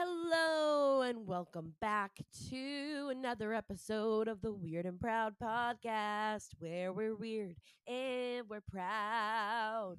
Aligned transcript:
Hello 0.00 1.00
and 1.02 1.26
welcome 1.26 1.74
back 1.80 2.12
to 2.50 3.08
another 3.10 3.52
episode 3.52 4.28
of 4.28 4.40
the 4.42 4.52
Weird 4.52 4.86
and 4.86 5.00
Proud 5.00 5.34
podcast 5.42 6.50
where 6.60 6.92
we're 6.92 7.16
weird 7.16 7.56
and 7.88 8.48
we're 8.48 8.62
proud. 8.70 9.96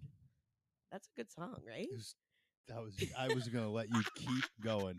That's 0.89 1.09
a 1.09 1.19
good 1.19 1.29
song, 1.29 1.61
right? 1.67 1.89
It 1.91 1.91
was- 1.91 2.15
that 2.69 2.81
was 2.81 2.95
I 3.17 3.27
was 3.33 3.49
gonna 3.49 3.69
let 3.69 3.89
you 3.89 4.01
keep 4.15 4.45
going. 4.61 4.97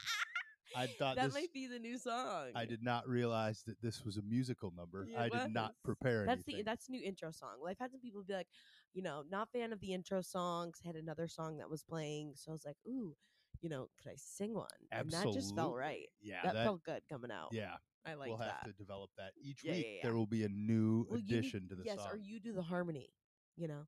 I 0.76 0.86
thought 0.86 1.16
that 1.16 1.24
this. 1.28 1.34
might 1.34 1.52
be 1.54 1.66
the 1.66 1.78
new 1.78 1.96
song. 1.96 2.50
I 2.54 2.66
did 2.66 2.82
not 2.82 3.08
realize 3.08 3.62
that 3.62 3.80
this 3.80 4.04
was 4.04 4.18
a 4.18 4.22
musical 4.22 4.70
number. 4.72 5.06
Yeah, 5.08 5.22
I 5.22 5.26
it 5.28 5.32
did 5.32 5.54
not 5.54 5.70
was. 5.70 5.76
prepare 5.96 6.26
That's 6.26 6.40
anything. 6.46 6.56
the 6.56 6.62
that's 6.64 6.86
the 6.88 6.90
new 6.92 7.02
intro 7.02 7.30
song. 7.30 7.54
Well, 7.58 7.70
I've 7.70 7.78
had 7.78 7.90
some 7.90 8.02
people 8.02 8.22
be 8.22 8.34
like, 8.34 8.48
you 8.92 9.00
know, 9.00 9.24
not 9.30 9.50
fan 9.50 9.72
of 9.72 9.80
the 9.80 9.94
intro 9.94 10.20
songs. 10.20 10.78
Had 10.84 10.96
another 10.96 11.26
song 11.26 11.56
that 11.56 11.70
was 11.70 11.82
playing, 11.82 12.34
so 12.36 12.50
I 12.50 12.52
was 12.52 12.66
like, 12.66 12.76
ooh, 12.86 13.16
you 13.62 13.68
know, 13.68 13.88
could 14.02 14.10
I 14.10 14.14
sing 14.16 14.54
one? 14.54 14.66
And 14.92 15.10
that 15.10 15.32
just 15.32 15.54
felt 15.54 15.74
right. 15.76 16.06
Absolutely. 16.06 16.08
Yeah, 16.22 16.40
that, 16.44 16.54
that, 16.54 16.64
felt 16.64 16.82
good 16.84 17.02
coming 17.10 17.30
out. 17.30 17.48
yeah. 17.52 17.74
I 18.06 18.14
like 18.14 18.30
that. 18.30 18.38
we'll 18.38 18.38
have 18.48 18.64
to 18.64 18.72
develop 18.72 19.10
that 19.18 19.32
each 19.38 19.62
Yeah, 19.62 19.72
week. 19.72 19.86
yeah, 19.96 20.00
There 20.02 20.14
will 20.16 20.26
be 20.26 20.44
a 20.44 20.48
new 20.48 21.06
Well, 21.10 21.18
you 21.18 21.24
need- 21.26 21.34
addition 21.38 21.68
to 21.68 21.74
the 21.74 21.82
yes, 21.84 21.98
song. 21.98 22.08
or 22.12 22.16
you 22.16 22.40
do 22.40 22.52
the 22.54 22.62
harmony. 22.62 23.10
You 23.56 23.68
know. 23.68 23.86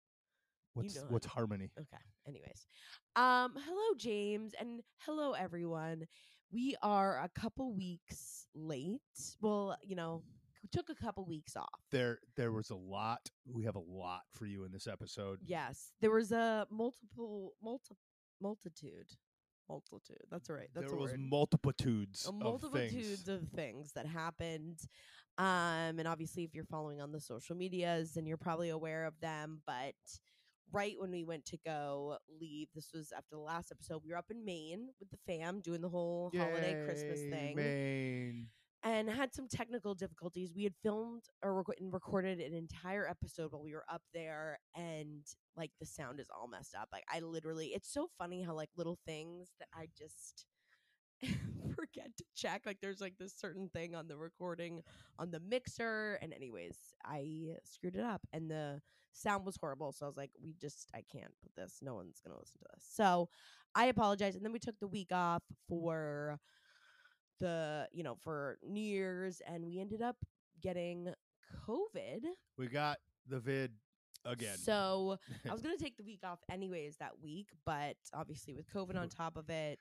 what's 0.75 0.97
know 0.97 1.05
what's 1.09 1.27
harmony? 1.27 1.71
Okay. 1.79 2.03
Anyways, 2.27 2.67
um, 3.17 3.55
hello 3.57 3.95
James 3.97 4.53
and 4.61 4.83
hello 5.07 5.33
everyone. 5.33 6.07
We 6.51 6.77
are 6.83 7.21
a 7.23 7.31
couple 7.31 7.73
weeks 7.75 8.47
late. 8.55 9.01
Well, 9.41 9.79
you 9.83 9.97
know, 9.97 10.23
took 10.73 10.91
a 10.91 10.95
couple 10.95 11.25
weeks 11.25 11.57
off. 11.57 11.81
There 11.91 12.19
there 12.37 12.53
was 12.53 12.69
a 12.69 12.77
lot. 12.77 13.31
We 13.51 13.65
have 13.65 13.77
a 13.77 13.81
lot 13.87 14.23
for 14.31 14.45
you 14.45 14.65
in 14.65 14.73
this 14.73 14.87
episode. 14.87 15.39
Yes, 15.43 15.93
there 16.03 16.11
was 16.11 16.33
a 16.33 16.67
multiple 16.71 17.55
multi 17.63 17.95
multitude 18.43 19.09
multitude. 19.73 20.27
That's 20.31 20.51
right. 20.51 20.69
That's 20.75 20.91
there 20.91 20.99
was 20.99 21.13
word. 21.13 21.21
multitudes 21.21 22.27
a 22.27 22.29
of 22.29 22.35
multitudes 22.37 23.23
things. 23.23 23.29
of 23.29 23.49
things 23.49 23.93
that 23.93 24.07
happened. 24.07 24.79
Um, 25.39 25.99
and 25.99 26.07
obviously, 26.07 26.45
if 26.45 26.55
you're 26.55 26.65
following 26.65 27.01
on 27.01 27.13
the 27.13 27.21
social 27.21 27.57
medias, 27.57 28.13
then 28.15 28.27
you're 28.27 28.37
probably 28.37 28.69
aware 28.69 29.07
of 29.07 29.19
them. 29.21 29.63
But 29.67 29.95
right 30.73 30.95
when 30.99 31.11
we 31.11 31.25
went 31.25 31.47
to 31.47 31.59
go 31.65 32.19
leave, 32.41 32.69
this 32.75 32.91
was 32.95 33.13
after 33.17 33.37
the 33.37 33.41
last 33.41 33.71
episode, 33.73 34.03
we 34.05 34.11
were 34.11 34.19
up 34.19 34.31
in 34.31 34.45
Maine 34.45 34.89
with 35.01 35.11
the 35.11 35.19
fam 35.27 35.61
doing 35.61 35.81
the 35.81 35.89
whole 35.89 36.31
holiday 36.37 36.85
Christmas 36.85 37.21
thing 37.21 37.57
Maine. 37.57 38.47
And 38.85 39.09
had 39.09 39.33
some 39.35 39.49
technical 39.49 39.95
difficulties. 39.95 40.53
We 40.55 40.65
had 40.65 40.75
filmed 40.83 41.23
or 41.43 41.55
rec- 41.55 41.79
recorded 41.81 42.41
an 42.41 42.53
entire 42.53 43.09
episode 43.09 43.53
while 43.53 43.63
we 43.63 43.75
were 43.75 43.85
up 43.93 44.03
there, 44.13 44.59
and 44.75 45.25
like 45.57 45.71
the 45.81 45.87
sound 45.87 46.21
is 46.21 46.29
all 46.31 46.49
messed 46.49 46.75
up. 46.75 46.89
Like 46.93 47.05
I 47.13 47.21
literally, 47.21 47.69
it's 47.69 47.93
so 47.93 48.09
funny 48.19 48.43
how 48.43 48.55
like 48.55 48.71
little 48.77 48.99
things 49.07 49.51
that 49.61 49.69
I 49.75 49.87
just 49.97 50.47
forget 51.77 52.17
to 52.17 52.25
check. 52.35 52.63
Like 52.67 52.79
there's 52.81 53.01
like 53.01 53.15
this 53.19 53.35
certain 53.37 53.69
thing 53.73 53.95
on 53.95 54.09
the 54.09 54.17
recording 54.17 54.83
on 55.19 55.31
the 55.31 55.41
mixer, 55.41 56.19
and 56.21 56.33
anyways, 56.33 56.77
I 57.05 57.57
screwed 57.65 57.97
it 57.97 58.05
up, 58.05 58.23
and 58.33 58.51
the 58.51 58.81
sound 59.13 59.45
was 59.45 59.57
horrible. 59.61 59.93
So 59.93 60.07
I 60.07 60.09
was 60.09 60.17
like, 60.17 60.31
we 60.43 60.55
just, 60.61 60.89
I 60.95 61.03
can't 61.13 61.33
put 61.43 61.55
this. 61.57 61.79
No 61.83 61.95
one's 61.95 62.21
gonna 62.25 62.39
listen 62.39 62.59
to 62.61 62.69
this. 62.75 62.85
So 62.91 63.29
I 63.75 63.87
apologize, 63.87 64.35
and 64.35 64.45
then 64.45 64.53
we 64.53 64.59
took 64.59 64.79
the 64.81 64.89
week 64.89 65.13
off 65.13 65.43
for 65.69 66.39
the 67.41 67.89
you 67.93 68.03
know 68.03 68.17
for 68.23 68.59
New 68.63 68.83
Year's, 68.83 69.41
and 69.47 69.65
we 69.67 69.81
ended 69.81 70.03
up 70.03 70.17
getting 70.61 71.13
COVID. 71.69 72.23
We 72.59 72.69
got 72.69 72.99
the 73.29 73.39
vid 73.41 73.73
again. 74.25 74.57
So 74.59 75.19
I 75.49 75.53
was 75.53 75.63
gonna 75.63 75.77
take 75.77 75.97
the 75.97 76.05
week 76.05 76.21
off 76.25 76.39
anyways 76.51 76.97
that 76.99 77.13
week, 77.23 77.49
but 77.67 77.97
obviously 78.15 78.55
with 78.55 78.67
COVID 78.73 78.97
on 78.97 79.09
top 79.11 79.37
of 79.37 79.51
it, 79.51 79.81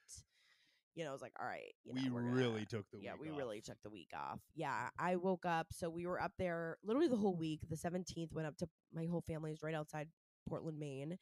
you 0.95 1.03
know, 1.03 1.09
I 1.11 1.13
was 1.13 1.21
like, 1.21 1.33
all 1.39 1.45
right, 1.47 1.73
you 1.83 1.93
know, 1.93 2.01
we 2.03 2.09
gonna- 2.09 2.31
really 2.35 2.65
took 2.65 2.85
the 2.91 2.99
yeah, 3.01 3.13
week 3.13 3.21
we 3.21 3.29
off. 3.31 3.37
really 3.37 3.61
took 3.61 3.77
the 3.83 3.89
week 3.89 4.09
off. 4.15 4.39
Yeah, 4.55 4.89
I 4.99 5.15
woke 5.15 5.45
up. 5.45 5.67
So 5.71 5.89
we 5.89 6.05
were 6.05 6.21
up 6.21 6.33
there 6.37 6.77
literally 6.83 7.07
the 7.07 7.15
whole 7.17 7.35
week. 7.35 7.61
The 7.69 7.77
17th 7.77 8.33
went 8.33 8.47
up 8.47 8.57
to 8.57 8.67
my 8.93 9.05
whole 9.05 9.21
family 9.21 9.51
is 9.51 9.63
right 9.63 9.75
outside 9.75 10.07
Portland, 10.49 10.79
Maine, 10.79 11.17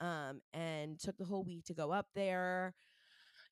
um, 0.00 0.40
and 0.52 1.00
took 1.00 1.16
the 1.18 1.24
whole 1.24 1.42
week 1.42 1.64
to 1.64 1.74
go 1.74 1.90
up 1.90 2.06
there. 2.14 2.74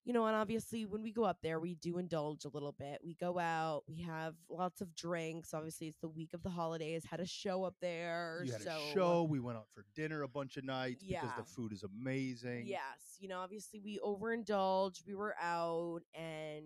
You 0.06 0.12
know, 0.12 0.26
and 0.26 0.36
obviously 0.36 0.86
when 0.86 1.02
we 1.02 1.10
go 1.10 1.24
up 1.24 1.38
there, 1.42 1.58
we 1.58 1.74
do 1.74 1.98
indulge 1.98 2.44
a 2.44 2.48
little 2.48 2.70
bit. 2.70 3.00
We 3.04 3.14
go 3.14 3.40
out, 3.40 3.82
we 3.88 4.02
have 4.02 4.36
lots 4.48 4.80
of 4.80 4.94
drinks. 4.94 5.52
Obviously, 5.52 5.88
it's 5.88 5.98
the 5.98 6.08
week 6.08 6.32
of 6.32 6.44
the 6.44 6.48
holidays. 6.48 7.04
Had 7.04 7.18
a 7.18 7.26
show 7.26 7.64
up 7.64 7.74
there. 7.82 8.42
You 8.44 8.52
had 8.52 8.62
so 8.62 8.70
a 8.70 8.94
show. 8.94 9.22
We 9.24 9.40
went 9.40 9.58
out 9.58 9.66
for 9.74 9.84
dinner 9.96 10.22
a 10.22 10.28
bunch 10.28 10.58
of 10.58 10.64
nights 10.64 11.02
because 11.02 11.30
the 11.36 11.42
food 11.42 11.72
is 11.72 11.82
amazing. 11.82 12.66
Yes, 12.68 13.16
you 13.18 13.26
know, 13.26 13.40
obviously 13.40 13.80
we 13.80 13.98
overindulged. 13.98 15.02
We 15.08 15.16
were 15.16 15.34
out, 15.42 16.02
and 16.14 16.64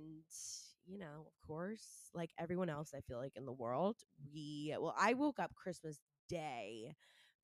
you 0.87 0.99
know, 0.99 1.27
of 1.27 1.47
course, 1.47 2.11
like 2.13 2.33
everyone 2.39 2.69
else, 2.69 2.93
I 2.95 3.01
feel 3.01 3.17
like 3.17 3.37
in 3.37 3.47
the 3.47 3.53
world, 3.53 3.97
we 4.35 4.77
well, 4.79 4.95
I 5.01 5.15
woke 5.15 5.39
up 5.39 5.55
Christmas 5.55 5.99
Day 6.29 6.95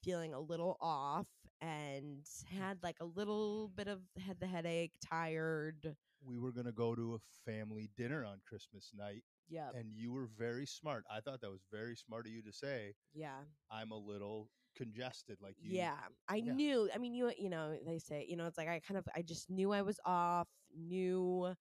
feeling 0.04 0.34
a 0.34 0.40
little 0.40 0.76
off 0.78 1.26
and 1.60 2.22
mm. 2.24 2.58
had 2.58 2.78
like 2.82 2.96
a 3.00 3.04
little 3.04 3.70
bit 3.74 3.88
of 3.88 4.00
had 4.24 4.40
the 4.40 4.46
headache, 4.46 4.92
tired. 5.04 5.96
We 6.24 6.38
were 6.38 6.52
gonna 6.52 6.72
go 6.72 6.94
to 6.94 7.14
a 7.14 7.50
family 7.50 7.90
dinner 7.96 8.24
on 8.24 8.40
Christmas 8.48 8.90
night, 8.96 9.22
Yeah, 9.48 9.68
and 9.74 9.94
you 9.94 10.12
were 10.12 10.28
very 10.38 10.66
smart. 10.66 11.04
I 11.10 11.20
thought 11.20 11.40
that 11.42 11.50
was 11.50 11.64
very 11.70 11.96
smart 11.96 12.26
of 12.26 12.32
you 12.32 12.42
to 12.42 12.52
say 12.52 12.94
yeah, 13.14 13.40
I'm 13.70 13.90
a 13.92 13.98
little 13.98 14.50
congested. 14.76 15.38
Like 15.40 15.56
you, 15.58 15.76
yeah. 15.76 15.96
I 16.28 16.36
yeah. 16.36 16.52
knew. 16.52 16.90
I 16.94 16.98
mean, 16.98 17.14
you 17.14 17.32
you 17.38 17.50
know, 17.50 17.76
they 17.86 17.98
say 17.98 18.26
you 18.28 18.36
know, 18.36 18.46
it's 18.46 18.58
like 18.58 18.68
I 18.68 18.80
kind 18.80 18.98
of 18.98 19.06
I 19.14 19.22
just 19.22 19.50
knew 19.50 19.72
I 19.72 19.82
was 19.82 19.98
off. 20.04 20.48
Knew. 20.76 21.54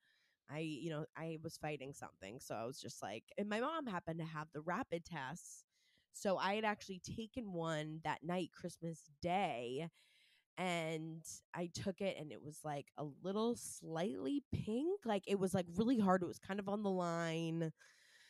I, 0.47 0.59
you 0.59 0.91
know, 0.91 1.05
I 1.17 1.39
was 1.41 1.57
fighting 1.57 1.91
something. 1.91 2.39
So 2.39 2.53
I 2.53 2.65
was 2.65 2.79
just 2.79 3.01
like, 3.01 3.23
and 3.35 3.49
my 3.49 3.59
mom 3.59 3.87
happened 3.87 4.19
to 4.19 4.25
have 4.25 4.47
the 4.53 4.61
rapid 4.61 5.03
tests. 5.03 5.64
So 6.17 6.37
I 6.37 6.55
had 6.55 6.63
actually 6.63 6.99
taken 6.99 7.51
one 7.51 7.99
that 8.05 8.23
night, 8.23 8.51
Christmas 8.57 9.01
Day, 9.21 9.89
and 10.57 11.21
I 11.53 11.69
took 11.73 11.99
it 11.99 12.15
and 12.17 12.31
it 12.31 12.41
was 12.41 12.59
like 12.63 12.87
a 12.97 13.05
little 13.21 13.57
slightly 13.57 14.41
pink. 14.53 15.01
Like 15.03 15.23
it 15.27 15.37
was 15.37 15.53
like 15.53 15.65
really 15.75 15.99
hard. 15.99 16.23
It 16.23 16.27
was 16.27 16.39
kind 16.39 16.59
of 16.59 16.69
on 16.69 16.83
the 16.83 16.89
line. 16.89 17.73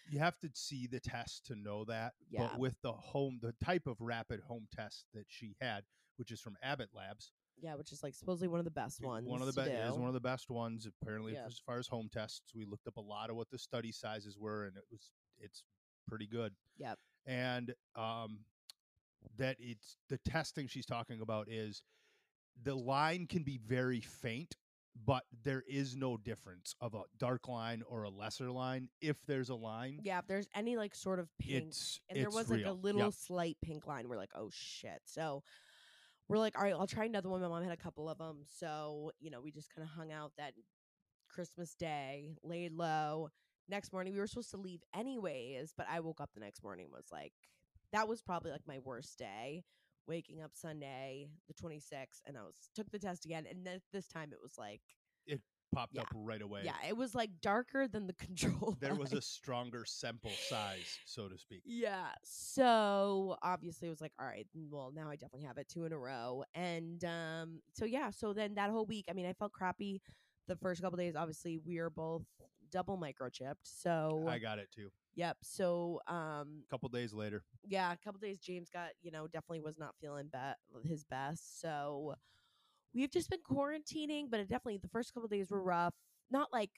you 0.10 0.18
have 0.20 0.38
to 0.40 0.50
see 0.54 0.88
the 0.88 1.00
test 1.00 1.46
to 1.46 1.56
know 1.56 1.86
that. 1.86 2.14
Yeah. 2.32 2.48
But 2.52 2.60
with 2.60 2.76
the 2.82 2.92
home, 2.92 3.38
the 3.42 3.54
type 3.64 3.86
of 3.86 3.98
rapid 4.02 4.40
home 4.40 4.68
test 4.76 5.06
that 5.14 5.26
she 5.28 5.56
had, 5.62 5.84
which 6.18 6.32
is 6.32 6.42
from 6.42 6.58
Abbott 6.64 6.90
Labs, 6.92 7.32
Yeah, 7.62 7.76
which 7.76 7.92
is 7.92 8.02
like 8.02 8.16
supposedly 8.16 8.48
one 8.48 8.60
of 8.60 8.66
the 8.66 8.72
best 8.72 9.04
ones. 9.04 9.28
One 9.30 9.42
of 9.42 9.48
the 9.48 9.54
best 9.54 9.70
is 9.70 9.94
one 9.96 10.08
of 10.08 10.14
the 10.16 10.20
best 10.20 10.50
ones. 10.50 10.88
Apparently, 11.02 11.34
Yeah. 11.34 11.46
as 11.46 11.60
far 11.64 11.78
as 11.78 11.88
home 11.88 12.10
tests, 12.12 12.56
we 12.56 12.66
looked 12.66 12.88
up 12.88 12.98
a 12.98 13.02
lot 13.02 13.30
of 13.30 13.36
what 13.36 13.52
the 13.52 13.60
study 13.60 13.92
sizes 13.92 14.40
were, 14.40 14.66
and 14.66 14.76
it 14.76 14.86
was 14.90 15.12
it's 15.38 15.64
pretty 16.08 16.26
good. 16.26 16.56
Yep. 16.78 16.98
And 17.26 17.74
um, 17.96 18.40
that 19.38 19.58
it's 19.60 19.98
the 20.10 20.18
testing 20.20 20.68
she's 20.68 20.86
talking 20.86 21.22
about 21.22 21.50
is 21.50 21.82
the 22.64 22.76
line 22.76 23.28
can 23.28 23.44
be 23.44 23.58
very 23.58 24.00
faint, 24.00 24.56
but 25.06 25.24
there 25.44 25.64
is 25.68 25.96
no 25.96 26.18
difference 26.18 26.76
of 26.80 26.94
a 26.94 27.02
dark 27.18 27.48
line 27.48 27.84
or 27.90 28.04
a 28.04 28.10
lesser 28.10 28.50
line. 28.52 28.90
If 29.02 29.18
there's 29.26 29.50
a 29.50 29.56
line, 29.56 30.00
Yeah, 30.04 30.20
if 30.20 30.28
there's 30.28 30.48
any 30.56 30.78
like 30.78 30.96
sort 30.96 31.20
of 31.20 31.28
pink 31.40 31.66
it's 31.68 32.00
and 32.10 32.18
there 32.18 32.28
it's 32.28 32.36
was 32.36 32.50
like 32.50 32.66
a 32.66 32.72
little 32.72 33.02
Yep. 33.02 33.14
slight 33.14 33.58
pink 33.62 33.88
line. 33.88 34.08
We're 34.08 34.18
like, 34.18 34.32
oh 34.36 34.50
shit. 34.54 35.02
So 35.06 35.44
we're 36.28 36.38
like, 36.38 36.58
all 36.58 36.64
right, 36.64 36.74
I'll 36.74 36.88
try 36.88 37.06
another 37.06 37.30
one. 37.30 37.42
My 37.42 37.48
mom 37.48 37.64
had 37.64 37.72
a 37.74 37.78
couple 37.78 38.10
of 38.10 38.18
them, 38.18 38.44
so 38.60 39.12
you 39.20 39.30
know, 39.30 39.42
we 39.42 39.52
just 39.52 39.74
kind 39.74 39.84
of 39.88 39.90
hung 39.94 40.12
out 40.12 40.32
that 40.38 40.54
Christmas 41.30 41.76
Day, 41.76 42.38
laid 42.44 42.72
low. 42.74 43.30
Next 43.68 43.92
morning, 43.92 44.14
we 44.14 44.20
were 44.20 44.28
supposed 44.28 44.52
to 44.52 44.58
leave 44.58 44.82
anyways, 44.94 45.74
but 45.76 45.88
I 45.90 46.00
woke 46.00 46.22
up 46.22 46.30
the 46.34 46.40
next 46.40 46.64
morning 46.64 46.88
was 46.92 47.08
like, 47.12 47.34
that 47.92 48.08
was 48.08 48.22
probably 48.22 48.52
like 48.52 48.68
my 48.68 48.80
worst 48.80 49.18
day. 49.18 49.64
Waking 50.08 50.44
up 50.44 50.52
Sunday, 50.54 51.30
the 51.48 51.54
26th, 51.56 52.22
and 52.28 52.38
I 52.38 52.44
was 52.44 52.54
took 52.76 52.92
the 52.92 53.00
test 53.00 53.26
again, 53.26 53.46
and 53.50 53.66
then 53.66 53.80
this 53.92 54.08
time 54.08 54.30
it 54.32 54.38
was 54.40 54.54
like, 54.56 54.82
it 55.26 55.42
popped 55.74 55.96
yeah. 55.96 56.02
up 56.02 56.08
right 56.14 56.42
away. 56.42 56.62
yeah, 56.64 56.76
it 56.88 56.96
was 56.96 57.16
like 57.16 57.30
darker 57.42 57.88
than 57.88 58.06
the 58.08 58.14
control. 58.26 58.78
There 58.80 58.96
was 58.96 59.14
a 59.14 59.22
stronger 59.22 59.84
sample 59.86 60.32
size, 60.48 61.00
so 61.06 61.28
to 61.28 61.38
speak. 61.38 61.62
Yeah. 61.66 62.10
So 62.24 63.36
obviously 63.42 63.88
it 63.88 63.92
was 63.92 64.02
like, 64.02 64.14
all 64.20 64.26
right, 64.26 64.48
well, 64.70 64.92
now 64.96 65.10
I 65.10 65.16
definitely 65.16 65.48
have 65.48 65.58
it 65.58 65.68
two 65.68 65.86
in 65.86 65.92
a 65.92 65.98
row. 65.98 66.44
And 66.54 67.04
um, 67.04 67.62
so 67.74 67.86
yeah, 67.86 68.10
so 68.12 68.34
then 68.34 68.56
that 68.56 68.70
whole 68.70 68.86
week, 68.86 69.06
I 69.10 69.14
mean, 69.14 69.26
I 69.26 69.34
felt 69.34 69.52
crappy 69.52 70.02
the 70.48 70.56
first 70.56 70.82
couple 70.82 70.98
days. 70.98 71.16
Obviously, 71.16 71.58
we 71.58 71.80
are 71.80 71.90
both 71.90 72.26
double 72.76 72.98
microchipped. 72.98 73.64
So 73.64 74.26
I 74.28 74.38
got 74.38 74.60
it 74.60 74.70
too. 74.76 74.90
yep. 75.16 75.38
So 75.42 76.02
um 76.08 76.64
A 76.68 76.70
couple 76.70 76.90
days 76.90 77.14
later. 77.14 77.44
yeah, 77.64 77.94
a 77.94 77.98
couple 77.98 78.20
days 78.20 78.40
James 78.40 78.70
got, 78.70 78.90
you 79.02 79.12
know, 79.12 79.28
definitely 79.28 79.62
was 79.62 79.78
not 79.78 79.96
feeling 80.02 80.30
be- 80.32 80.88
his 80.90 81.06
best. 81.06 81.62
So 81.62 82.16
we've 82.94 83.12
just 83.12 83.30
been 83.30 83.40
quarantining, 83.50 84.26
but 84.30 84.40
it 84.42 84.50
definitely 84.50 84.78
the 84.80 84.90
first 84.90 85.14
couple 85.14 85.30
days 85.30 85.50
were 85.50 85.64
rough. 85.64 85.94
Not 86.30 86.50
like 86.52 86.72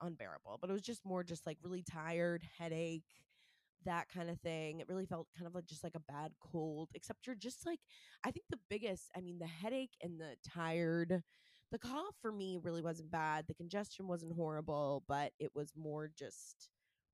unbearable, 0.00 0.58
but 0.60 0.70
it 0.70 0.72
was 0.72 0.82
just 0.82 1.04
more 1.04 1.24
just 1.24 1.46
like 1.46 1.58
really 1.62 1.82
tired, 1.82 2.42
headache, 2.58 3.02
that 3.84 4.08
kind 4.08 4.30
of 4.30 4.38
thing. 4.40 4.80
It 4.80 4.88
really 4.88 5.06
felt 5.06 5.26
kind 5.36 5.46
of 5.48 5.54
like 5.54 5.66
just 5.66 5.82
like 5.82 5.96
a 5.96 6.12
bad 6.12 6.32
cold, 6.40 6.90
except 6.94 7.26
you're 7.26 7.34
just 7.36 7.66
like 7.66 7.80
I 8.24 8.30
think 8.30 8.44
the 8.50 8.60
biggest, 8.68 9.10
I 9.16 9.20
mean, 9.20 9.38
the 9.40 9.46
headache 9.46 9.96
and 10.02 10.20
the 10.20 10.36
tired 10.48 11.22
the 11.70 11.78
cough 11.78 12.14
for 12.20 12.32
me 12.32 12.58
really 12.60 12.82
wasn't 12.82 13.10
bad. 13.10 13.46
The 13.46 13.54
congestion 13.54 14.08
wasn't 14.08 14.34
horrible, 14.34 15.04
but 15.08 15.32
it 15.38 15.50
was 15.54 15.72
more 15.76 16.10
just 16.16 16.68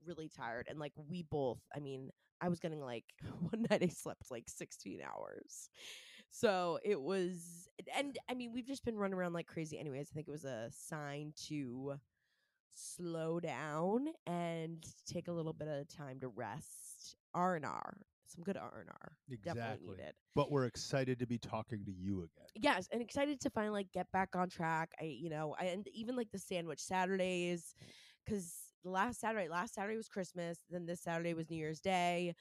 really 0.05 0.29
tired. 0.29 0.67
And 0.69 0.79
like 0.79 0.93
we 0.97 1.23
both, 1.23 1.61
I 1.75 1.81
mean, 1.81 2.11
I 2.41 2.49
was 2.49 2.61
getting 2.61 2.81
like 2.81 3.05
one 3.51 3.67
night 3.71 3.83
I 3.83 3.89
slept 3.89 4.31
like 4.31 4.49
16 4.49 5.01
hours. 5.03 5.71
So 6.31 6.79
it 6.85 7.01
was, 7.01 7.69
and 7.97 8.19
I 8.29 8.35
mean, 8.35 8.53
we've 8.53 8.67
just 8.67 8.85
been 8.85 8.97
running 8.97 9.17
around 9.17 9.33
like 9.33 9.47
crazy 9.47 9.79
anyways. 9.79 10.09
I 10.11 10.15
think 10.15 10.29
it 10.29 10.33
was 10.33 10.45
a 10.45 10.71
sign 10.71 11.33
to 11.49 11.95
slow 12.75 13.41
down 13.41 14.07
and 14.27 14.85
take 15.07 15.29
a 15.29 15.33
little 15.33 15.53
bit 15.53 15.69
of 15.69 15.89
time 15.89 16.21
to 16.21 16.29
rest. 16.29 17.17
R&R, 17.35 17.99
some 18.27 18.45
good 18.45 18.57
R&R. 18.57 19.17
Definitely 19.45 19.71
Exactly. 19.73 19.97
needed. 19.97 20.15
But 20.35 20.51
we're 20.51 20.65
excited 20.67 21.19
to 21.19 21.27
be 21.27 21.39
talking 21.39 21.85
to 21.85 21.93
you 21.93 22.19
again. 22.19 22.47
yes 22.55 22.89
and 22.93 23.03
excited 23.03 23.41
to 23.41 23.51
finally 23.51 23.73
like 23.81 23.93
get 23.93 24.11
back 24.13 24.31
on 24.35 24.49
track 24.49 24.91
i 25.01 25.05
you 25.05 25.29
know 25.29 25.55
I, 25.61 25.65
and 25.67 25.87
even 25.93 26.17
like 26.17 26.31
the 26.31 26.39
sandwich 26.39 26.81
saturdays 26.81 27.75
because 28.25 28.55
last 28.85 29.21
saturday 29.21 29.49
last 29.49 29.75
saturday 29.75 29.97
was 29.97 30.09
christmas 30.09 30.59
then 30.71 30.87
this 30.87 31.03
saturday 31.03 31.35
was 31.35 31.51
new 31.51 31.57
year's 31.57 31.81
day 31.81 32.35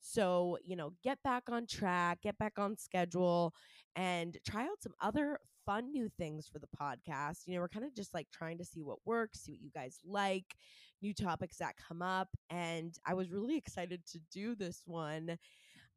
so 0.00 0.58
you 0.62 0.76
know 0.76 0.92
get 1.02 1.18
back 1.22 1.44
on 1.50 1.66
track 1.66 2.20
get 2.22 2.36
back 2.36 2.58
on 2.58 2.76
schedule 2.76 3.54
and 3.96 4.36
try 4.44 4.64
out 4.64 4.82
some 4.82 4.92
other 5.00 5.38
fun 5.66 5.90
new 5.92 6.08
things 6.18 6.48
for 6.48 6.58
the 6.58 6.68
podcast 6.78 7.46
you 7.46 7.54
know 7.54 7.60
we're 7.60 7.68
kind 7.68 7.86
of 7.86 7.94
just 7.94 8.14
like 8.14 8.26
trying 8.32 8.58
to 8.58 8.64
see 8.64 8.82
what 8.82 8.98
works 9.04 9.40
see 9.40 9.52
what 9.52 9.62
you 9.62 9.70
guys 9.74 9.98
like 10.04 10.56
new 11.02 11.14
topics 11.14 11.58
that 11.58 11.74
come 11.76 12.02
up 12.02 12.28
and 12.50 12.98
i 13.06 13.14
was 13.14 13.30
really 13.30 13.56
excited 13.56 14.04
to 14.06 14.18
do 14.32 14.54
this 14.54 14.82
one 14.86 15.38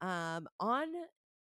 um 0.02 0.48
on 0.60 0.88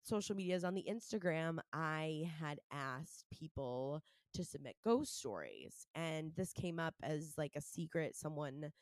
social 0.03 0.35
medias 0.35 0.65
on 0.65 0.75
the 0.75 0.85
Instagram, 0.89 1.59
I 1.73 2.31
had 2.41 2.59
asked 2.73 3.25
people 3.31 4.03
to 4.35 4.45
submit 4.45 4.77
ghost 4.85 5.19
stories. 5.19 5.87
And 5.95 6.33
this 6.37 6.53
came 6.53 6.79
up 6.79 6.95
as 7.03 7.35
like 7.37 7.53
a 7.57 7.61
secret. 7.61 8.17
Someone 8.17 8.73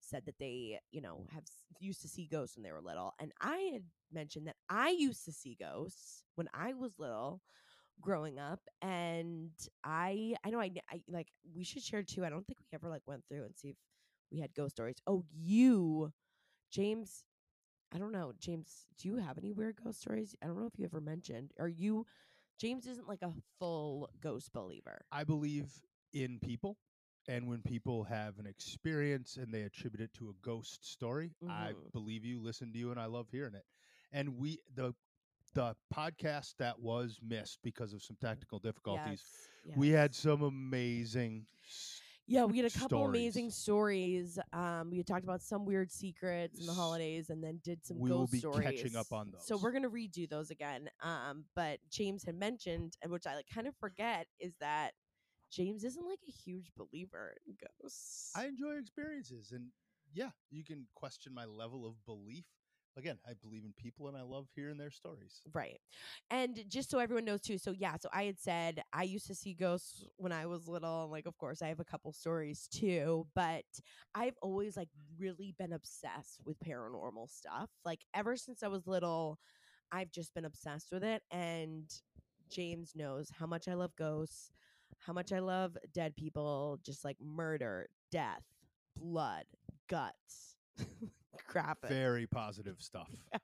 said 0.00 0.24
that 0.26 0.38
they, 0.38 0.78
you 0.90 1.00
know, 1.00 1.26
have 1.32 1.44
used 1.78 2.02
to 2.02 2.08
see 2.08 2.28
ghosts 2.30 2.56
when 2.56 2.62
they 2.62 2.72
were 2.72 2.80
little. 2.80 3.14
And 3.20 3.32
I 3.40 3.70
had 3.72 3.84
mentioned 4.12 4.46
that 4.46 4.56
I 4.68 4.90
used 4.90 5.24
to 5.24 5.32
see 5.32 5.56
ghosts 5.58 6.24
when 6.34 6.48
I 6.52 6.74
was 6.74 6.98
little 6.98 7.40
growing 8.00 8.38
up 8.38 8.60
and 8.82 9.50
i 9.84 10.34
i 10.44 10.50
know 10.50 10.60
I, 10.60 10.70
I 10.90 11.00
like 11.08 11.28
we 11.54 11.64
should 11.64 11.82
share 11.82 12.02
too 12.02 12.24
i 12.24 12.30
don't 12.30 12.46
think 12.46 12.58
we 12.60 12.66
ever 12.74 12.88
like 12.90 13.02
went 13.06 13.24
through 13.28 13.44
and 13.44 13.56
see 13.56 13.68
if 13.70 13.76
we 14.30 14.40
had 14.40 14.54
ghost 14.54 14.76
stories 14.76 14.96
oh 15.06 15.24
you 15.32 16.12
james 16.70 17.24
I 17.94 17.98
don't 17.98 18.12
know, 18.12 18.32
James. 18.40 18.86
Do 18.98 19.08
you 19.08 19.16
have 19.18 19.38
any 19.38 19.52
weird 19.52 19.76
ghost 19.82 20.00
stories? 20.00 20.34
I 20.42 20.46
don't 20.46 20.58
know 20.58 20.66
if 20.66 20.78
you 20.78 20.84
ever 20.84 21.00
mentioned. 21.00 21.52
Are 21.60 21.68
you? 21.68 22.06
James 22.58 22.86
isn't 22.86 23.08
like 23.08 23.22
a 23.22 23.32
full 23.58 24.08
ghost 24.20 24.52
believer. 24.52 25.04
I 25.12 25.24
believe 25.24 25.66
in 26.12 26.38
people. 26.40 26.76
And 27.28 27.48
when 27.48 27.62
people 27.62 28.04
have 28.04 28.38
an 28.38 28.46
experience 28.46 29.36
and 29.36 29.52
they 29.52 29.62
attribute 29.62 30.02
it 30.02 30.12
to 30.14 30.28
a 30.28 30.32
ghost 30.46 30.84
story, 30.90 31.32
I 31.48 31.68
Mhm. 31.72 31.90
believe 31.92 32.24
you, 32.24 32.40
listen 32.42 32.72
to 32.72 32.78
you, 32.78 32.90
and 32.90 33.00
I 33.00 33.06
love 33.06 33.28
hearing 33.30 33.54
it. 33.54 33.64
And 34.12 34.36
we 34.38 34.58
the 34.74 34.94
the 35.54 35.74
podcast 35.94 36.54
that 36.58 36.78
was 36.80 37.20
missed 37.26 37.58
because 37.62 37.92
of 37.92 38.02
some 38.02 38.16
technical 38.20 38.58
difficulties, 38.58 39.22
Yes, 39.64 39.76
we 39.76 39.88
had 39.90 40.14
some 40.14 40.42
amazing 40.42 41.46
yeah, 42.26 42.44
we 42.44 42.56
had 42.56 42.66
a 42.66 42.78
couple 42.78 43.04
amazing 43.04 43.50
stories. 43.50 44.32
stories. 44.34 44.38
Um, 44.54 44.90
we 44.90 44.96
had 44.96 45.06
talked 45.06 45.24
about 45.24 45.42
some 45.42 45.66
weird 45.66 45.92
secrets 45.92 46.58
in 46.58 46.64
the 46.66 46.72
holidays, 46.72 47.28
and 47.28 47.44
then 47.44 47.60
did 47.62 47.84
some 47.84 47.98
we 47.98 48.10
will 48.10 48.20
ghost 48.20 48.32
be 48.32 48.38
stories. 48.38 48.64
catching 48.66 48.96
up 48.96 49.12
on 49.12 49.30
those. 49.30 49.46
So 49.46 49.58
we're 49.58 49.72
gonna 49.72 49.90
redo 49.90 50.28
those 50.28 50.50
again. 50.50 50.88
Um, 51.02 51.44
but 51.54 51.80
James 51.90 52.24
had 52.24 52.36
mentioned, 52.36 52.96
and 53.02 53.12
which 53.12 53.26
I 53.26 53.34
like 53.36 53.46
kind 53.54 53.66
of 53.66 53.74
forget, 53.76 54.26
is 54.40 54.54
that 54.60 54.92
James 55.50 55.84
isn't 55.84 56.06
like 56.06 56.20
a 56.26 56.32
huge 56.32 56.70
believer 56.76 57.34
in 57.46 57.56
ghosts. 57.82 58.32
I 58.34 58.46
enjoy 58.46 58.78
experiences, 58.78 59.52
and 59.52 59.66
yeah, 60.14 60.30
you 60.50 60.64
can 60.64 60.86
question 60.94 61.34
my 61.34 61.44
level 61.44 61.86
of 61.86 61.94
belief. 62.06 62.46
Again, 62.96 63.18
I 63.28 63.32
believe 63.42 63.64
in 63.64 63.72
people, 63.76 64.08
and 64.08 64.16
I 64.16 64.22
love 64.22 64.46
hearing 64.54 64.78
their 64.78 64.90
stories. 64.90 65.42
Right. 65.52 65.80
And 66.30 66.64
just 66.68 66.90
so 66.90 66.98
everyone 66.98 67.24
knows 67.24 67.40
too, 67.42 67.58
so 67.58 67.72
yeah, 67.72 67.96
so 68.00 68.08
I 68.12 68.24
had 68.24 68.38
said 68.38 68.82
I 68.92 69.02
used 69.02 69.26
to 69.26 69.34
see 69.34 69.54
ghosts 69.54 70.04
when 70.16 70.32
I 70.32 70.46
was 70.46 70.68
little. 70.68 71.02
and, 71.02 71.10
Like, 71.12 71.26
of 71.26 71.36
course, 71.36 71.60
I 71.62 71.68
have 71.68 71.80
a 71.80 71.84
couple 71.84 72.12
stories 72.12 72.68
too, 72.72 73.26
but 73.34 73.64
I've 74.14 74.36
always 74.42 74.76
like 74.76 74.88
really 75.18 75.54
been 75.58 75.72
obsessed 75.72 76.40
with 76.44 76.56
paranormal 76.60 77.30
stuff. 77.30 77.68
Like 77.84 78.00
ever 78.14 78.36
since 78.36 78.62
I 78.62 78.68
was 78.68 78.86
little, 78.86 79.38
I've 79.92 80.10
just 80.10 80.34
been 80.34 80.44
obsessed 80.44 80.88
with 80.92 81.04
it. 81.04 81.22
And 81.30 81.90
James 82.50 82.92
knows 82.94 83.30
how 83.36 83.46
much 83.46 83.68
I 83.68 83.74
love 83.74 83.94
ghosts, 83.96 84.52
how 84.98 85.12
much 85.12 85.32
I 85.32 85.40
love 85.40 85.76
dead 85.92 86.16
people, 86.16 86.78
just 86.84 87.04
like 87.04 87.16
murder, 87.20 87.88
death, 88.10 88.42
blood, 88.96 89.44
guts, 89.88 90.56
graphic. 91.48 91.90
Very 91.90 92.26
positive 92.26 92.76
stuff. 92.80 93.10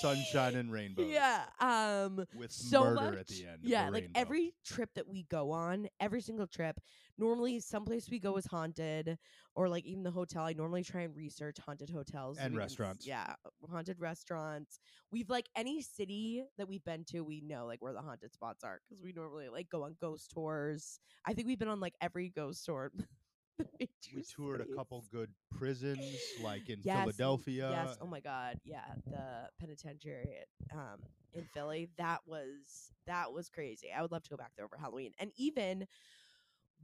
Sunshine 0.00 0.56
and 0.56 0.70
rainbows. 0.70 1.08
Yeah. 1.10 1.44
Um 1.58 2.24
With 2.38 2.52
so 2.52 2.84
murder 2.84 2.94
much. 3.12 3.18
at 3.20 3.26
the 3.28 3.46
end. 3.46 3.60
Yeah, 3.62 3.86
the 3.86 3.92
like 3.92 4.02
rainbow. 4.04 4.20
every 4.20 4.54
trip 4.64 4.90
that 4.94 5.08
we 5.08 5.22
go 5.30 5.50
on, 5.52 5.88
every 6.00 6.20
single 6.20 6.46
trip, 6.46 6.78
normally 7.16 7.60
someplace 7.60 8.10
we 8.10 8.18
go 8.18 8.36
is 8.36 8.44
haunted, 8.44 9.16
or 9.54 9.70
like 9.70 9.86
even 9.86 10.02
the 10.02 10.10
hotel. 10.10 10.44
I 10.44 10.52
normally 10.52 10.84
try 10.84 11.02
and 11.02 11.16
research 11.16 11.56
haunted 11.64 11.88
hotels 11.88 12.36
so 12.36 12.42
And 12.44 12.52
we 12.52 12.58
can 12.58 12.64
restaurants. 12.64 13.06
Yeah, 13.06 13.32
haunted 13.70 13.98
restaurants. 14.00 14.80
We've 15.10 15.30
like 15.30 15.48
any 15.56 15.80
city 15.80 16.44
that 16.58 16.68
we've 16.68 16.84
been 16.84 17.04
to, 17.12 17.22
we 17.22 17.40
know 17.40 17.64
like 17.64 17.80
where 17.80 17.94
the 17.94 18.02
haunted 18.02 18.34
spots 18.34 18.62
are 18.62 18.80
because 18.86 19.02
we 19.02 19.14
normally 19.14 19.48
like 19.48 19.70
go 19.70 19.84
on 19.84 19.96
ghost 19.98 20.30
tours. 20.30 21.00
I 21.24 21.32
think 21.32 21.46
we've 21.48 21.58
been 21.58 21.68
on 21.68 21.80
like 21.80 21.94
every 22.02 22.28
ghost 22.28 22.66
tour. 22.66 22.92
we 24.14 24.22
toured 24.22 24.60
a 24.60 24.76
couple 24.76 25.04
good 25.12 25.30
prisons, 25.56 26.00
like 26.42 26.68
in 26.68 26.80
Yes, 26.82 27.00
Philadelphia. 27.00 27.70
Yes. 27.70 27.98
Oh 28.00 28.06
my 28.06 28.20
God. 28.20 28.58
Yeah. 28.64 28.84
The 29.06 29.48
penitentiary 29.58 30.36
at, 30.40 30.76
um, 30.76 31.00
in 31.34 31.44
Philly. 31.54 31.88
That 31.98 32.20
was 32.26 32.92
that 33.06 33.32
was 33.32 33.48
crazy. 33.48 33.88
I 33.96 34.02
would 34.02 34.12
love 34.12 34.22
to 34.24 34.30
go 34.30 34.36
back 34.36 34.52
there 34.56 34.64
over 34.64 34.76
Halloween. 34.76 35.12
And 35.18 35.30
even 35.36 35.86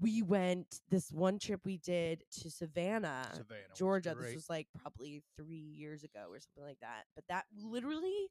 we 0.00 0.22
went 0.22 0.80
this 0.90 1.10
one 1.10 1.38
trip 1.38 1.60
we 1.64 1.78
did 1.78 2.22
to 2.40 2.50
Savannah, 2.50 3.28
Savannah, 3.32 3.62
was 3.70 3.78
Georgia. 3.78 4.14
This 4.20 4.34
was 4.34 4.50
like 4.50 4.68
probably 4.80 5.22
three 5.36 5.56
years 5.56 6.04
ago 6.04 6.26
or 6.30 6.38
something 6.40 6.64
like 6.64 6.80
that. 6.80 7.04
But 7.14 7.24
that 7.28 7.44
literally 7.56 8.28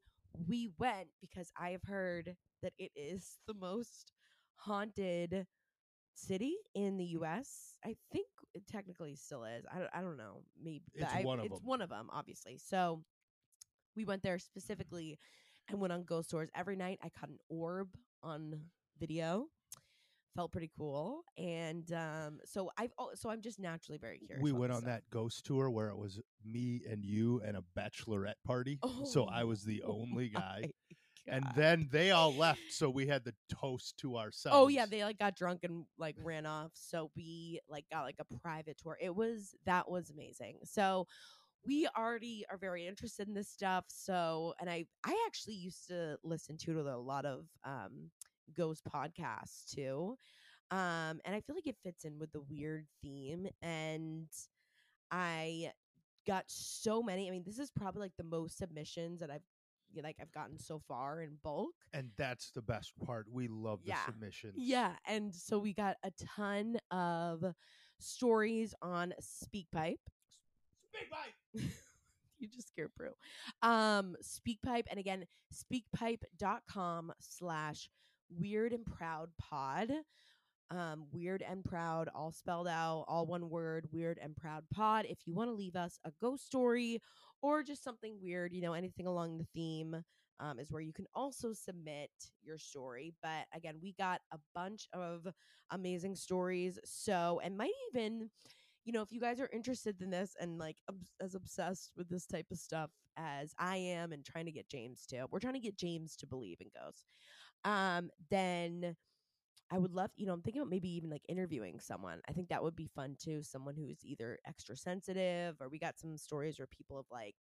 we 0.47 0.69
went 0.77 1.07
because 1.21 1.51
I 1.59 1.71
have 1.71 1.83
heard 1.83 2.36
that 2.62 2.74
it 2.77 2.92
is 2.95 3.39
the 3.47 3.53
most 3.53 4.12
haunted 4.57 5.47
city 6.15 6.56
in 6.73 6.97
the 6.97 7.03
mm-hmm. 7.03 7.19
U.S. 7.19 7.73
I 7.85 7.95
think 8.12 8.27
it 8.53 8.67
technically 8.67 9.16
still 9.16 9.44
is. 9.44 9.66
I 9.73 9.80
don't, 9.80 9.90
I 9.94 10.01
don't 10.01 10.18
know. 10.18 10.42
Maybe 10.61 10.83
It's 10.94 11.13
I- 11.13 11.21
one 11.23 11.40
of 11.40 11.45
it's 11.45 11.59
'em. 11.59 11.66
one 11.66 11.81
of 11.81 11.90
them, 11.90 12.09
obviously. 12.11 12.57
So 12.57 13.04
we 13.95 14.06
went 14.06 14.23
there 14.23 14.35
mm-hmm. 14.37 14.59
specifically 14.59 15.19
and 15.69 15.80
went 15.80 15.94
on 15.94 16.04
ghost 16.04 16.30
tours 16.30 16.49
every 16.56 16.75
night. 16.75 16.99
I 17.04 17.09
caught 17.09 17.30
an 17.30 17.40
orb 17.49 17.90
on 18.23 18.59
video. 18.99 19.47
Felt 20.35 20.51
pretty 20.51 20.69
cool, 20.78 21.23
and 21.37 21.90
um, 21.94 22.40
so 22.44 22.69
I've 22.78 22.92
al- 22.99 23.16
so 23.16 23.30
I'm 23.30 23.40
just 23.40 23.57
naturally 23.57 23.97
very 23.97 24.19
curious. 24.19 24.44
we 24.44 24.51
went 24.51 24.73
on 24.73 24.80
stuff. 24.81 24.90
that 24.90 25.04
ghost 25.09 25.45
tour 25.45 25.69
where 25.69 25.87
it 25.87 25.97
was 25.97 26.19
me 26.44 26.81
and 26.90 27.06
you 27.06 27.42
and 27.45 27.56
a 27.56 27.63
bachelorette 27.80 28.33
party. 28.45 28.78
so 29.06 29.23
I 29.28 29.44
oh 29.44 29.45
was 29.45 29.63
the 29.63 29.81
Oh 29.83 29.92
only 30.01 30.28
guy. 30.28 30.71
And 31.27 31.45
then 31.55 31.89
they 31.91 32.11
all 32.11 32.33
left, 32.33 32.61
so 32.69 32.89
we 32.89 33.07
had 33.07 33.23
the 33.23 33.33
toast 33.49 33.97
to 33.99 34.17
ourselves. 34.17 34.57
Oh 34.57 34.67
yeah, 34.67 34.85
they 34.85 35.03
like 35.03 35.17
got 35.17 35.35
drunk 35.35 35.61
and 35.63 35.85
like 35.97 36.15
ran 36.23 36.45
off. 36.45 36.71
So 36.73 37.11
we 37.15 37.59
like 37.67 37.85
got 37.91 38.03
like 38.03 38.17
a 38.19 38.39
private 38.39 38.77
tour. 38.77 38.97
It 39.01 39.15
was 39.15 39.55
that 39.65 39.89
was 39.89 40.11
amazing. 40.11 40.59
So 40.63 41.07
we 41.65 41.87
already 41.97 42.45
are 42.49 42.57
very 42.57 42.85
interested 42.85 43.27
in 43.27 43.33
this 43.33 43.49
stuff. 43.49 43.85
So 43.87 44.53
and 44.59 44.69
I 44.69 44.85
I 45.03 45.23
actually 45.25 45.55
used 45.55 45.87
to 45.87 46.17
listen 46.23 46.57
to 46.59 46.81
a 46.81 46.97
lot 46.97 47.25
of 47.25 47.45
um 47.63 48.11
ghost 48.55 48.83
podcasts 48.85 49.73
too. 49.73 50.17
Um 50.69 51.21
and 51.25 51.33
I 51.35 51.41
feel 51.41 51.55
like 51.55 51.67
it 51.67 51.77
fits 51.83 52.05
in 52.05 52.19
with 52.19 52.31
the 52.31 52.41
weird 52.49 52.85
theme 53.01 53.47
and 53.61 54.27
I 55.11 55.71
got 56.27 56.44
so 56.47 57.01
many. 57.01 57.27
I 57.27 57.31
mean, 57.31 57.44
this 57.45 57.59
is 57.59 57.71
probably 57.71 58.01
like 58.01 58.17
the 58.17 58.23
most 58.23 58.57
submissions 58.57 59.19
that 59.19 59.29
I've 59.29 59.44
like 60.04 60.18
I've 60.21 60.31
gotten 60.31 60.57
so 60.59 60.80
far 60.87 61.21
in 61.21 61.37
bulk. 61.44 61.73
and 61.94 62.09
that's 62.18 62.52
the 62.52 62.61
best 62.61 62.94
part. 63.06 63.28
We 63.31 63.47
love 63.47 63.80
the 63.83 63.90
Yeah. 63.90 64.06
submissions. 64.06 64.54
Yeah, 64.57 64.95
and 65.07 65.33
so 65.33 65.57
we 65.59 65.73
got 65.73 65.97
a 66.04 66.11
ton 66.35 66.78
of 66.92 67.44
stories 67.99 68.73
on 68.81 69.14
SpeakPipe. 69.21 69.97
Bite. 71.11 71.35
you 72.40 72.47
just 72.47 72.68
scared 72.69 72.92
Prue. 72.95 73.14
Um, 73.61 74.16
SpeakPipe, 74.23 74.85
and 74.90 74.99
again, 74.99 75.25
speakpipe.com 75.54 77.11
slash 77.19 77.90
weird 78.30 78.73
and 78.73 78.85
proud 78.85 79.30
pod. 79.37 79.92
Um, 80.72 81.06
weird 81.12 81.44
and 81.48 81.64
proud, 81.64 82.10
all 82.16 82.31
spelled 82.31 82.68
out, 82.68 83.06
all 83.07 83.28
one 83.28 83.50
word, 83.50 83.88
weird 83.92 84.18
and 84.22 84.36
proud 84.36 84.64
pod. 84.74 85.06
If 85.07 85.19
you 85.26 85.36
want 85.36 85.50
to 85.50 85.54
leave 85.54 85.76
us 85.76 86.00
a 86.06 86.12
ghost 86.19 86.45
story 86.45 87.02
or 87.42 87.62
just 87.62 87.84
something 87.84 88.18
weird, 88.19 88.52
you 88.52 88.62
know, 88.62 88.74
anything 88.74 89.06
along 89.06 89.38
the 89.38 89.45
theme 89.54 90.04
um, 90.40 90.60
is 90.60 90.72
where 90.72 90.81
you 90.81 90.94
can 90.94 91.06
also 91.14 91.54
submit 91.54 92.10
your 92.44 92.57
story. 92.57 93.14
But 93.22 93.45
again, 93.54 93.76
we 93.81 93.94
got 93.94 94.22
a 94.34 94.38
bunch 94.54 94.88
of 94.94 95.28
amazing 95.72 96.16
stories. 96.16 96.80
So, 96.84 97.40
and 97.44 97.57
might 97.57 97.72
even, 97.92 98.30
you 98.84 98.92
know, 98.92 99.02
if 99.02 99.12
you 99.12 99.19
guys 99.22 99.40
are 99.40 99.50
interested 99.54 100.02
in 100.02 100.10
this 100.10 100.36
and 100.40 100.57
like 100.57 100.78
obs- 100.90 101.14
as 101.22 101.36
obsessed 101.36 101.92
with 101.95 102.10
this 102.10 102.26
type 102.26 102.48
of 102.52 102.57
stuff 102.57 102.90
as 103.18 103.54
I 103.57 103.78
am 103.78 104.12
and 104.12 104.26
trying 104.26 104.45
to 104.45 104.52
get 104.52 104.69
James 104.69 105.06
to, 105.07 105.26
we're 105.31 105.40
trying 105.40 105.54
to 105.54 105.60
get 105.60 105.78
James 105.78 106.16
to 106.18 106.28
believe 106.28 106.57
in 106.60 106.68
ghosts. 106.76 107.06
Um, 107.64 108.10
then 108.30 108.95
I 109.72 109.80
would 109.80 109.94
love, 109.94 110.12
you 110.16 110.28
know, 110.28 110.34
I'm 110.34 110.42
thinking 110.42 110.62
about 110.62 110.69
maybe 110.69 110.90
even 110.95 111.10
like 111.10 111.24
interviewing 111.28 111.80
someone. 111.80 112.22
I 112.30 112.34
think 112.34 112.50
that 112.50 112.64
would 112.64 112.76
be 112.76 112.90
fun 112.95 113.16
too. 113.19 113.42
Someone 113.42 113.76
who's 113.76 114.04
either 114.04 114.40
extra 114.48 114.76
sensitive 114.76 115.56
or 115.60 115.69
we 115.69 115.80
got 115.80 116.00
some 116.00 116.18
stories 116.18 116.60
where 116.60 116.68
people 116.68 116.98
have 116.98 117.10
like 117.12 117.36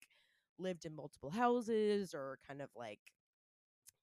lived 0.59 0.87
in 0.87 0.95
multiple 0.95 1.31
houses 1.31 2.15
or 2.15 2.39
kind 2.47 2.63
of 2.63 2.71
like, 2.75 3.01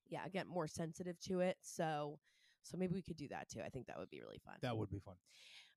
yeah, 0.07 0.27
get 0.27 0.47
more 0.47 0.67
sensitive 0.67 1.19
to 1.21 1.39
it. 1.39 1.57
So, 1.61 2.19
so 2.63 2.77
maybe 2.77 2.93
we 2.93 3.01
could 3.01 3.17
do 3.17 3.27
that 3.29 3.49
too. 3.49 3.61
I 3.65 3.69
think 3.69 3.87
that 3.87 3.97
would 3.97 4.11
be 4.11 4.21
really 4.21 4.39
fun. 4.45 4.55
That 4.61 4.77
would 4.77 4.91
be 4.91 4.99
fun. 4.99 5.15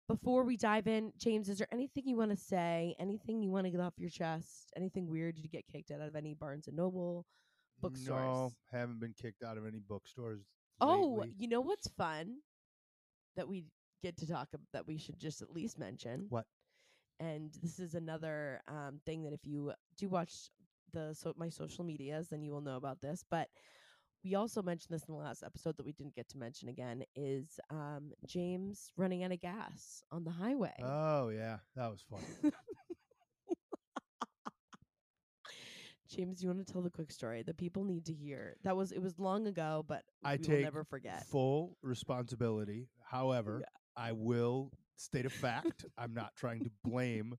Before 0.06 0.44
we 0.44 0.58
dive 0.58 0.86
in, 0.86 1.12
James, 1.16 1.48
is 1.48 1.56
there 1.56 1.68
anything 1.72 2.02
you 2.06 2.16
want 2.16 2.30
to 2.30 2.36
say? 2.36 2.94
Anything 3.00 3.42
you 3.42 3.50
want 3.50 3.64
to 3.64 3.70
get 3.70 3.80
off 3.80 3.94
your 3.96 4.10
chest? 4.10 4.70
Anything 4.76 5.08
weird? 5.08 5.36
Did 5.36 5.44
you 5.44 5.50
get 5.50 5.66
kicked 5.66 5.90
out 5.90 6.02
of 6.02 6.14
any 6.14 6.34
Barnes 6.34 6.68
and 6.68 6.76
Noble 6.76 7.24
bookstores? 7.80 8.20
No, 8.20 8.52
haven't 8.70 9.00
been 9.00 9.14
kicked 9.14 9.42
out 9.42 9.56
of 9.56 9.66
any 9.66 9.78
bookstores. 9.78 10.42
Oh, 10.80 11.18
lately. 11.20 11.34
you 11.38 11.48
know 11.48 11.60
what's 11.60 11.88
fun 11.88 12.36
that 13.36 13.48
we 13.48 13.64
get 14.02 14.16
to 14.18 14.26
talk 14.26 14.48
about 14.52 14.66
that 14.72 14.86
we 14.86 14.98
should 14.98 15.18
just 15.18 15.42
at 15.42 15.50
least 15.50 15.78
mention. 15.78 16.26
What? 16.28 16.46
And 17.20 17.52
this 17.62 17.78
is 17.78 17.94
another 17.94 18.60
um, 18.68 19.00
thing 19.06 19.22
that 19.22 19.32
if 19.32 19.40
you 19.44 19.72
do 19.96 20.08
watch 20.08 20.50
the 20.92 21.14
so 21.14 21.32
my 21.36 21.48
social 21.48 21.84
medias, 21.84 22.28
then 22.28 22.42
you 22.42 22.52
will 22.52 22.60
know 22.60 22.76
about 22.76 23.00
this. 23.00 23.24
But 23.30 23.48
we 24.24 24.34
also 24.34 24.62
mentioned 24.62 24.94
this 24.94 25.04
in 25.06 25.14
the 25.14 25.20
last 25.20 25.42
episode 25.42 25.76
that 25.76 25.84
we 25.84 25.92
didn't 25.92 26.14
get 26.14 26.28
to 26.30 26.38
mention 26.38 26.68
again 26.68 27.04
is 27.14 27.60
um, 27.70 28.12
James 28.26 28.90
running 28.96 29.22
out 29.22 29.32
of 29.32 29.40
gas 29.40 30.02
on 30.10 30.24
the 30.24 30.30
highway. 30.30 30.74
Oh 30.82 31.28
yeah, 31.28 31.58
that 31.76 31.90
was 31.90 32.02
fun. 32.10 32.20
James, 36.08 36.42
you 36.42 36.48
want 36.48 36.64
to 36.66 36.70
tell 36.72 36.82
the 36.82 36.90
quick 36.90 37.10
story? 37.10 37.42
The 37.42 37.54
people 37.54 37.84
need 37.84 38.04
to 38.06 38.12
hear. 38.12 38.56
That 38.62 38.76
was 38.76 38.92
it 38.92 39.00
was 39.00 39.18
long 39.18 39.46
ago, 39.46 39.84
but 39.88 40.02
I 40.24 40.36
take 40.36 40.62
never 40.62 40.84
forget. 40.84 41.24
full 41.26 41.76
responsibility. 41.82 42.88
However, 43.02 43.62
I 43.96 44.12
will 44.12 44.70
state 44.96 45.26
a 45.26 45.30
fact. 45.30 45.84
I'm 45.98 46.14
not 46.14 46.34
trying 46.36 46.60
to 46.64 46.70
blame 46.84 47.34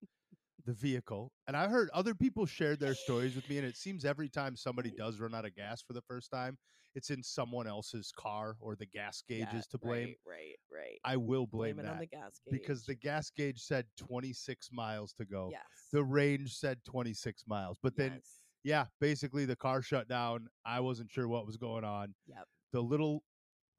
the 0.65 0.73
vehicle. 0.73 1.31
And 1.47 1.55
I 1.55 1.67
heard 1.67 1.89
other 1.93 2.15
people 2.15 2.45
shared 2.45 2.79
their 2.79 2.95
stories 2.95 3.35
with 3.35 3.47
me, 3.49 3.57
and 3.59 3.67
it 3.67 3.77
seems 3.77 4.03
every 4.03 4.29
time 4.29 4.55
somebody 4.55 4.91
does 4.97 5.19
run 5.19 5.35
out 5.35 5.45
of 5.45 5.55
gas 5.55 5.81
for 5.85 5.93
the 5.93 6.01
first 6.01 6.31
time, 6.31 6.57
it's 6.95 7.09
in 7.11 7.21
someone 7.21 7.67
else's 7.67 8.11
car 8.17 8.55
or 8.61 8.75
the 8.75 8.85
gas 8.87 9.21
gauge 9.27 9.47
Yeah, 9.51 9.59
is 9.59 9.67
to 9.67 9.77
blame. 9.77 10.15
Right, 10.25 10.55
right, 10.71 10.79
right. 10.79 10.99
I 11.03 11.17
will 11.17 11.45
blame, 11.45 11.75
Blame 11.75 11.79
it 11.79 11.83
that 11.83 11.91
on 11.93 11.99
the 11.99 12.05
gas 12.07 12.39
gauge. 12.43 12.59
because 12.59 12.83
the 12.85 12.95
gas 12.95 13.29
gauge 13.29 13.59
said 13.59 13.85
26 13.97 14.69
miles 14.71 15.13
to 15.13 15.25
go. 15.25 15.49
yes. 15.51 15.61
The 15.91 16.03
range 16.03 16.55
said 16.55 16.79
26 16.85 17.43
miles. 17.47 17.77
But 17.83 17.95
then, 17.95 18.13
Yes. 18.15 18.39
Yeah, 18.65 18.85
basically 18.99 19.45
the 19.45 19.55
car 19.55 19.81
shut 19.83 20.07
down. 20.09 20.47
I 20.65 20.79
wasn't 20.79 21.11
sure 21.11 21.27
what 21.27 21.45
was 21.45 21.55
going 21.55 21.83
on. 21.83 22.13
Yep. 22.27 22.45
The 22.73 22.81
little 22.81 23.23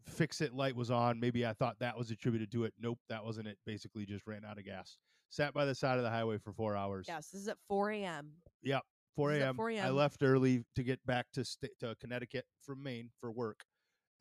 fix 0.07 0.41
it 0.41 0.55
light 0.55 0.77
was 0.77 0.91
on. 0.93 1.19
Maybe 1.19 1.45
I 1.45 1.53
thought 1.53 1.77
that 1.81 1.99
was 1.99 2.13
attributed 2.13 2.53
to 2.53 2.65
it. 2.65 2.73
Nope, 2.81 3.01
that 3.09 3.25
wasn't 3.25 3.49
it. 3.49 3.59
Basically 3.67 4.07
just 4.07 4.27
ran 4.27 4.45
out 4.45 4.59
of 4.59 4.65
gas. 4.65 4.97
Sat 5.29 5.53
by 5.53 5.65
the 5.65 5.75
side 5.75 5.99
of 5.99 6.05
the 6.05 6.11
highway 6.11 6.39
for 6.39 6.53
four 6.53 6.77
hours. 6.77 7.07
Yes, 7.09 7.29
this 7.31 7.43
is 7.43 7.49
at 7.49 7.59
4 7.69 7.91
a.m. 7.91 8.31
Yep. 8.63 8.83
4 9.17 9.31
This 9.31 9.37
is 9.39 9.43
at 9.43 9.49
a.m. 9.59 9.87
I 9.87 9.91
left 9.91 10.23
early 10.23 10.63
to 10.77 10.85
get 10.85 11.05
back 11.05 11.27
to 11.33 11.45
sta- 11.45 11.69
to 11.81 11.97
Connecticut 12.01 12.45
from 12.63 12.83
Maine 12.85 13.11
for 13.21 13.33
work, 13.33 13.65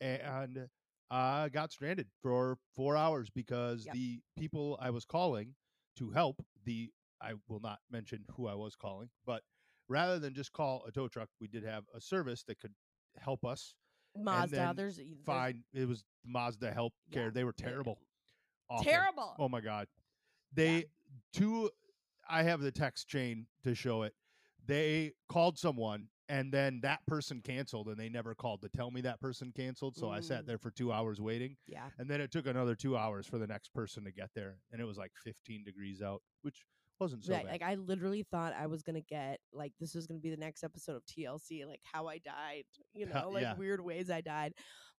and 0.00 0.68
I 1.12 1.48
got 1.50 1.70
stranded 1.70 2.08
for 2.22 2.58
four 2.74 2.96
hours 2.96 3.30
because 3.30 3.86
Yep. 3.86 3.94
the 3.94 4.20
people 4.36 4.76
I 4.80 4.90
was 4.90 5.04
calling 5.04 5.54
to 5.98 6.10
help 6.10 6.44
the 6.64 6.90
I 7.20 7.34
will 7.48 7.60
not 7.60 7.78
mention 7.90 8.24
who 8.36 8.48
I 8.48 8.54
was 8.54 8.74
calling, 8.74 9.08
but 9.24 9.42
rather 9.88 10.18
than 10.18 10.34
just 10.34 10.52
call 10.52 10.84
a 10.86 10.92
tow 10.92 11.08
truck, 11.08 11.28
we 11.40 11.48
did 11.48 11.64
have 11.64 11.84
a 11.94 12.00
service 12.00 12.42
that 12.44 12.58
could 12.60 12.74
help 13.18 13.44
us 13.44 13.74
Mazda. 14.16 14.72
There's, 14.76 14.96
there's 14.96 15.08
find. 15.24 15.62
It 15.74 15.86
was 15.88 16.04
Mazda 16.24 16.72
Help 16.72 16.92
Care. 17.12 17.24
Yeah, 17.24 17.30
They 17.30 17.44
were 17.44 17.52
terrible. 17.52 17.98
Awful. 18.68 18.84
terrible. 18.84 19.34
Oh 19.38 19.48
my 19.48 19.60
god. 19.60 19.86
They 20.52 20.86
two 21.32 21.70
I 22.28 22.42
have 22.42 22.60
the 22.60 22.72
text 22.72 23.06
chain 23.08 23.46
to 23.62 23.74
show 23.74 24.02
it. 24.02 24.14
They 24.66 25.12
called 25.28 25.58
someone 25.58 26.08
and 26.28 26.50
then 26.52 26.80
that 26.82 27.06
person 27.06 27.40
canceled 27.40 27.86
and 27.86 27.96
they 27.96 28.08
never 28.08 28.34
called 28.34 28.62
to 28.62 28.68
tell 28.68 28.90
me 28.90 29.00
that 29.02 29.20
person 29.20 29.52
canceled. 29.54 29.96
So 29.96 30.10
I 30.10 30.18
sat 30.20 30.42
Mm. 30.42 30.46
there 30.46 30.58
for 30.58 30.72
2 30.72 30.90
hours 30.92 31.20
waiting 31.20 31.56
Yeah. 31.66 31.90
and 31.98 32.10
then 32.10 32.20
it 32.20 32.32
took 32.32 32.46
another 32.46 32.74
2 32.74 32.96
hours 32.96 33.26
for 33.28 33.38
the 33.38 33.46
next 33.46 33.68
person 33.72 34.02
to 34.04 34.10
get 34.10 34.30
there 34.34 34.58
and 34.72 34.80
it 34.80 34.84
was 34.84 34.98
like 34.98 35.12
15 35.22 35.62
degrees 35.62 36.02
out, 36.02 36.22
which 36.42 36.64
wasn't 37.00 37.24
so 37.24 37.32
right. 37.32 37.44
bad. 37.44 37.52
Like 37.52 37.62
I 37.62 37.74
literally 37.74 38.24
thought 38.30 38.54
I 38.58 38.66
was 38.66 38.82
gonna 38.82 39.00
get 39.00 39.40
like 39.52 39.72
this 39.80 39.94
was 39.94 40.06
gonna 40.06 40.20
be 40.20 40.30
the 40.30 40.36
next 40.36 40.64
episode 40.64 40.96
of 40.96 41.04
TLC, 41.04 41.66
like 41.66 41.80
how 41.82 42.06
I 42.08 42.18
died, 42.18 42.64
you 42.94 43.06
know, 43.06 43.30
like 43.32 43.42
yeah. 43.42 43.54
weird 43.54 43.80
ways 43.80 44.10
I 44.10 44.20
died. 44.20 44.54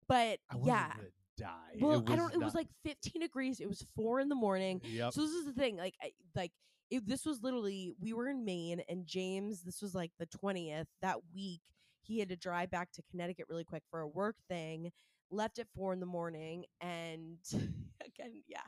But 0.07 0.39
I 0.49 0.57
yeah. 0.63 0.93
die. 1.37 1.75
Well, 1.79 2.03
I 2.07 2.15
don't. 2.15 2.33
It 2.33 2.39
was 2.39 2.55
like 2.55 2.67
15 2.85 3.21
degrees. 3.21 3.59
It 3.59 3.67
was 3.67 3.85
four 3.95 4.19
in 4.19 4.29
the 4.29 4.35
morning. 4.35 4.81
Yep. 4.83 5.13
So 5.13 5.21
this 5.21 5.31
is 5.31 5.45
the 5.45 5.53
thing. 5.53 5.77
Like, 5.77 5.95
I, 6.01 6.11
like 6.35 6.51
it, 6.89 7.05
this 7.05 7.25
was 7.25 7.43
literally 7.43 7.93
we 7.99 8.13
were 8.13 8.29
in 8.29 8.45
Maine, 8.45 8.81
and 8.89 9.05
James. 9.05 9.61
This 9.61 9.81
was 9.81 9.93
like 9.93 10.11
the 10.19 10.27
20th 10.27 10.87
that 11.01 11.17
week. 11.33 11.61
He 12.01 12.19
had 12.19 12.29
to 12.29 12.37
drive 12.37 12.71
back 12.71 12.91
to 12.93 13.03
Connecticut 13.11 13.47
really 13.49 13.65
quick 13.65 13.83
for 13.91 13.99
a 13.99 14.07
work 14.07 14.35
thing. 14.49 14.91
Left 15.29 15.59
at 15.59 15.67
four 15.75 15.91
in 15.91 15.99
the 15.99 16.05
morning, 16.05 16.63
and 16.79 17.37
again, 17.51 18.41
yeah. 18.47 18.61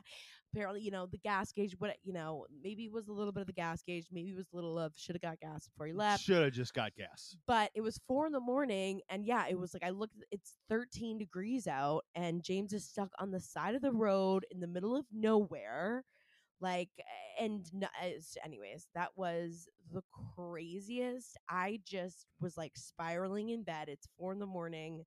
Apparently, 0.52 0.80
you 0.80 0.90
know 0.90 1.06
the 1.06 1.18
gas 1.18 1.52
gauge. 1.52 1.74
What 1.78 1.96
you 2.02 2.12
know, 2.12 2.46
maybe 2.62 2.84
it 2.84 2.92
was 2.92 3.08
a 3.08 3.12
little 3.12 3.32
bit 3.32 3.42
of 3.42 3.46
the 3.46 3.52
gas 3.52 3.82
gauge. 3.82 4.06
Maybe 4.12 4.30
it 4.30 4.36
was 4.36 4.48
a 4.52 4.56
little 4.56 4.78
of 4.78 4.92
should 4.96 5.14
have 5.14 5.22
got 5.22 5.38
gas 5.40 5.68
before 5.68 5.86
he 5.86 5.92
left 5.92 6.22
Should 6.24 6.42
have 6.42 6.52
just 6.52 6.74
got 6.74 6.94
gas. 6.96 7.36
but 7.46 7.70
it 7.74 7.80
was 7.80 8.00
four 8.08 8.26
in 8.26 8.32
the 8.32 8.40
morning 8.40 9.00
and 9.08 9.24
yeah 9.24 9.46
it 9.48 9.58
was 9.58 9.72
like 9.74 9.82
i 9.84 9.90
looked 9.90 10.14
it's 10.30 10.54
13 10.68 11.18
degrees 11.18 11.66
out 11.66 12.04
and 12.14 12.42
james 12.42 12.72
is 12.72 12.84
stuck 12.88 13.10
on 13.18 13.30
the 13.30 13.40
side 13.40 13.74
of 13.74 13.82
the 13.82 13.92
road 13.92 14.44
in 14.50 14.60
the 14.60 14.66
middle 14.66 14.96
of 14.96 15.04
nowhere 15.12 16.04
like 16.60 16.88
and 17.40 17.66
no, 17.72 17.86
anyways 18.44 18.86
that 18.94 19.10
was 19.16 19.68
the 19.92 20.02
craziest 20.36 21.36
i 21.48 21.78
just 21.86 22.26
was 22.40 22.56
like 22.56 22.72
spiraling 22.76 23.50
in 23.50 23.62
bed 23.62 23.88
it's 23.88 24.08
four 24.18 24.32
in 24.32 24.38
the 24.38 24.46
morning 24.46 25.04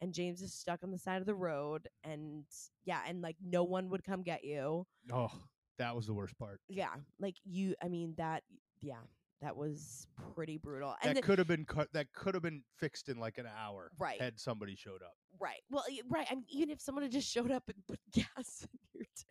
and 0.00 0.12
james 0.12 0.42
is 0.42 0.52
stuck 0.54 0.80
on 0.82 0.90
the 0.90 0.98
side 0.98 1.20
of 1.20 1.26
the 1.26 1.34
road 1.34 1.88
and 2.04 2.44
yeah 2.84 3.00
and 3.08 3.22
like 3.22 3.36
no 3.44 3.64
one 3.64 3.88
would 3.88 4.04
come 4.04 4.22
get 4.22 4.44
you 4.44 4.86
Oh, 5.12 5.30
that 5.78 5.94
was 5.94 6.06
the 6.06 6.14
worst 6.14 6.38
part. 6.38 6.60
yeah 6.68 6.94
like 7.20 7.36
you 7.44 7.74
i 7.82 7.88
mean 7.88 8.14
that 8.18 8.42
yeah 8.80 9.00
that 9.42 9.54
was 9.56 10.06
pretty 10.34 10.56
brutal 10.56 10.94
and 11.02 11.10
that 11.10 11.14
then- 11.14 11.22
could 11.22 11.38
have 11.38 11.46
been 11.46 11.66
cut. 11.66 11.92
That 11.92 12.10
could 12.14 12.32
have 12.34 12.42
been 12.42 12.62
fixed 12.78 13.10
in 13.10 13.18
like 13.18 13.36
an 13.36 13.44
hour, 13.46 13.90
Right. 13.98 14.18
Had 14.18 14.40
somebody 14.40 14.74
showed 14.76 15.02
up. 15.02 15.12
Right. 15.38 15.60
Well, 15.70 15.84
right. 16.08 16.26
I 16.30 16.36
mean, 16.36 16.46
even 16.48 16.70
if 16.70 16.80
someone 16.80 17.02
had 17.02 17.12
just 17.12 17.30
showed 17.30 17.50
up 17.50 17.64
and 17.68 17.76
put 17.86 18.00
gas 18.14 18.62
in 18.72 18.78
your 18.94 19.04
tank. 19.04 19.26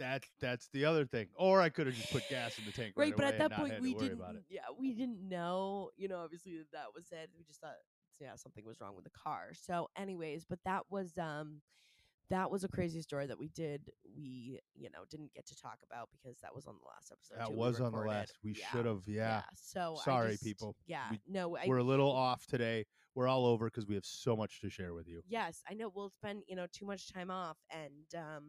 That 0.00 0.24
that's 0.40 0.68
the 0.72 0.84
other 0.86 1.06
thing. 1.06 1.28
Or 1.36 1.60
I 1.62 1.68
could 1.68 1.86
have 1.86 1.94
just 1.94 2.10
put 2.12 2.28
gas 2.28 2.58
in 2.58 2.64
the 2.64 2.72
tank. 2.72 2.94
Right, 2.96 3.10
Right, 3.10 3.16
but 3.16 3.26
at 3.26 3.38
that 3.38 3.52
point 3.52 3.80
we 3.80 3.94
didn't. 3.94 4.20
Yeah, 4.50 4.62
we 4.76 4.92
didn't 4.92 5.28
know. 5.28 5.90
You 5.96 6.08
know, 6.08 6.18
obviously 6.18 6.56
that 6.56 6.72
that 6.72 6.86
was 6.92 7.06
it. 7.12 7.30
We 7.38 7.44
just 7.44 7.60
thought, 7.60 7.76
yeah, 8.20 8.34
something 8.36 8.64
was 8.64 8.80
wrong 8.80 8.94
with 8.94 9.04
the 9.04 9.10
car. 9.10 9.50
So, 9.52 9.88
anyways, 9.96 10.44
but 10.48 10.58
that 10.64 10.82
was 10.90 11.16
um, 11.18 11.60
that 12.30 12.50
was 12.50 12.64
a 12.64 12.68
crazy 12.68 13.00
story 13.02 13.26
that 13.26 13.38
we 13.38 13.48
did. 13.48 13.90
We 14.16 14.60
you 14.74 14.90
know 14.90 15.00
didn't 15.10 15.32
get 15.34 15.46
to 15.46 15.56
talk 15.56 15.78
about 15.90 16.08
because 16.10 16.38
that 16.40 16.54
was 16.54 16.66
on 16.66 16.74
the 16.74 16.86
last 16.86 17.12
episode. 17.12 17.38
That 17.40 17.56
was 17.56 17.80
on 17.80 17.92
the 17.92 17.98
last. 18.00 18.38
We 18.44 18.52
Yeah, 18.58 18.66
should 18.72 18.86
have. 18.86 19.02
Yeah. 19.06 19.42
So 19.54 19.96
I 20.00 20.04
Sorry, 20.04 20.30
just- 20.32 20.44
people. 20.44 20.76
Yeah. 20.86 21.10
We- 21.10 21.20
no. 21.28 21.56
I, 21.56 21.64
We're 21.66 21.78
a 21.78 21.82
little 21.84 22.10
off 22.10 22.46
today. 22.46 22.84
We're 23.14 23.28
all 23.28 23.46
over 23.46 23.66
because 23.66 23.86
we 23.86 23.94
have 23.94 24.04
so 24.04 24.36
much 24.36 24.60
to 24.60 24.70
share 24.70 24.94
with 24.94 25.08
you. 25.08 25.22
Yes, 25.26 25.62
I 25.68 25.74
know. 25.74 25.90
We'll 25.94 26.10
spend 26.10 26.42
you 26.46 26.54
know 26.56 26.66
too 26.72 26.86
much 26.86 27.12
time 27.12 27.30
off, 27.30 27.56
and 27.70 28.14
um, 28.16 28.44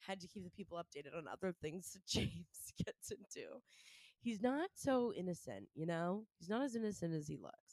had 0.00 0.20
to 0.20 0.28
keep 0.28 0.44
the 0.44 0.50
people 0.50 0.76
updated 0.78 1.16
on 1.16 1.24
other 1.32 1.52
things 1.62 1.92
that 1.92 2.04
James 2.06 2.72
gets 2.84 3.10
into. 3.10 3.46
He's 4.20 4.42
not 4.42 4.70
so 4.74 5.12
innocent, 5.14 5.68
you 5.74 5.86
know. 5.86 6.24
He's 6.38 6.48
not 6.48 6.62
as 6.64 6.74
innocent 6.74 7.14
as 7.14 7.28
he 7.28 7.36
looks. 7.36 7.65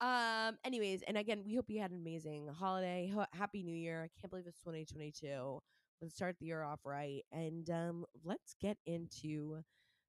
Um. 0.00 0.56
Anyways, 0.64 1.02
and 1.08 1.16
again, 1.18 1.42
we 1.44 1.54
hope 1.54 1.66
you 1.68 1.80
had 1.80 1.90
an 1.90 1.96
amazing 1.98 2.48
holiday. 2.48 3.10
Ho- 3.14 3.26
Happy 3.32 3.62
New 3.62 3.74
Year! 3.74 4.04
I 4.04 4.20
can't 4.20 4.30
believe 4.30 4.46
it's 4.46 4.58
2022. 4.60 5.60
Let's 6.00 6.14
start 6.14 6.36
the 6.38 6.46
year 6.46 6.62
off 6.62 6.80
right, 6.84 7.22
and 7.32 7.68
um, 7.70 8.04
let's 8.24 8.54
get 8.60 8.78
into 8.86 9.62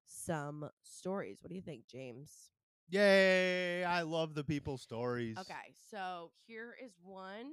some 0.06 0.68
stories. 0.82 1.38
What 1.42 1.48
do 1.50 1.56
you 1.56 1.62
think, 1.62 1.88
James? 1.90 2.50
Yay! 2.88 3.84
I 3.84 4.02
love 4.02 4.34
the 4.34 4.44
people 4.44 4.78
stories. 4.78 5.36
Okay, 5.38 5.74
so 5.90 6.30
here 6.46 6.74
is 6.84 6.92
one. 7.02 7.50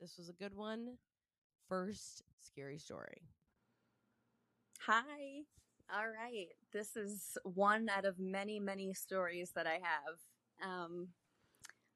This 0.00 0.16
was 0.16 0.28
a 0.28 0.32
good 0.32 0.54
one. 0.54 0.96
First 1.68 2.22
scary 2.40 2.78
story. 2.78 3.22
Hi. 4.86 5.42
All 5.92 6.06
right. 6.08 6.48
This 6.72 6.96
is 6.96 7.36
one 7.44 7.88
out 7.88 8.04
of 8.04 8.18
many, 8.18 8.60
many 8.60 8.92
stories 8.94 9.52
that 9.54 9.66
I 9.66 9.80
have. 9.82 10.18
Um, 10.64 11.08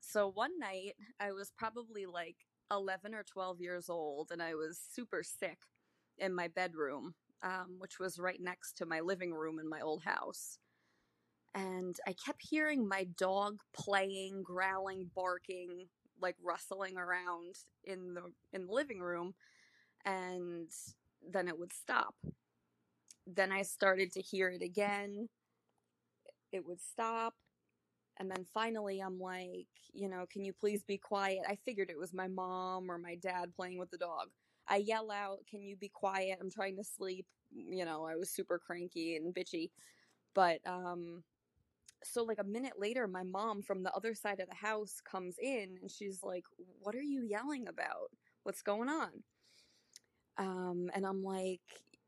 So 0.03 0.29
one 0.31 0.59
night, 0.59 0.95
I 1.21 1.33
was 1.33 1.53
probably 1.57 2.07
like 2.07 2.37
11 2.71 3.15
or 3.15 3.23
12 3.25 3.61
years 3.61 3.89
old, 3.89 4.31
and 4.33 4.43
I 4.43 4.55
was 4.55 4.79
super 4.79 5.23
sick 5.23 5.59
in 6.19 6.35
my 6.35 6.49
bedroom, 6.49 7.15
um, 7.43 7.77
which 7.79 7.99
was 8.01 8.19
right 8.19 8.41
next 8.41 8.75
to 8.79 8.87
my 8.87 9.01
living 9.01 9.33
room 9.33 9.59
in 9.61 9.69
my 9.69 9.81
old 9.81 10.03
house. 10.05 10.59
And 11.55 11.97
I 12.07 12.15
kept 12.15 12.43
hearing 12.49 12.89
my 12.89 13.05
dog 13.19 13.59
playing, 13.75 14.43
growling, 14.45 15.11
barking, 15.15 15.89
like 16.21 16.37
rustling 16.43 16.99
around 16.99 17.57
in 17.85 18.15
the 18.15 18.23
in 18.53 18.67
the 18.67 18.73
living 18.73 19.01
room, 19.01 19.35
and 20.05 20.71
then 21.31 21.49
it 21.49 21.59
would 21.59 21.73
stop. 21.73 22.15
Then 23.27 23.51
I 23.51 23.63
started 23.63 24.13
to 24.13 24.21
hear 24.23 24.49
it 24.49 24.63
again. 24.63 25.29
It 26.53 26.65
would 26.67 26.81
stop. 26.81 27.35
And 28.19 28.31
then 28.31 28.45
finally, 28.53 29.01
I'm 29.01 29.19
like, 29.19 29.69
you 29.93 30.09
know, 30.09 30.27
can 30.31 30.45
you 30.45 30.53
please 30.53 30.83
be 30.83 30.99
quiet? 30.99 31.41
I 31.49 31.57
figured 31.57 31.91
it 31.91 31.99
was 31.99 32.13
my 32.13 32.29
mom 32.29 32.91
or 32.91 32.99
my 32.99 33.17
dad 33.17 33.55
playing 33.55 33.79
with 33.79 33.91
the 33.91 33.99
dog. 33.99 34.29
I 34.69 34.77
yell 34.77 35.11
out, 35.11 35.39
can 35.51 35.63
you 35.63 35.77
be 35.77 35.89
quiet? 35.89 36.39
I'm 36.41 36.51
trying 36.51 36.77
to 36.77 36.85
sleep. 36.85 37.27
You 37.51 37.85
know, 37.85 38.05
I 38.07 38.17
was 38.17 38.31
super 38.31 38.59
cranky 38.59 39.17
and 39.17 39.35
bitchy. 39.35 39.71
But, 40.35 40.61
um, 40.67 41.23
so 42.05 42.23
like 42.25 42.39
a 42.41 42.45
minute 42.45 42.75
later, 42.79 43.07
my 43.07 43.23
mom 43.23 43.63
from 43.63 43.83
the 43.83 43.93
other 43.93 44.15
side 44.15 44.41
of 44.41 44.49
the 44.49 44.55
house 44.55 45.01
comes 45.05 45.37
in 45.39 45.79
and 45.81 45.91
she's 45.91 46.23
like, 46.23 46.45
what 46.81 46.95
are 46.95 47.03
you 47.03 47.23
yelling 47.23 47.69
about? 47.69 48.11
What's 48.43 48.63
going 48.63 48.89
on? 48.89 49.11
Um, 50.39 50.91
and 50.95 51.07
I'm 51.07 51.23
like, 51.23 51.61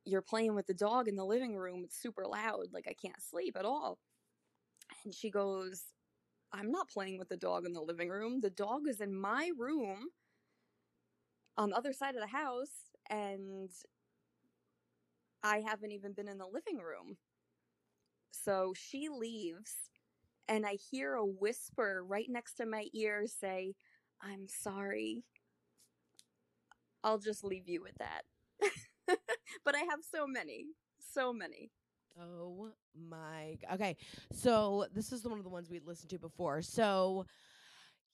you're 0.05 0.23
playing 0.23 0.55
with 0.55 0.67
the 0.67 0.75
dog 0.75 1.09
in 1.09 1.17
the 1.17 1.25
living 1.25 1.57
room. 1.57 1.83
It's 1.85 2.01
super 2.01 2.27
loud. 2.27 2.67
Like, 2.73 2.87
I 2.89 2.95
can't 2.95 3.23
sleep 3.23 3.57
at 3.59 3.65
all. 3.65 3.99
And 5.05 5.15
she 5.15 5.31
goes, 5.31 5.83
I'm 6.55 6.71
not 6.71 6.89
playing 6.89 7.19
with 7.19 7.29
the 7.29 7.37
dog 7.37 7.67
in 7.67 7.73
the 7.73 7.81
living 7.83 8.09
room. 8.09 8.41
The 8.41 8.49
dog 8.49 8.83
is 8.89 9.01
in 9.01 9.13
my 9.13 9.51
room 9.59 10.07
on 11.59 11.71
the 11.71 11.77
other 11.77 11.93
side 11.93 12.15
of 12.15 12.21
the 12.21 12.29
house, 12.29 12.93
and 13.11 13.71
I 15.43 15.63
haven't 15.67 15.91
even 15.91 16.13
been 16.13 16.29
in 16.29 16.39
the 16.39 16.47
living 16.47 16.79
room. 16.79 17.17
So 18.31 18.73
she 18.77 19.09
leaves, 19.09 19.91
and 20.47 20.65
I 20.65 20.75
hear 20.91 21.15
a 21.15 21.27
whisper 21.27 22.05
right 22.07 22.27
next 22.29 22.55
to 22.55 22.67
my 22.67 22.87
ear 22.95 23.27
say, 23.27 23.75
I'm 24.23 24.47
sorry. 24.47 25.25
I'll 27.03 27.19
just 27.19 27.43
leave 27.43 27.69
you 27.69 27.83
with 27.83 27.97
that. 27.99 28.23
but 29.65 29.75
I 29.75 29.81
have 29.91 30.01
so 30.09 30.25
many, 30.29 30.67
so 31.13 31.33
many. 31.33 31.73
Oh 32.21 32.71
my. 32.94 33.56
g- 33.61 33.66
Okay. 33.75 33.97
So 34.33 34.87
this 34.94 35.12
is 35.12 35.25
one 35.25 35.38
of 35.38 35.44
the 35.44 35.50
ones 35.50 35.71
we 35.71 35.80
listened 35.80 36.11
to 36.11 36.18
before. 36.18 36.62
So 36.62 37.26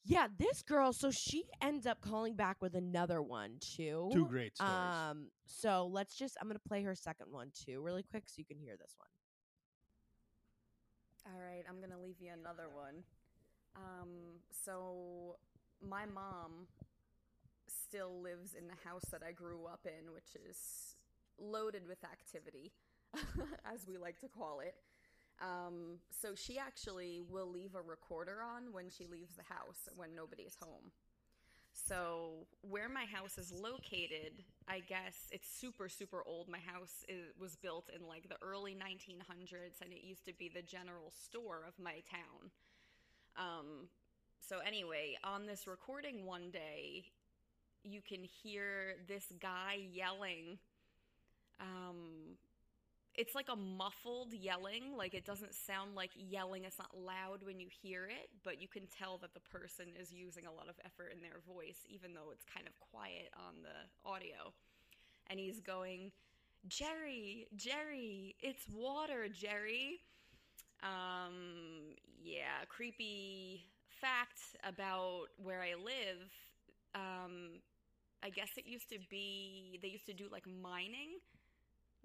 yeah, 0.04 0.28
this 0.38 0.62
girl, 0.62 0.92
so 0.92 1.10
she 1.10 1.44
ends 1.60 1.86
up 1.86 2.00
calling 2.00 2.34
back 2.34 2.56
with 2.62 2.74
another 2.74 3.20
one 3.22 3.58
too. 3.60 4.10
Two 4.12 4.26
great 4.26 4.56
stories. 4.56 4.72
Um, 5.10 5.30
so 5.46 5.86
let's 5.92 6.16
just 6.16 6.36
I'm 6.40 6.48
gonna 6.48 6.58
play 6.66 6.82
her 6.82 6.94
second 6.94 7.26
one 7.30 7.50
too, 7.66 7.80
really 7.82 8.02
quick, 8.02 8.24
so 8.26 8.34
you 8.38 8.44
can 8.44 8.58
hear 8.58 8.76
this 8.76 8.94
one. 8.98 9.08
All 11.26 11.40
right, 11.40 11.64
I'm 11.68 11.80
gonna 11.80 12.00
leave 12.00 12.20
you 12.20 12.30
another 12.32 12.68
one. 12.74 13.02
Um, 13.76 14.40
so 14.64 15.36
my 15.86 16.06
mom 16.06 16.66
still 17.68 18.20
lives 18.20 18.54
in 18.54 18.66
the 18.66 18.88
house 18.88 19.04
that 19.10 19.22
I 19.26 19.32
grew 19.32 19.66
up 19.66 19.80
in, 19.86 20.12
which 20.12 20.34
is 20.48 20.96
loaded 21.38 21.86
with 21.86 21.98
activity, 22.04 22.72
as 23.72 23.86
we 23.86 23.96
like 23.96 24.20
to 24.20 24.28
call 24.28 24.60
it. 24.60 24.74
Um, 25.40 25.98
so 26.10 26.34
she 26.34 26.58
actually 26.58 27.22
will 27.28 27.50
leave 27.50 27.74
a 27.74 27.80
recorder 27.80 28.38
on 28.42 28.72
when 28.72 28.90
she 28.90 29.06
leaves 29.06 29.36
the 29.36 29.54
house 29.54 29.88
when 29.96 30.14
nobody's 30.14 30.56
home. 30.62 30.92
So 31.72 32.46
where 32.62 32.88
my 32.88 33.04
house 33.04 33.38
is 33.38 33.52
located, 33.52 34.44
I 34.68 34.80
guess 34.80 35.28
it's 35.30 35.48
super 35.48 35.88
super 35.88 36.22
old. 36.26 36.48
My 36.48 36.58
house 36.58 37.04
is, 37.08 37.32
was 37.40 37.56
built 37.56 37.90
in 37.94 38.06
like 38.06 38.28
the 38.28 38.36
early 38.42 38.74
1900s, 38.74 39.80
and 39.82 39.92
it 39.92 40.02
used 40.02 40.26
to 40.26 40.34
be 40.34 40.50
the 40.52 40.62
general 40.62 41.10
store 41.10 41.64
of 41.66 41.74
my 41.82 42.02
town. 42.10 42.50
Um, 43.36 43.88
so 44.40 44.58
anyway, 44.66 45.16
on 45.24 45.46
this 45.46 45.66
recording 45.66 46.26
one 46.26 46.50
day, 46.50 47.04
you 47.84 48.00
can 48.06 48.22
hear 48.22 48.96
this 49.08 49.26
guy 49.40 49.78
yelling. 49.92 50.58
Um, 51.60 52.36
it's 53.20 53.34
like 53.34 53.48
a 53.52 53.56
muffled 53.56 54.32
yelling, 54.32 54.96
like 54.96 55.12
it 55.12 55.26
doesn't 55.26 55.54
sound 55.54 55.94
like 55.94 56.10
yelling. 56.16 56.64
It's 56.64 56.78
not 56.78 56.88
loud 56.96 57.44
when 57.44 57.60
you 57.60 57.68
hear 57.68 58.06
it, 58.06 58.30
but 58.42 58.62
you 58.62 58.66
can 58.66 58.84
tell 58.86 59.18
that 59.18 59.34
the 59.34 59.40
person 59.40 59.88
is 60.00 60.10
using 60.10 60.46
a 60.46 60.50
lot 60.50 60.70
of 60.70 60.76
effort 60.86 61.12
in 61.14 61.20
their 61.20 61.36
voice, 61.46 61.84
even 61.86 62.14
though 62.14 62.32
it's 62.32 62.46
kind 62.46 62.66
of 62.66 62.72
quiet 62.90 63.28
on 63.36 63.56
the 63.60 64.08
audio. 64.08 64.54
And 65.28 65.38
he's 65.38 65.60
going, 65.60 66.12
Jerry, 66.66 67.46
Jerry, 67.56 68.36
it's 68.40 68.64
water, 68.72 69.28
Jerry. 69.28 70.00
Um, 70.82 71.96
yeah, 72.22 72.64
creepy 72.70 73.66
fact 74.00 74.40
about 74.64 75.26
where 75.36 75.60
I 75.60 75.74
live. 75.74 76.24
Um, 76.94 77.60
I 78.22 78.30
guess 78.30 78.48
it 78.56 78.64
used 78.66 78.88
to 78.88 78.98
be, 79.10 79.78
they 79.82 79.88
used 79.88 80.06
to 80.06 80.14
do 80.14 80.24
like 80.32 80.46
mining 80.46 81.20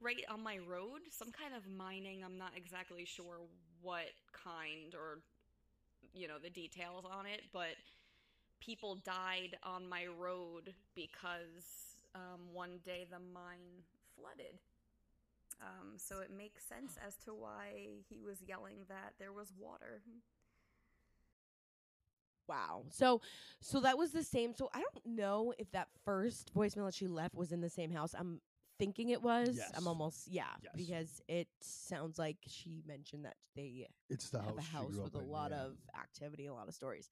right 0.01 0.23
on 0.29 0.43
my 0.43 0.57
road. 0.57 1.01
Some 1.09 1.31
kind 1.31 1.53
of 1.55 1.67
mining. 1.67 2.23
I'm 2.23 2.37
not 2.37 2.51
exactly 2.55 3.05
sure 3.05 3.39
what 3.81 4.11
kind 4.31 4.93
or, 4.93 5.19
you 6.13 6.27
know, 6.27 6.39
the 6.41 6.49
details 6.49 7.05
on 7.05 7.25
it, 7.25 7.41
but 7.53 7.75
people 8.59 8.95
died 8.95 9.57
on 9.63 9.87
my 9.87 10.05
road 10.17 10.73
because 10.95 11.95
um, 12.15 12.41
one 12.53 12.79
day 12.83 13.05
the 13.09 13.19
mine 13.19 13.83
flooded. 14.15 14.59
Um, 15.61 15.93
so 15.97 16.19
it 16.19 16.31
makes 16.35 16.63
sense 16.63 16.97
as 17.05 17.15
to 17.25 17.33
why 17.33 17.87
he 18.09 18.19
was 18.21 18.41
yelling 18.45 18.77
that 18.89 19.13
there 19.19 19.31
was 19.31 19.53
water. 19.57 20.01
Wow. 22.47 22.83
So 22.89 23.21
so 23.59 23.79
that 23.79 23.97
was 23.97 24.11
the 24.11 24.23
same. 24.23 24.53
So 24.53 24.69
I 24.73 24.79
don't 24.79 25.15
know 25.15 25.53
if 25.57 25.71
that 25.71 25.87
first 26.03 26.53
voicemail 26.53 26.85
that 26.85 26.93
she 26.93 27.07
left 27.07 27.35
was 27.35 27.51
in 27.51 27.61
the 27.61 27.69
same 27.69 27.91
house. 27.91 28.13
I'm 28.17 28.41
thinking 28.77 29.09
it 29.09 29.21
was. 29.21 29.55
Yes. 29.57 29.71
I'm 29.75 29.87
almost 29.87 30.27
yeah, 30.27 30.43
Yes. 30.63 30.73
because 30.75 31.21
it 31.27 31.47
sounds 31.61 32.17
like 32.19 32.37
she 32.47 32.81
mentioned 32.87 33.25
that 33.25 33.35
they 33.55 33.87
it's 34.09 34.29
the 34.29 34.39
have 34.41 34.57
house, 34.57 34.57
a 34.57 34.77
house 34.77 34.95
with 34.95 35.15
a 35.15 35.19
in, 35.19 35.29
lot 35.29 35.51
yeah. 35.51 35.63
of 35.63 35.77
activity, 35.99 36.45
a 36.47 36.53
lot 36.53 36.67
of 36.67 36.73
stories. 36.73 37.09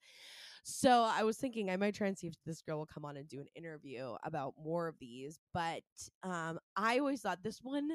So 0.62 1.02
I 1.02 1.22
was 1.24 1.36
thinking 1.36 1.70
I 1.70 1.76
might 1.76 1.94
try 1.94 2.06
and 2.06 2.16
see 2.18 2.28
if 2.28 2.34
this 2.46 2.62
girl 2.62 2.78
will 2.78 2.86
come 2.86 3.04
on 3.04 3.16
and 3.16 3.28
do 3.28 3.40
an 3.40 3.48
interview 3.54 4.14
about 4.24 4.54
more 4.62 4.88
of 4.88 4.98
these. 4.98 5.38
But 5.52 5.82
um, 6.22 6.58
I 6.76 6.98
always 6.98 7.20
thought 7.20 7.42
this 7.42 7.60
one 7.62 7.90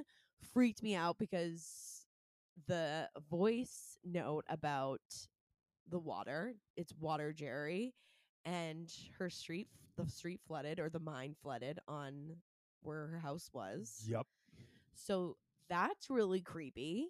freaked 0.54 0.84
me 0.84 0.96
out 0.96 1.18
because 1.18 2.06
the 2.68 3.10
voice 3.30 3.98
note 4.04 4.46
about 4.50 5.02
the 5.90 6.00
water, 6.00 6.54
it's 6.78 6.94
water 7.00 7.34
Jerry, 7.34 7.96
and 8.46 8.92
her 9.18 9.30
street, 9.30 9.68
the 9.98 10.08
street 10.08 10.40
flooded 10.48 10.80
or 10.80 10.90
the 10.90 11.00
mine 11.00 11.36
flooded 11.42 11.80
on 11.88 12.36
where 12.82 13.08
her 13.08 13.20
house 13.20 13.50
was. 13.54 14.04
Yep. 14.08 14.26
So 14.96 15.38
that's 15.70 16.10
really 16.10 16.42
creepy. 16.42 17.10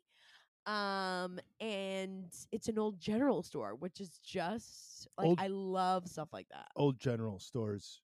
Um, 0.66 1.40
and 1.60 2.32
it's 2.52 2.68
an 2.68 2.78
old 2.78 3.00
general 3.00 3.42
store, 3.42 3.76
which 3.76 4.00
is 4.00 4.20
just 4.24 5.08
like 5.18 5.28
Old- 5.28 5.40
I 5.40 5.48
love 5.48 6.08
stuff 6.08 6.30
like 6.32 6.48
that. 6.50 6.68
Old 6.76 7.00
general 7.00 7.40
stores, 7.40 8.02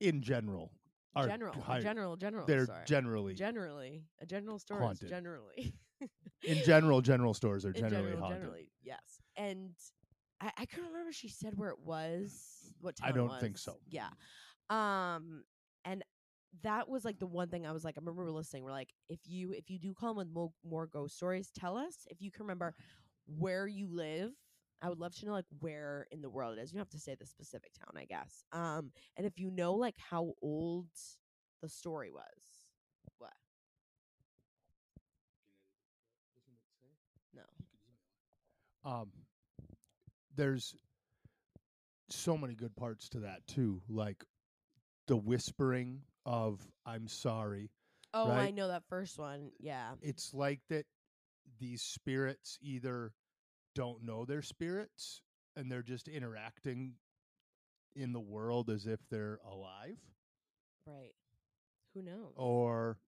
in 0.00 0.20
general, 0.20 0.72
are 1.16 1.26
general, 1.26 1.54
high- 1.60 1.80
general, 1.80 2.16
general. 2.16 2.46
They're 2.46 2.66
generally, 2.86 3.34
generally 3.34 4.02
a 4.20 4.26
general 4.26 4.58
store 4.58 4.80
haunted. 4.80 5.04
is 5.04 5.10
generally 5.10 5.74
in 6.42 6.58
general, 6.64 7.00
general 7.00 7.32
stores 7.32 7.64
are 7.64 7.70
in 7.70 7.80
generally 7.80 8.10
general, 8.10 8.20
haunted. 8.20 8.40
generally, 8.40 8.68
yes. 8.82 9.20
And 9.36 9.70
I, 10.40 10.50
I 10.58 10.66
couldn't 10.66 10.88
remember 10.88 11.10
if 11.10 11.16
she 11.16 11.28
said 11.28 11.54
where 11.56 11.70
it 11.70 11.78
was. 11.78 12.72
What 12.80 12.96
time 12.96 13.08
I 13.08 13.12
don't 13.12 13.40
think 13.40 13.56
so. 13.56 13.78
Yeah. 13.88 14.08
Um, 14.68 15.44
and 15.84 16.02
that 16.62 16.88
was 16.88 17.04
like 17.04 17.18
the 17.18 17.26
one 17.26 17.48
thing 17.48 17.66
I 17.66 17.72
was 17.72 17.84
like, 17.84 17.96
I 17.96 18.00
remember 18.00 18.30
listening. 18.30 18.64
We're 18.64 18.70
like, 18.70 18.90
if 19.08 19.20
you 19.24 19.52
if 19.52 19.70
you 19.70 19.78
do 19.78 19.94
come 19.98 20.16
with 20.16 20.28
more, 20.32 20.50
more 20.64 20.86
ghost 20.86 21.16
stories, 21.16 21.50
tell 21.58 21.76
us 21.76 22.06
if 22.10 22.20
you 22.20 22.30
can 22.30 22.44
remember 22.44 22.74
where 23.26 23.66
you 23.66 23.88
live. 23.90 24.30
I 24.82 24.88
would 24.90 24.98
love 24.98 25.14
to 25.16 25.26
know 25.26 25.32
like 25.32 25.46
where 25.60 26.06
in 26.10 26.20
the 26.20 26.28
world 26.28 26.58
it 26.58 26.60
is. 26.60 26.70
You 26.72 26.76
don't 26.76 26.86
have 26.86 26.90
to 26.90 26.98
say 26.98 27.14
the 27.18 27.26
specific 27.26 27.72
town, 27.78 27.94
I 27.96 28.04
guess. 28.04 28.44
Um, 28.52 28.90
and 29.16 29.26
if 29.26 29.38
you 29.38 29.50
know 29.50 29.74
like 29.74 29.96
how 29.98 30.34
old 30.42 30.88
the 31.62 31.68
story 31.68 32.10
was. 32.10 32.22
What? 33.18 33.32
No. 37.34 38.90
um 38.90 39.08
there's 40.36 40.74
so 42.10 42.36
many 42.36 42.54
good 42.54 42.74
parts 42.76 43.08
to 43.08 43.20
that 43.20 43.46
too 43.46 43.80
like 43.88 44.24
the 45.06 45.16
whispering 45.16 46.00
of 46.26 46.60
i'm 46.86 47.08
sorry 47.08 47.70
Oh, 48.16 48.30
I 48.30 48.52
know 48.52 48.68
that 48.68 48.84
first 48.88 49.18
one. 49.18 49.50
Yeah. 49.58 49.94
it's 50.00 50.32
like 50.32 50.60
that 50.70 50.86
these 51.58 51.82
spirits 51.82 52.58
either 52.62 53.12
don't 53.74 54.04
know 54.04 54.24
they're 54.24 54.40
spirits 54.40 55.20
and 55.56 55.70
they're 55.70 55.82
just 55.82 56.06
interacting 56.06 56.92
in 57.96 58.12
the 58.12 58.20
world 58.20 58.70
as 58.70 58.86
if 58.86 59.00
they're 59.10 59.40
alive 59.50 59.98
Right. 60.86 61.12
Who 61.94 62.02
knows? 62.02 62.34
or 62.36 62.98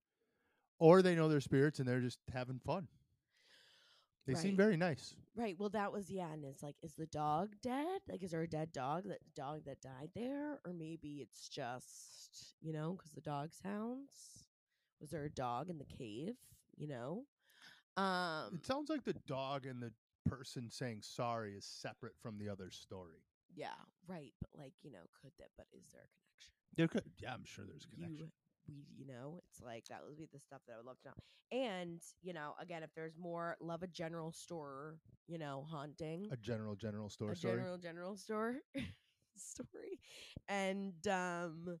or 0.79 1.01
they 1.01 1.15
know 1.15 1.29
they're 1.29 1.39
spirits 1.41 1.79
and 1.79 1.87
they're 1.87 2.01
just 2.01 2.19
having 2.33 2.59
fun. 2.59 2.87
They 4.27 4.35
seem 4.35 4.57
very 4.57 4.75
nice. 4.75 5.15
Right. 5.35 5.55
Well, 5.57 5.69
that 5.69 5.91
was 5.91 6.09
yeah, 6.11 6.31
and 6.33 6.43
it's 6.43 6.61
like, 6.61 6.75
is 6.83 6.93
the 6.93 7.05
dog 7.07 7.55
dead? 7.63 8.01
Like, 8.09 8.23
is 8.23 8.31
there 8.31 8.41
a 8.41 8.47
dead 8.47 8.73
dog? 8.73 9.05
That 9.07 9.19
dog 9.35 9.63
that 9.65 9.81
died 9.81 10.09
there, 10.15 10.59
or 10.65 10.73
maybe 10.73 11.19
it's 11.21 11.47
just 11.47 12.55
you 12.61 12.73
know 12.73 12.93
because 12.97 13.11
the 13.11 13.21
dog 13.21 13.51
sounds. 13.53 14.45
Was 14.99 15.11
there 15.11 15.23
a 15.23 15.29
dog 15.29 15.69
in 15.69 15.77
the 15.77 15.85
cave? 15.85 16.35
You 16.75 16.87
know. 16.87 17.23
Um. 17.95 18.55
It 18.55 18.65
sounds 18.65 18.89
like 18.89 19.05
the 19.05 19.15
dog 19.27 19.65
and 19.65 19.81
the 19.81 19.91
person 20.29 20.69
saying 20.69 20.99
sorry 21.03 21.53
is 21.53 21.65
separate 21.65 22.17
from 22.21 22.37
the 22.37 22.49
other 22.49 22.69
story. 22.69 23.23
Yeah. 23.55 23.67
Right. 24.07 24.33
But 24.41 24.49
like 24.59 24.73
you 24.83 24.91
know, 24.91 25.07
could 25.21 25.31
that? 25.39 25.49
But 25.57 25.67
is 25.73 25.85
there 25.93 26.01
a 26.01 26.11
connection? 26.11 26.53
There 26.75 26.87
could, 26.87 27.09
yeah, 27.19 27.33
I'm 27.33 27.45
sure 27.45 27.65
there's 27.65 27.85
a 27.85 27.95
connection. 27.95 28.25
You, 28.25 28.31
we, 28.67 28.85
you 28.97 29.05
know, 29.05 29.39
it's 29.49 29.61
like 29.61 29.85
that 29.89 30.01
would 30.05 30.17
be 30.17 30.27
the 30.31 30.39
stuff 30.39 30.61
that 30.67 30.73
I 30.73 30.77
would 30.77 30.85
love 30.85 30.99
to 31.03 31.09
know. 31.09 31.13
And 31.51 32.01
you 32.21 32.33
know, 32.33 32.53
again, 32.61 32.83
if 32.83 32.89
there's 32.95 33.17
more, 33.17 33.55
love 33.61 33.83
a 33.83 33.87
general 33.87 34.31
store, 34.31 34.97
you 35.27 35.37
know, 35.37 35.65
haunting. 35.69 36.27
a 36.31 36.37
general, 36.37 36.75
general 36.75 37.09
store 37.09 37.31
a 37.31 37.35
story. 37.35 37.55
general 37.57 37.77
general 37.77 38.15
store 38.17 38.55
story. 39.37 39.99
And 40.49 40.93
um 41.07 41.79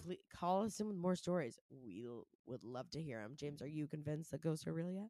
please 0.00 0.18
call 0.34 0.64
us 0.64 0.78
in 0.80 0.86
with 0.86 0.96
more 0.96 1.16
stories. 1.16 1.58
We 1.70 2.06
would 2.46 2.64
love 2.64 2.90
to 2.90 3.00
hear 3.02 3.20
them 3.22 3.32
james 3.36 3.62
are 3.62 3.66
you 3.68 3.86
convinced 3.86 4.30
that 4.30 4.42
ghosts 4.42 4.66
are 4.66 4.72
real 4.72 4.90
yet? 4.90 5.08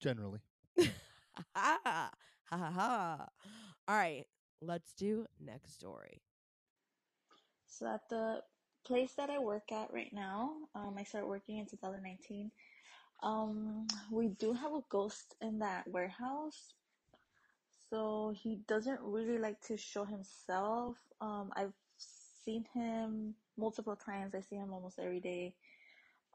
Generally, 0.00 0.40
ha 0.78 1.78
ha 1.84 2.10
ha 2.44 2.56
ha 2.56 2.70
ha 2.70 3.26
all 3.88 3.96
right 3.96 4.26
let's 4.62 4.92
do 4.94 5.26
next 5.40 5.74
story. 5.74 6.22
So 7.66 7.86
at 7.86 8.08
the 8.08 8.42
place 8.84 9.12
that 9.16 9.30
I 9.30 9.38
work 9.38 9.72
at 9.72 9.92
right 9.92 10.12
now, 10.12 10.52
um, 10.74 10.94
I 10.98 11.04
started 11.04 11.26
working 11.26 11.58
in 11.58 11.66
2019. 11.66 12.50
Um, 13.22 13.86
we 14.10 14.28
do 14.28 14.52
have 14.52 14.72
a 14.72 14.82
ghost 14.88 15.34
in 15.40 15.58
that 15.58 15.86
warehouse. 15.88 16.74
So 17.90 18.32
he 18.36 18.60
doesn't 18.68 19.00
really 19.02 19.38
like 19.38 19.60
to 19.62 19.76
show 19.76 20.04
himself. 20.04 20.96
Um, 21.20 21.52
I've 21.56 21.72
seen 22.44 22.64
him 22.72 23.34
multiple 23.58 23.96
times. 23.96 24.34
I 24.34 24.40
see 24.40 24.56
him 24.56 24.72
almost 24.72 24.98
every 24.98 25.20
day. 25.20 25.54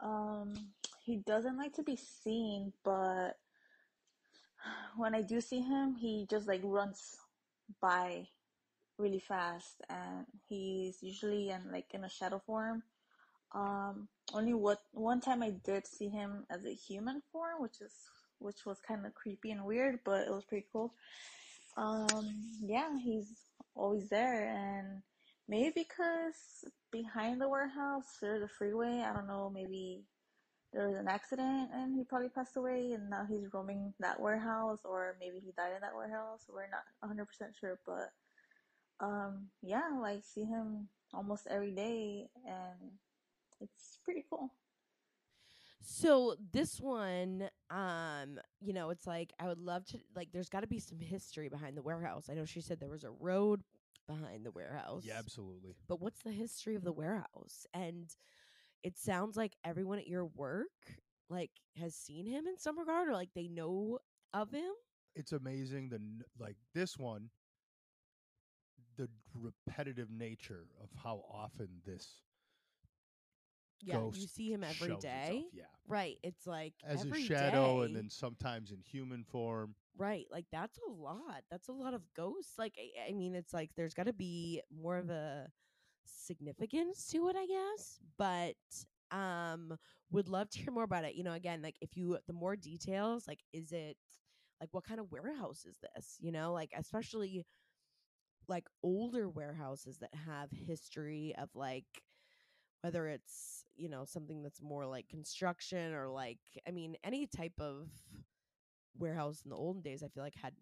Um, 0.02 0.54
he 1.04 1.18
doesn't 1.18 1.58
like 1.58 1.74
to 1.74 1.84
be 1.84 1.96
seen, 1.96 2.74
but 2.84 3.38
when 4.98 5.16
I 5.16 5.22
do 5.22 5.40
see 5.40 5.62
him, 5.62 5.96
he 5.96 6.28
just 6.30 6.48
like 6.48 6.62
runs 6.64 7.18
by 7.82 8.28
really 8.98 9.20
fast 9.20 9.82
and 9.90 10.26
he's 10.48 10.98
usually 11.02 11.50
in 11.50 11.72
like 11.72 11.94
in 11.94 12.04
a 12.04 12.10
shadow 12.10 12.42
form. 12.46 12.84
Um 13.54 14.08
only 14.34 14.54
what 14.54 14.80
one 14.92 15.22
time 15.22 15.44
i 15.44 15.52
did 15.64 15.86
see 15.86 16.10
him 16.10 16.46
as 16.50 16.66
a 16.66 16.74
human 16.74 17.22
form 17.32 17.62
which 17.62 17.80
is 17.82 17.94
which 18.40 18.66
was 18.66 18.80
kind 18.86 19.06
of 19.06 19.14
creepy 19.14 19.52
and 19.52 19.64
weird 19.66 20.00
but 20.04 20.28
it 20.28 20.32
was 20.32 20.46
pretty 20.46 20.66
cool. 20.72 20.94
Um 21.78 22.26
yeah 22.62 22.98
he's 23.04 23.30
always 23.76 24.10
there 24.10 24.48
and 24.48 25.02
maybe 25.48 25.72
because 25.76 26.66
behind 26.92 27.40
the 27.42 27.50
warehouse 27.50 28.18
there's 28.22 28.42
a 28.42 28.48
freeway 28.48 29.04
i 29.06 29.14
don't 29.14 29.28
know 29.28 29.52
maybe 29.54 30.06
there 30.76 30.88
was 30.88 30.98
an 30.98 31.08
accident 31.08 31.70
and 31.74 31.96
he 31.96 32.04
probably 32.04 32.30
passed 32.30 32.58
away 32.58 32.92
and 32.92 33.10
now 33.10 33.26
he's 33.28 33.48
roaming 33.54 33.94
that 34.00 34.20
warehouse 34.20 34.80
or 34.84 35.16
maybe 35.22 35.40
he 35.40 35.54
died 35.56 35.72
in 35.74 35.82
that 35.82 35.96
warehouse. 35.96 36.42
We're 36.50 36.68
not 36.68 36.84
100% 37.02 37.26
sure 37.58 37.80
but 37.86 38.12
um 39.00 39.48
yeah 39.62 39.90
like 40.02 40.24
see 40.24 40.44
him 40.46 40.88
almost 41.14 41.48
every 41.50 41.72
day 41.72 42.28
and 42.46 42.92
it's 43.62 44.00
pretty 44.04 44.24
cool. 44.30 44.52
So 45.82 46.36
this 46.52 46.80
one 46.80 47.50
um 47.70 48.40
you 48.60 48.74
know 48.74 48.90
it's 48.90 49.06
like 49.08 49.34
i 49.40 49.48
would 49.48 49.60
love 49.60 49.86
to 49.86 50.00
like 50.16 50.30
there's 50.32 50.50
got 50.50 50.62
to 50.62 50.68
be 50.68 50.80
some 50.80 51.00
history 51.00 51.48
behind 51.50 51.78
the 51.78 51.82
warehouse. 51.84 52.26
I 52.30 52.34
know 52.34 52.46
she 52.46 52.62
said 52.62 52.80
there 52.80 52.90
was 52.90 53.04
a 53.04 53.12
road 53.12 53.62
behind 54.08 54.46
the 54.46 54.52
warehouse 54.52 55.04
yeah, 55.06 55.18
absolutely. 55.18 55.74
but 55.88 56.00
what's 56.00 56.22
the 56.22 56.32
history 56.32 56.76
of 56.76 56.84
the 56.84 56.92
warehouse? 56.94 57.66
And 57.74 58.10
it 58.84 58.98
sounds 58.98 59.36
like 59.36 59.56
everyone 59.64 60.00
at 60.00 60.08
your 60.08 60.26
work 60.26 60.70
like 61.30 61.52
has 61.80 61.96
seen 61.96 62.26
him 62.26 62.48
in 62.48 62.58
some 62.58 62.78
regard 62.78 63.08
or 63.10 63.14
like 63.14 63.30
they 63.36 63.48
know 63.48 64.00
of 64.34 64.52
him? 64.52 64.72
It's 65.16 65.32
amazing 65.32 65.90
the 65.90 65.96
n- 65.96 66.22
like 66.40 66.58
this 66.74 66.98
one, 66.98 67.30
the 68.98 69.10
repetitive 69.34 70.10
nature 70.10 70.68
of 70.82 70.90
how 71.04 71.24
often 71.32 71.82
this 71.86 72.22
yeah 73.82 74.04
you 74.12 74.28
see 74.28 74.52
him 74.52 74.64
every 74.64 74.90
shows 74.90 75.04
day 75.04 75.16
itself. 75.22 75.46
Yeah, 75.54 75.64
right 75.88 76.18
it's 76.24 76.46
like 76.48 76.74
as 76.86 77.04
every 77.04 77.22
a 77.22 77.28
shadow, 77.28 77.82
and 77.82 77.96
day. 77.96 77.96
then 77.96 78.10
sometimes 78.10 78.72
in 78.72 78.82
human 78.82 79.24
form. 79.24 79.76
right 79.98 80.26
like 80.32 80.46
that's 80.52 80.78
a 80.88 80.92
lot 80.92 81.44
that's 81.50 81.68
a 81.70 81.72
lot 81.74 81.94
of 81.94 82.02
ghosts 82.16 82.58
like 82.58 82.74
i, 82.78 83.10
I 83.10 83.14
mean 83.14 83.36
it's 83.36 83.54
like 83.54 83.72
there's 83.76 83.94
got 83.94 84.06
to 84.08 84.14
be 84.14 84.62
more 84.72 84.98
of 84.98 85.10
a 85.10 85.48
significance 86.06 87.08
to 87.08 87.28
it 87.30 87.36
i 87.36 87.46
guess 87.46 88.00
but 88.18 88.56
um 89.12 89.78
would 90.12 90.28
love 90.28 90.50
to 90.52 90.60
hear 90.60 90.72
more 90.72 90.84
about 90.84 91.06
it 91.06 91.16
you 91.16 91.24
know 91.24 91.34
again 91.34 91.62
like 91.62 91.76
if 91.82 91.96
you 91.98 92.18
the 92.28 92.34
more 92.34 92.56
details 92.56 93.28
like 93.28 93.40
is 93.54 93.72
it 93.72 93.98
like 94.60 94.70
what 94.72 94.84
kind 94.84 95.00
of 95.00 95.12
warehouse 95.12 95.66
is 95.66 95.76
this 95.96 96.18
you 96.20 96.32
know 96.32 96.54
like 96.54 96.72
especially 96.78 97.46
like 98.50 98.68
older 98.84 99.30
warehouses 99.30 99.98
that 100.00 100.14
have 100.26 100.50
history 100.52 101.34
of 101.38 101.50
like 101.56 101.86
whether 102.82 103.08
it's 103.08 103.66
you 103.76 103.90
know 103.90 104.06
something 104.06 104.44
that's 104.44 104.62
more 104.62 104.86
like 104.86 105.08
construction 105.10 105.94
or 105.94 106.08
like 106.08 106.38
i 106.68 106.72
mean 106.72 106.96
any 107.04 107.26
type 107.26 107.54
of 107.60 107.88
warehouse 108.98 109.42
in 109.44 109.50
the 109.50 109.56
olden 109.56 109.82
days 109.82 110.04
i 110.04 110.08
feel 110.08 110.24
like 110.24 110.36
had 110.36 110.54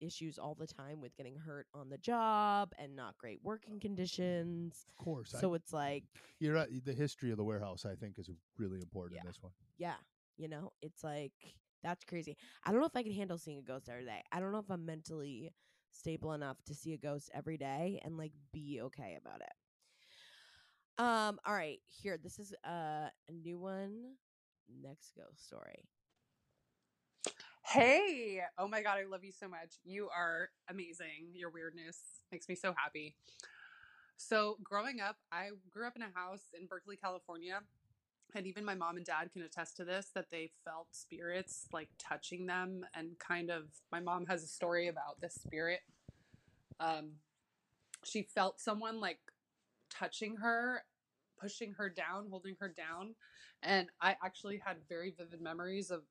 issues 0.00 0.38
all 0.38 0.54
the 0.54 0.66
time 0.66 1.00
with 1.00 1.16
getting 1.16 1.34
hurt 1.36 1.66
on 1.74 1.88
the 1.88 1.98
job 1.98 2.70
and 2.78 2.94
not 2.94 3.18
great 3.18 3.40
working 3.42 3.74
oh, 3.76 3.80
conditions 3.80 4.84
Of 4.88 5.04
course, 5.04 5.34
I- 5.34 5.40
so 5.40 5.54
it's 5.54 5.72
like 5.72 6.04
you're 6.38 6.54
right. 6.54 6.68
The 6.84 6.92
history 6.94 7.32
of 7.32 7.36
the 7.36 7.42
warehouse, 7.44 7.84
I 7.84 7.96
think, 7.96 8.16
is 8.18 8.30
really 8.56 8.80
important 8.80 9.16
Yeah. 9.16 9.22
in 9.22 9.26
this 9.26 9.42
one. 9.42 9.52
yeah 9.76 9.96
you 10.36 10.46
know 10.48 10.72
it's 10.82 11.02
like 11.02 11.32
that's 11.82 12.04
crazy 12.04 12.36
i 12.64 12.70
don't 12.70 12.78
know 12.80 12.86
if 12.86 12.94
i 12.96 13.02
can 13.02 13.10
handle 13.12 13.38
seeing 13.38 13.58
a 13.58 13.62
ghost 13.62 13.88
every 13.88 14.04
day 14.04 14.22
i 14.30 14.38
don't 14.38 14.52
know 14.52 14.58
if 14.58 14.70
i'm 14.70 14.86
mentally 14.86 15.52
stable 15.90 16.32
enough 16.32 16.56
to 16.64 16.74
see 16.74 16.92
a 16.92 16.98
ghost 16.98 17.30
every 17.34 17.56
day 17.56 18.00
and 18.04 18.16
like 18.16 18.32
be 18.52 18.80
okay 18.82 19.18
about 19.20 19.40
it 19.40 21.02
um 21.02 21.38
all 21.46 21.54
right 21.54 21.80
here 21.86 22.18
this 22.22 22.38
is 22.38 22.52
uh, 22.64 23.08
a 23.28 23.32
new 23.32 23.58
one 23.58 24.14
next 24.82 25.12
ghost 25.16 25.46
story 25.46 25.88
Hey! 27.64 28.40
Oh 28.56 28.66
my 28.66 28.80
god, 28.80 28.96
I 28.96 29.04
love 29.04 29.24
you 29.24 29.30
so 29.30 29.46
much. 29.46 29.74
You 29.84 30.08
are 30.08 30.48
amazing. 30.70 31.34
Your 31.34 31.50
weirdness 31.50 31.98
makes 32.32 32.48
me 32.48 32.54
so 32.54 32.74
happy. 32.74 33.14
So, 34.16 34.56
growing 34.64 35.00
up, 35.02 35.16
I 35.30 35.50
grew 35.70 35.86
up 35.86 35.94
in 35.94 36.00
a 36.00 36.08
house 36.14 36.44
in 36.58 36.66
Berkeley, 36.66 36.96
California, 36.96 37.60
and 38.34 38.46
even 38.46 38.64
my 38.64 38.74
mom 38.74 38.96
and 38.96 39.06
dad 39.06 39.30
can 39.32 39.42
attest 39.42 39.76
to 39.76 39.84
this 39.84 40.10
that 40.14 40.30
they 40.30 40.50
felt 40.64 40.86
spirits 40.92 41.66
like 41.72 41.88
touching 41.98 42.46
them 42.46 42.84
and 42.94 43.18
kind 43.18 43.50
of 43.50 43.64
my 43.90 44.00
mom 44.00 44.26
has 44.26 44.42
a 44.42 44.46
story 44.46 44.88
about 44.88 45.20
this 45.20 45.34
spirit. 45.34 45.80
Um 46.80 47.12
she 48.04 48.22
felt 48.22 48.60
someone 48.60 49.00
like 49.00 49.18
touching 49.90 50.36
her, 50.36 50.84
pushing 51.40 51.72
her 51.72 51.88
down, 51.90 52.26
holding 52.30 52.56
her 52.60 52.68
down, 52.68 53.14
and 53.62 53.88
I 54.00 54.16
actually 54.24 54.60
had 54.64 54.76
very 54.88 55.10
vivid 55.16 55.40
memories 55.40 55.90
of 55.90 56.02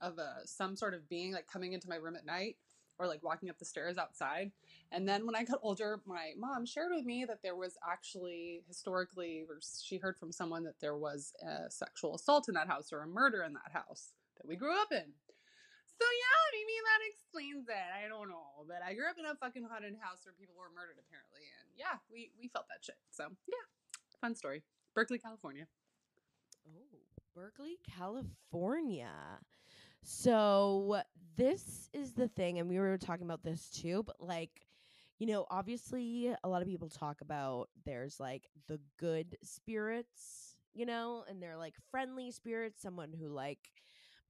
of 0.00 0.18
a 0.18 0.40
some 0.46 0.76
sort 0.76 0.94
of 0.94 1.08
being 1.08 1.32
like 1.32 1.46
coming 1.46 1.74
into 1.74 1.88
my 1.88 1.96
room 1.96 2.16
at 2.16 2.26
night 2.26 2.56
or 2.98 3.06
like 3.06 3.22
walking 3.22 3.50
up 3.50 3.58
the 3.58 3.64
stairs 3.64 3.98
outside. 3.98 4.52
And 4.90 5.08
then 5.08 5.26
when 5.26 5.34
I 5.34 5.44
got 5.44 5.60
older, 5.62 6.00
my 6.06 6.32
mom 6.36 6.66
shared 6.66 6.92
with 6.94 7.04
me 7.04 7.24
that 7.24 7.42
there 7.42 7.56
was 7.56 7.76
actually 7.88 8.62
historically, 8.68 9.44
or 9.48 9.58
she 9.82 9.96
heard 9.96 10.18
from 10.18 10.32
someone 10.32 10.64
that 10.64 10.80
there 10.80 10.96
was 10.96 11.32
a 11.42 11.70
sexual 11.70 12.14
assault 12.14 12.48
in 12.48 12.54
that 12.54 12.68
house 12.68 12.92
or 12.92 13.00
a 13.02 13.06
murder 13.06 13.42
in 13.42 13.54
that 13.54 13.72
house 13.72 14.12
that 14.36 14.46
we 14.46 14.56
grew 14.56 14.76
up 14.76 14.92
in. 14.92 15.12
So 16.02 16.08
yeah, 16.08 16.42
maybe 16.50 16.74
that 16.82 17.00
explains 17.06 17.68
it. 17.68 17.88
I 17.94 18.08
don't 18.08 18.28
know, 18.28 18.66
but 18.66 18.82
I 18.84 18.94
grew 18.94 19.06
up 19.08 19.18
in 19.18 19.24
a 19.24 19.36
fucking 19.36 19.62
haunted 19.70 19.94
house 20.00 20.24
where 20.24 20.34
people 20.34 20.56
were 20.58 20.72
murdered 20.74 20.98
apparently, 20.98 21.46
and 21.60 21.70
yeah, 21.78 22.02
we 22.10 22.32
we 22.40 22.48
felt 22.48 22.66
that 22.68 22.82
shit. 22.82 22.98
So 23.10 23.30
yeah, 23.46 23.64
fun 24.20 24.34
story. 24.34 24.64
Berkeley, 24.94 25.18
California. 25.18 25.68
Oh, 26.66 26.98
Berkeley, 27.34 27.78
California. 27.86 29.14
So 30.02 31.02
this 31.36 31.88
is 31.92 32.12
the 32.14 32.28
thing, 32.28 32.58
and 32.58 32.68
we 32.68 32.78
were 32.78 32.98
talking 32.98 33.26
about 33.26 33.42
this 33.44 33.70
too, 33.70 34.02
but 34.02 34.16
like, 34.20 34.66
you 35.18 35.26
know, 35.26 35.46
obviously 35.50 36.34
a 36.42 36.48
lot 36.48 36.62
of 36.62 36.68
people 36.68 36.88
talk 36.88 37.20
about 37.20 37.68
there's 37.84 38.18
like 38.18 38.48
the 38.68 38.80
good 38.98 39.36
spirits, 39.42 40.56
you 40.74 40.86
know, 40.86 41.24
and 41.28 41.40
they're 41.42 41.56
like 41.56 41.74
friendly 41.90 42.30
spirits, 42.32 42.82
someone 42.82 43.12
who 43.18 43.28
like 43.28 43.60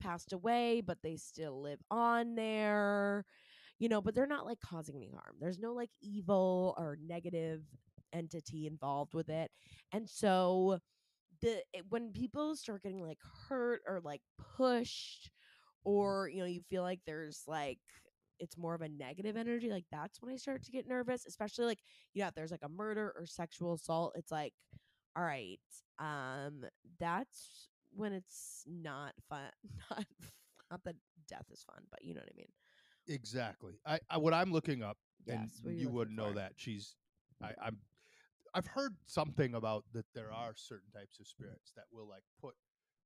passed 0.00 0.32
away, 0.32 0.82
but 0.82 0.98
they 1.02 1.16
still 1.16 1.62
live 1.62 1.80
on 1.90 2.34
there. 2.34 3.24
you 3.80 3.90
know, 3.90 4.00
but 4.02 4.14
they're 4.14 4.26
not 4.26 4.46
like 4.46 4.60
causing 4.60 4.96
any 4.96 5.10
harm. 5.10 5.36
There's 5.40 5.58
no 5.60 5.74
like 5.74 5.90
evil 6.02 6.74
or 6.78 6.98
negative 7.06 7.62
entity 8.14 8.66
involved 8.66 9.14
with 9.14 9.28
it. 9.30 9.50
And 9.92 10.08
so 10.08 10.80
the 11.40 11.62
when 11.88 12.12
people 12.12 12.54
start 12.56 12.82
getting 12.82 13.02
like 13.02 13.18
hurt 13.48 13.82
or 13.86 14.00
like 14.00 14.22
pushed 14.56 15.30
or 15.84 16.28
you 16.28 16.40
know 16.40 16.46
you 16.46 16.60
feel 16.68 16.82
like 16.82 17.00
there's 17.06 17.42
like 17.46 17.78
it's 18.38 18.58
more 18.58 18.74
of 18.74 18.82
a 18.82 18.88
negative 18.88 19.36
energy 19.36 19.70
like 19.70 19.84
that's 19.90 20.20
when 20.20 20.32
i 20.32 20.36
start 20.36 20.62
to 20.62 20.72
get 20.72 20.88
nervous 20.88 21.26
especially 21.26 21.64
like 21.64 21.80
you 22.14 22.22
know 22.22 22.28
if 22.28 22.34
there's 22.34 22.50
like 22.50 22.64
a 22.64 22.68
murder 22.68 23.12
or 23.18 23.26
sexual 23.26 23.74
assault 23.74 24.12
it's 24.16 24.32
like 24.32 24.52
all 25.16 25.24
right 25.24 25.60
um 25.98 26.64
that's 26.98 27.68
when 27.94 28.12
it's 28.12 28.64
not 28.66 29.12
fun 29.28 29.50
not 29.90 30.06
not 30.70 30.84
that 30.84 30.96
death 31.28 31.46
is 31.52 31.62
fun 31.62 31.82
but 31.90 32.04
you 32.04 32.14
know 32.14 32.20
what 32.20 32.30
i 32.32 32.36
mean 32.36 32.48
Exactly. 33.08 33.74
I, 33.86 33.98
I 34.10 34.18
what 34.18 34.34
I'm 34.34 34.52
looking 34.52 34.82
up, 34.82 34.96
and 35.28 35.40
Yes, 35.42 35.60
you 35.64 35.72
you 35.72 35.88
wouldn't 35.88 36.16
know 36.16 36.32
that 36.32 36.52
she's. 36.56 36.94
I, 37.42 37.50
I'm. 37.62 37.78
I've 38.54 38.66
heard 38.66 38.94
something 39.06 39.54
about 39.54 39.84
that 39.94 40.04
there 40.14 40.30
are 40.30 40.52
certain 40.54 40.90
types 40.92 41.18
of 41.18 41.26
spirits 41.26 41.72
that 41.74 41.84
will 41.90 42.06
like 42.08 42.22
put, 42.40 42.54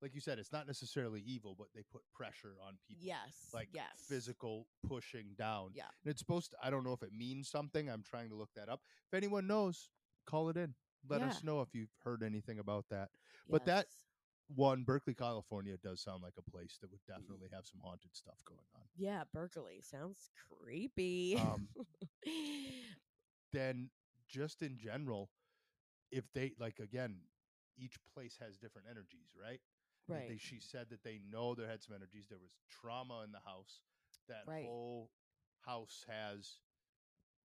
like 0.02 0.14
you 0.14 0.20
said, 0.20 0.38
it's 0.38 0.52
not 0.52 0.66
necessarily 0.66 1.22
evil, 1.26 1.54
but 1.58 1.68
they 1.74 1.82
put 1.90 2.02
pressure 2.14 2.54
on 2.66 2.74
people. 2.86 3.04
yes 3.06 3.50
Like 3.54 3.68
yes 3.72 3.86
physical 4.08 4.66
pushing 4.86 5.34
down. 5.38 5.70
Yeah. 5.74 5.84
And 6.04 6.10
it's 6.10 6.20
supposed 6.20 6.50
to. 6.50 6.56
I 6.62 6.70
don't 6.70 6.84
know 6.84 6.92
if 6.92 7.02
it 7.02 7.12
means 7.16 7.48
something. 7.48 7.88
I'm 7.88 8.02
trying 8.02 8.28
to 8.30 8.34
look 8.36 8.50
that 8.56 8.68
up. 8.68 8.80
If 9.10 9.16
anyone 9.16 9.46
knows, 9.46 9.88
call 10.26 10.48
it 10.50 10.56
in. 10.56 10.74
Let 11.08 11.22
us 11.22 11.44
know 11.44 11.60
if 11.60 11.68
you've 11.72 11.94
heard 12.04 12.22
anything 12.22 12.58
about 12.58 12.84
that. 12.90 13.10
but 13.48 13.64
that- 13.66 13.86
One, 14.54 14.84
Berkeley, 14.84 15.14
California 15.14 15.76
does 15.82 16.00
sound 16.02 16.22
like 16.22 16.34
a 16.38 16.50
place 16.50 16.78
that 16.80 16.90
would 16.90 17.00
definitely 17.08 17.48
have 17.52 17.64
some 17.66 17.80
haunted 17.82 18.14
stuff 18.14 18.38
going 18.44 18.60
on. 18.76 18.82
yeah 18.96 19.24
berkeley 19.32 19.80
sounds 19.82 20.30
creepy 20.48 21.36
Um, 21.36 21.68
then 23.52 23.90
just 24.28 24.62
in 24.62 24.76
general, 24.78 25.30
if 26.10 26.24
they 26.34 26.52
like 26.58 26.78
again, 26.78 27.16
each 27.78 27.96
place 28.14 28.36
has 28.40 28.56
different 28.56 28.86
energies, 28.90 29.30
right? 29.40 29.60
Right 30.08 30.28
They, 30.28 30.38
she 30.38 30.60
said 30.60 30.86
that 30.90 31.02
they 31.02 31.20
know 31.30 31.54
there 31.54 31.68
had 31.68 31.82
some 31.82 31.94
energies. 31.94 32.26
There 32.28 32.38
was 32.38 32.52
trauma 32.68 33.22
in 33.24 33.32
the 33.32 33.40
house. 33.44 33.80
That 34.28 34.44
Right. 34.46 34.64
whole 34.64 35.10
house 35.60 36.04
has 36.08 36.58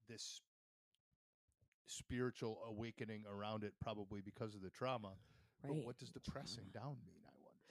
this 0.07 0.41
spiritual 1.87 2.61
awakening 2.67 3.25
around 3.27 3.63
it, 3.63 3.73
probably 3.79 4.21
because 4.21 4.55
of 4.55 4.61
the 4.61 4.69
trauma. 4.69 5.17
But 5.61 5.73
right 5.73 5.85
what 5.85 5.97
does 5.97 6.11
the 6.11 6.19
depressing 6.19 6.69
trauma. 6.71 6.85
down 6.87 6.97
mean? 7.05 7.21
I 7.25 7.31
wonder. 7.43 7.61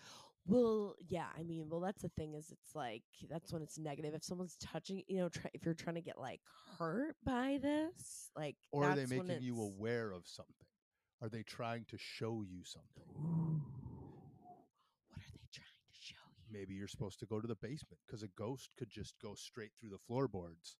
Well, 0.47 0.97
yeah, 1.09 1.27
I 1.37 1.43
mean, 1.43 1.69
well, 1.69 1.81
that's 1.81 2.03
the 2.03 2.09
thing 2.11 2.35
is, 2.35 2.51
it's 2.51 2.75
like 2.75 3.03
that's 3.29 3.53
when 3.53 3.63
it's 3.63 3.79
negative. 3.79 4.15
If 4.15 4.25
someone's 4.25 4.57
touching, 4.57 5.03
you 5.07 5.19
know, 5.19 5.29
try, 5.29 5.51
if 5.55 5.65
you're 5.65 5.75
trying 5.75 5.97
to 5.97 6.01
get 6.03 6.19
like 6.19 6.41
hurt 6.79 7.17
by 7.25 7.59
this, 7.61 8.31
like, 8.37 8.57
Or 8.73 8.85
are 8.85 8.95
they 8.95 9.07
making 9.07 9.43
you 9.43 9.61
aware 9.61 10.13
of 10.13 10.27
something? 10.27 10.55
Are 11.23 11.29
they 11.29 11.43
trying 11.43 11.85
to 11.87 11.99
show 11.99 12.43
you 12.43 12.65
something? 12.65 13.05
Ooh, 13.17 13.61
what 15.09 15.19
are 15.21 15.33
they 15.33 15.49
trying 15.53 15.85
to 15.87 15.99
show 16.01 16.15
you? 16.39 16.40
Maybe 16.53 16.75
you're 16.75 16.89
supposed 16.89 17.19
to 17.21 17.27
go 17.27 17.41
to 17.41 17.49
the 17.49 17.57
basement 17.57 17.99
because 18.07 18.23
a 18.23 18.29
ghost 18.37 18.71
could 18.79 18.91
just 18.91 19.15
go 19.23 19.35
straight 19.35 19.73
through 19.79 19.91
the 19.91 19.99
floorboards 20.07 20.77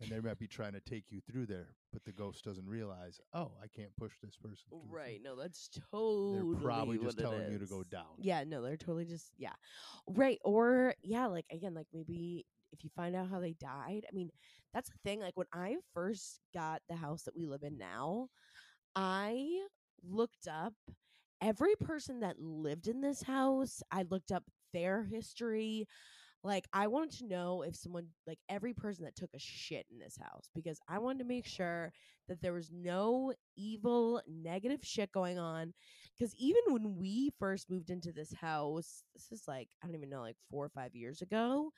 and 0.00 0.10
they 0.10 0.20
might 0.20 0.38
be 0.38 0.48
trying 0.48 0.72
to 0.72 0.80
take 0.80 1.04
you 1.10 1.20
through 1.30 1.46
there 1.46 1.68
but 1.92 2.04
the 2.04 2.12
ghost 2.12 2.44
doesn't 2.44 2.68
realize 2.68 3.20
oh 3.32 3.52
i 3.62 3.66
can't 3.68 3.94
push 3.96 4.12
this 4.22 4.36
person 4.36 4.64
through. 4.68 4.80
Right? 4.90 5.20
No, 5.22 5.36
that's 5.36 5.68
totally. 5.92 6.52
they're 6.52 6.60
probably 6.60 6.98
just 6.98 7.18
telling 7.18 7.50
you 7.50 7.58
to 7.58 7.66
go 7.66 7.84
down 7.84 8.06
Yeah, 8.18 8.44
no, 8.44 8.62
they're 8.62 8.76
totally 8.76 9.04
just 9.04 9.30
yeah, 9.38 9.52
right. 10.08 10.38
Or 10.44 10.94
yeah, 11.02 11.26
like 11.26 11.46
again, 11.50 11.74
like 11.74 11.86
maybe 11.92 12.44
if 12.74 12.84
you 12.84 12.90
find 12.94 13.16
out 13.16 13.30
how 13.30 13.40
they 13.40 13.54
died. 13.54 14.04
I 14.10 14.12
mean, 14.12 14.30
that's 14.74 14.90
the 14.90 14.98
thing. 15.04 15.20
Like 15.20 15.36
when 15.36 15.46
I 15.52 15.76
first 15.94 16.40
got 16.52 16.82
the 16.88 16.96
house 16.96 17.22
that 17.22 17.36
we 17.36 17.46
live 17.46 17.62
in 17.62 17.78
now, 17.78 18.28
I 18.96 19.62
looked 20.06 20.48
up 20.48 20.74
every 21.44 21.76
person 21.76 22.20
that 22.20 22.40
lived 22.40 22.88
in 22.88 23.00
this 23.00 23.22
house. 23.22 23.82
I 23.92 24.04
looked 24.08 24.32
up 24.32 24.44
their 24.72 25.04
history. 25.04 25.86
Like 26.42 26.66
I 26.72 26.88
wanted 26.88 27.18
to 27.18 27.26
know 27.26 27.62
if 27.62 27.76
someone 27.76 28.06
like 28.26 28.38
every 28.48 28.74
person 28.74 29.04
that 29.04 29.16
took 29.16 29.30
a 29.34 29.38
shit 29.38 29.86
in 29.90 29.98
this 29.98 30.18
house 30.20 30.50
because 30.54 30.78
I 30.88 30.98
wanted 30.98 31.20
to 31.20 31.24
make 31.24 31.46
sure 31.46 31.92
that 32.28 32.42
there 32.42 32.52
was 32.52 32.70
no 32.72 33.32
evil 33.56 34.20
negative 34.26 34.80
shit 34.82 35.12
going 35.12 35.38
on 35.38 35.72
because 36.18 36.34
even 36.36 36.60
when 36.68 36.96
we 36.96 37.30
first 37.38 37.70
moved 37.70 37.90
into 37.90 38.12
this 38.12 38.32
house 38.32 39.02
this 39.14 39.30
is 39.30 39.44
like 39.46 39.68
i 39.82 39.86
don't 39.86 39.94
even 39.94 40.08
know 40.08 40.20
like 40.20 40.36
four 40.50 40.64
or 40.64 40.70
five 40.70 40.94
years 40.94 41.22
ago 41.22 41.70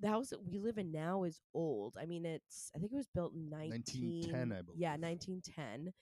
the 0.00 0.08
house 0.08 0.28
that 0.30 0.44
we 0.44 0.58
live 0.58 0.78
in 0.78 0.92
now 0.92 1.24
is 1.24 1.40
old 1.54 1.96
i 2.00 2.06
mean 2.06 2.24
it's 2.24 2.70
i 2.76 2.78
think 2.78 2.92
it 2.92 2.96
was 2.96 3.08
built 3.14 3.32
in 3.34 3.50
19, 3.50 3.70
1910, 3.70 4.52
I 4.52 4.60
yeah 4.76 4.96
1910 4.96 5.92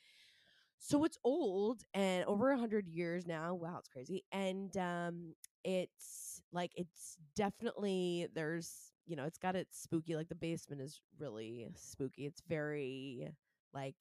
so 0.82 1.04
it's 1.04 1.18
old 1.24 1.82
and 1.94 2.24
over 2.24 2.50
a 2.50 2.58
hundred 2.58 2.88
years 2.88 3.26
now. 3.26 3.54
Wow 3.54 3.76
it's 3.78 3.88
crazy. 3.88 4.24
And 4.32 4.74
um 4.76 5.34
it's 5.62 6.40
like 6.52 6.72
it's 6.74 7.18
definitely 7.36 8.26
there's 8.34 8.92
you 9.06 9.14
know 9.14 9.24
it's 9.24 9.38
got 9.38 9.54
its 9.54 9.78
spooky 9.80 10.16
like 10.16 10.28
the 10.28 10.34
basement 10.34 10.80
is 10.80 11.00
really 11.18 11.68
spooky. 11.76 12.24
It's 12.26 12.42
very 12.48 13.28
like 13.74 13.96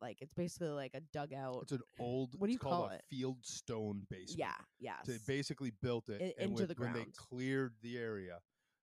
like 0.00 0.18
it's 0.22 0.32
basically 0.34 0.68
like 0.68 0.92
a 0.94 1.00
dugout 1.12 1.60
it's 1.62 1.72
an 1.72 1.80
old 2.00 2.34
What 2.38 2.46
do 2.48 2.52
it's 2.52 2.54
you 2.54 2.58
called 2.58 2.88
call 2.88 2.90
a 2.90 2.94
it? 2.94 3.02
field 3.10 3.38
stone 3.42 4.02
basement. 4.10 4.38
Yeah 4.38 4.54
yes. 4.80 5.06
they 5.06 5.18
basically 5.26 5.72
built 5.82 6.08
it 6.08 6.34
and 6.38 6.50
into 6.50 6.66
the 6.66 6.74
ground. 6.74 6.94
when 6.94 7.04
they 7.04 7.10
cleared 7.16 7.74
the 7.82 7.98
area 7.98 8.38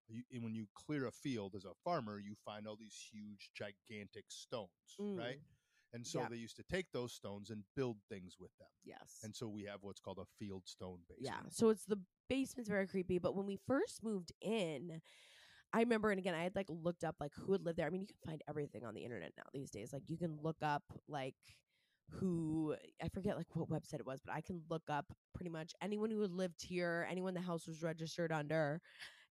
you, 0.08 0.24
and 0.34 0.44
when 0.44 0.54
you 0.54 0.68
clear 0.76 1.08
a 1.08 1.12
field 1.12 1.56
as 1.56 1.66
a 1.66 1.74
farmer 1.84 2.20
you 2.20 2.36
find 2.46 2.68
all 2.68 2.76
these 2.80 2.96
huge 3.12 3.52
gigantic 3.56 4.26
stones 4.30 4.70
right? 5.00 5.38
Mm, 5.38 5.40
and 5.94 6.06
so 6.06 6.20
yeah. 6.20 6.28
they 6.30 6.38
used 6.38 6.56
to 6.58 6.64
take 6.64 6.86
those 6.92 7.14
stones 7.14 7.50
and 7.50 7.64
build 7.76 7.98
things 8.10 8.38
with 8.40 8.52
them. 8.60 8.68
Yes. 8.84 9.20
And 9.24 9.36
so 9.36 9.48
we 9.48 9.64
have 9.64 9.80
what's 9.82 10.00
called 10.00 10.20
a 10.20 10.26
field 10.40 10.64
stone 10.66 11.00
basement 11.08 11.44
yeah 11.44 11.50
so 11.50 11.70
it's 11.70 11.86
the 11.86 12.00
basement's 12.30 12.70
very 12.70 12.88
creepy 12.88 13.20
but 13.20 13.36
when 13.36 13.46
we 13.46 13.58
first 13.68 14.04
moved 14.04 14.32
in 14.42 15.02
i 15.74 15.80
remember 15.80 16.12
and 16.12 16.20
again 16.20 16.34
i 16.34 16.44
had 16.44 16.56
like 16.56 16.68
looked 16.70 17.04
up 17.04 17.16
like 17.20 17.32
who 17.36 17.52
had 17.52 17.64
lived 17.66 17.78
there. 17.78 17.88
I 17.88 17.90
mean 17.90 18.02
you 18.02 18.08
can 18.08 18.32
find 18.32 18.42
everything 18.50 18.86
on 18.86 18.94
the 18.94 19.04
internet 19.04 19.34
now 19.38 19.44
these 19.54 19.70
days. 19.70 19.92
Like 19.94 20.04
you 20.08 20.18
can 20.18 20.38
look 20.42 20.58
up 20.62 20.84
like 21.08 21.36
who 22.10 22.76
i 23.02 23.08
forget 23.08 23.38
like 23.38 23.48
what 23.54 23.70
website 23.70 24.00
it 24.00 24.06
was 24.06 24.20
but 24.26 24.34
i 24.34 24.42
can 24.42 24.62
look 24.70 24.82
up 24.90 25.06
pretty 25.34 25.50
much 25.50 25.72
anyone 25.82 26.12
who 26.12 26.22
had 26.22 26.32
lived 26.32 26.62
here 26.62 27.08
anyone 27.10 27.34
the 27.34 27.42
house 27.42 27.68
was 27.68 27.82
registered 27.82 28.32
under. 28.32 28.82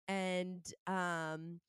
And 0.06 0.64
um 0.86 1.60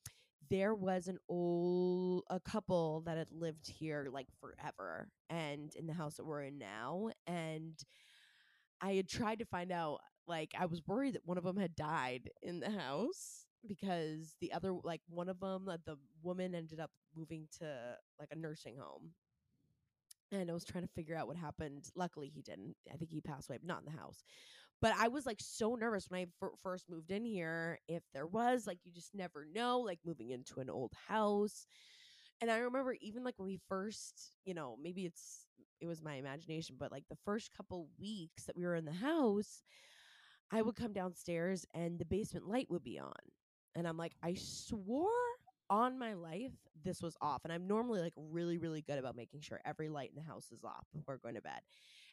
there 0.50 0.74
was 0.74 1.06
an 1.08 1.18
old 1.28 2.24
a 2.28 2.40
couple 2.40 3.02
that 3.06 3.16
had 3.16 3.30
lived 3.30 3.68
here 3.68 4.08
like 4.12 4.26
forever 4.40 5.08
and 5.30 5.74
in 5.76 5.86
the 5.86 5.92
house 5.92 6.16
that 6.16 6.26
we're 6.26 6.42
in 6.42 6.58
now 6.58 7.08
and 7.26 7.74
I 8.80 8.94
had 8.94 9.08
tried 9.08 9.38
to 9.38 9.44
find 9.44 9.70
out 9.72 10.00
like 10.26 10.52
I 10.58 10.66
was 10.66 10.82
worried 10.86 11.14
that 11.14 11.26
one 11.26 11.38
of 11.38 11.44
them 11.44 11.56
had 11.56 11.76
died 11.76 12.30
in 12.42 12.60
the 12.60 12.70
house 12.70 13.46
because 13.66 14.36
the 14.40 14.52
other 14.52 14.74
like 14.84 15.02
one 15.08 15.28
of 15.28 15.40
them 15.40 15.68
uh, 15.68 15.76
the 15.84 15.96
woman 16.22 16.54
ended 16.54 16.80
up 16.80 16.90
moving 17.16 17.46
to 17.58 17.96
like 18.18 18.28
a 18.32 18.36
nursing 18.36 18.76
home 18.78 19.12
and 20.32 20.50
I 20.50 20.54
was 20.54 20.64
trying 20.64 20.84
to 20.84 20.92
figure 20.94 21.16
out 21.16 21.26
what 21.26 21.36
happened. 21.36 21.90
Luckily, 21.96 22.28
he 22.28 22.42
didn't. 22.42 22.76
I 22.92 22.96
think 22.96 23.10
he 23.10 23.20
passed 23.20 23.48
away, 23.48 23.58
but 23.60 23.66
not 23.66 23.80
in 23.80 23.92
the 23.92 23.98
house. 24.00 24.22
But 24.80 24.94
I 24.98 25.08
was 25.08 25.26
like 25.26 25.40
so 25.40 25.74
nervous 25.74 26.08
when 26.08 26.20
I 26.20 26.46
first 26.62 26.88
moved 26.88 27.10
in 27.10 27.24
here. 27.24 27.78
If 27.88 28.02
there 28.14 28.26
was 28.26 28.66
like, 28.66 28.78
you 28.84 28.92
just 28.92 29.14
never 29.14 29.46
know, 29.54 29.80
like 29.80 29.98
moving 30.04 30.30
into 30.30 30.60
an 30.60 30.70
old 30.70 30.92
house. 31.08 31.66
And 32.40 32.50
I 32.50 32.58
remember 32.58 32.96
even 33.00 33.22
like 33.22 33.34
when 33.38 33.46
we 33.46 33.60
first, 33.68 34.32
you 34.44 34.54
know, 34.54 34.78
maybe 34.82 35.04
it's 35.04 35.46
it 35.80 35.86
was 35.86 36.02
my 36.02 36.14
imagination, 36.14 36.76
but 36.78 36.92
like 36.92 37.04
the 37.08 37.18
first 37.24 37.50
couple 37.56 37.88
weeks 37.98 38.44
that 38.44 38.56
we 38.56 38.64
were 38.64 38.76
in 38.76 38.84
the 38.84 38.92
house, 38.92 39.62
I 40.50 40.62
would 40.62 40.76
come 40.76 40.92
downstairs 40.92 41.64
and 41.74 41.98
the 41.98 42.04
basement 42.04 42.48
light 42.48 42.70
would 42.70 42.82
be 42.82 42.98
on. 42.98 43.12
And 43.74 43.86
I'm 43.86 43.96
like, 43.96 44.12
I 44.22 44.34
swore 44.34 45.08
on 45.70 45.98
my 45.98 46.14
life 46.14 46.52
this 46.84 47.02
was 47.02 47.16
off. 47.20 47.42
And 47.44 47.52
I'm 47.52 47.66
normally 47.66 48.00
like 48.00 48.12
really, 48.16 48.58
really 48.58 48.82
good 48.82 48.98
about 48.98 49.16
making 49.16 49.40
sure 49.40 49.60
every 49.64 49.88
light 49.88 50.10
in 50.10 50.22
the 50.22 50.28
house 50.28 50.50
is 50.52 50.64
off 50.64 50.86
before 50.94 51.18
going 51.18 51.36
to 51.36 51.42
bed. 51.42 51.60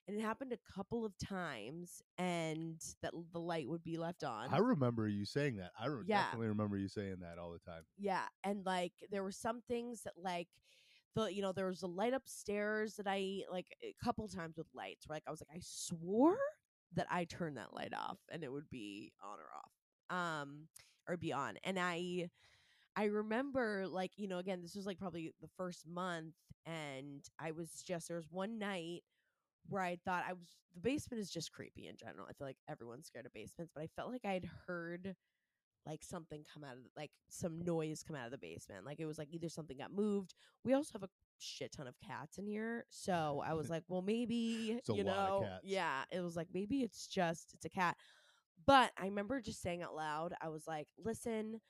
And 0.07 0.17
it 0.17 0.21
happened 0.21 0.53
a 0.53 0.73
couple 0.73 1.03
of 1.05 1.17
times 1.17 2.01
and 2.17 2.81
that 3.01 3.13
l- 3.13 3.25
the 3.33 3.39
light 3.39 3.67
would 3.67 3.83
be 3.83 3.97
left 3.97 4.23
on. 4.23 4.47
I 4.53 4.59
remember 4.59 5.07
you 5.07 5.25
saying 5.25 5.57
that. 5.57 5.71
I 5.79 5.87
re- 5.87 6.03
Yeah. 6.07 6.23
definitely 6.23 6.47
remember 6.47 6.77
you 6.77 6.87
saying 6.87 7.17
that 7.21 7.37
all 7.37 7.51
the 7.51 7.59
time. 7.59 7.83
Yeah, 7.97 8.25
and 8.43 8.65
like 8.65 8.93
there 9.11 9.23
were 9.23 9.31
some 9.31 9.61
things 9.67 10.03
that 10.03 10.13
like 10.17 10.47
the 11.15 11.25
you 11.33 11.41
know 11.41 11.51
there 11.51 11.67
was 11.67 11.81
a 11.83 11.87
light 11.87 12.13
upstairs 12.13 12.95
that 12.95 13.07
I 13.07 13.43
like 13.51 13.75
a 13.83 13.93
couple 14.03 14.27
times 14.29 14.55
with 14.57 14.67
lights. 14.73 15.07
Where, 15.07 15.15
like 15.17 15.23
I 15.27 15.31
was 15.31 15.41
like 15.41 15.57
I 15.57 15.61
swore 15.61 16.37
that 16.93 17.07
I 17.11 17.25
turned 17.25 17.57
that 17.57 17.73
light 17.73 17.93
off 17.93 18.19
and 18.31 18.43
it 18.43 18.51
would 18.51 18.69
be 18.69 19.11
on 19.21 19.37
or 19.39 19.49
off, 19.53 20.41
um, 20.41 20.67
or 21.07 21.17
be 21.17 21.33
on. 21.33 21.57
And 21.65 21.77
I 21.77 22.29
I 22.95 23.05
remember 23.05 23.87
like 23.87 24.11
you 24.17 24.27
know 24.27 24.37
again 24.37 24.61
this 24.61 24.75
was 24.75 24.85
like 24.85 24.99
probably 24.99 25.33
the 25.41 25.49
first 25.57 25.85
month, 25.87 26.35
and 26.65 27.23
I 27.39 27.51
was 27.51 27.83
just 27.85 28.07
there 28.07 28.17
was 28.17 28.29
one 28.31 28.57
night 28.57 29.03
where 29.69 29.81
I 29.81 29.97
thought 30.05 30.23
I 30.27 30.33
was 30.33 30.55
the 30.73 30.81
basement 30.81 31.21
is 31.21 31.31
just 31.31 31.51
creepy 31.51 31.87
in 31.87 31.95
general. 31.97 32.27
I 32.29 32.33
feel 32.33 32.47
like 32.47 32.57
everyone's 32.69 33.07
scared 33.07 33.25
of 33.25 33.33
basements, 33.33 33.71
but 33.73 33.83
I 33.83 33.87
felt 33.95 34.11
like 34.11 34.25
I 34.25 34.33
had 34.33 34.49
heard 34.67 35.15
like 35.85 36.03
something 36.03 36.43
come 36.53 36.63
out 36.63 36.75
of 36.75 36.83
the, 36.83 36.89
like 36.95 37.11
some 37.29 37.61
noise 37.61 38.03
come 38.05 38.15
out 38.15 38.25
of 38.25 38.31
the 38.31 38.37
basement. 38.37 38.85
Like 38.85 38.99
it 38.99 39.05
was 39.05 39.17
like 39.17 39.29
either 39.31 39.49
something 39.49 39.77
got 39.77 39.93
moved. 39.93 40.33
We 40.63 40.73
also 40.73 40.91
have 40.93 41.03
a 41.03 41.09
shit 41.39 41.71
ton 41.71 41.87
of 41.87 41.95
cats 42.05 42.37
in 42.37 42.45
here, 42.45 42.85
so 42.89 43.41
I 43.45 43.53
was 43.53 43.69
like, 43.69 43.83
well, 43.87 44.01
maybe 44.01 44.79
you 44.89 45.03
know, 45.03 45.47
yeah. 45.63 46.03
It 46.11 46.21
was 46.21 46.35
like 46.35 46.49
maybe 46.53 46.81
it's 46.81 47.07
just 47.07 47.53
it's 47.53 47.65
a 47.65 47.69
cat. 47.69 47.95
But 48.65 48.91
I 48.97 49.05
remember 49.05 49.39
just 49.39 49.61
saying 49.61 49.81
out 49.81 49.95
loud, 49.95 50.33
I 50.41 50.49
was 50.49 50.67
like, 50.67 50.87
listen, 50.97 51.61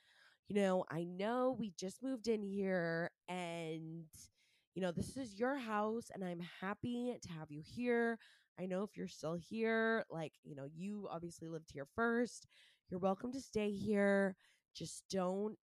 you 0.47 0.55
know, 0.55 0.83
I 0.89 1.03
know 1.03 1.55
we 1.59 1.73
just 1.77 2.01
moved 2.01 2.27
in 2.27 2.41
here 2.41 3.11
and 3.27 4.05
you 4.77 4.83
know, 4.83 4.91
this 4.91 5.17
is 5.17 5.39
your 5.39 5.57
house 5.57 6.11
and 6.13 6.23
I'm 6.23 6.39
happy 6.61 7.17
to 7.19 7.29
have 7.29 7.49
you 7.49 7.63
here. 7.65 8.19
I 8.59 8.67
know 8.67 8.83
if 8.83 8.95
you're 8.95 9.07
still 9.07 9.33
here, 9.33 10.05
like, 10.11 10.33
you 10.43 10.53
know, 10.53 10.67
you 10.71 11.07
obviously 11.09 11.47
lived 11.47 11.71
here 11.73 11.87
first. 11.95 12.45
You're 12.87 12.99
welcome 12.99 13.31
to 13.31 13.41
stay 13.41 13.71
here. 13.71 14.35
Just 14.75 15.01
don't, 15.09 15.57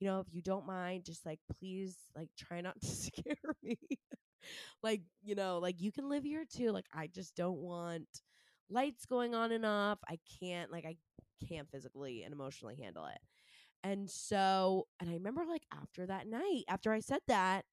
you 0.00 0.08
know, 0.08 0.20
if 0.20 0.28
you 0.32 0.40
don't 0.40 0.66
mind, 0.66 1.04
just 1.04 1.26
like 1.26 1.40
please 1.58 1.94
like 2.16 2.30
try 2.38 2.62
not 2.62 2.80
to 2.80 2.86
scare 2.86 3.36
me. 3.62 3.76
like, 4.82 5.02
you 5.22 5.34
know, 5.34 5.58
like 5.58 5.82
you 5.82 5.92
can 5.92 6.08
live 6.08 6.24
here 6.24 6.46
too. 6.50 6.70
Like 6.70 6.86
I 6.90 7.06
just 7.06 7.36
don't 7.36 7.58
want 7.58 8.08
lights 8.70 9.04
going 9.04 9.34
on 9.34 9.52
and 9.52 9.66
off. 9.66 9.98
I 10.08 10.18
can't 10.40 10.72
like 10.72 10.86
I 10.86 10.96
can't 11.46 11.70
physically 11.70 12.22
and 12.22 12.32
emotionally 12.32 12.76
handle 12.82 13.04
it. 13.04 13.18
And 13.84 14.08
so, 14.08 14.86
and 15.00 15.10
I 15.10 15.12
remember 15.12 15.44
like 15.46 15.66
after 15.70 16.06
that 16.06 16.26
night, 16.26 16.64
after 16.66 16.94
I 16.94 17.00
said 17.00 17.20
that, 17.28 17.66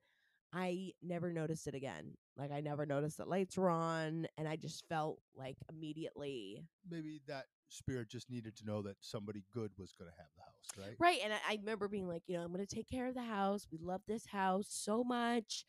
I 0.55 0.93
never 1.03 1.33
noticed 1.33 1.67
it 1.67 1.75
again. 1.75 2.13
Like 2.37 2.51
I 2.51 2.61
never 2.61 2.85
noticed 2.85 3.17
that 3.17 3.27
lights 3.27 3.57
were 3.57 3.69
on 3.69 4.25
and 4.37 4.47
I 4.47 4.55
just 4.55 4.87
felt 4.87 5.19
like 5.35 5.57
immediately 5.69 6.63
Maybe 6.89 7.21
that 7.27 7.45
spirit 7.69 8.09
just 8.09 8.29
needed 8.29 8.55
to 8.57 8.65
know 8.65 8.81
that 8.83 8.95
somebody 9.01 9.43
good 9.53 9.71
was 9.77 9.93
going 9.93 10.09
to 10.09 10.17
have 10.17 10.29
the 10.37 10.43
house, 10.43 10.87
right? 10.87 10.95
Right. 10.99 11.19
And 11.23 11.33
I, 11.33 11.37
I 11.49 11.55
remember 11.55 11.87
being 11.87 12.07
like, 12.07 12.23
you 12.27 12.37
know, 12.37 12.43
I'm 12.43 12.53
going 12.53 12.65
to 12.65 12.75
take 12.75 12.89
care 12.89 13.07
of 13.07 13.15
the 13.15 13.23
house. 13.23 13.67
We 13.71 13.79
love 13.81 14.01
this 14.07 14.25
house 14.25 14.67
so 14.69 15.03
much. 15.03 15.65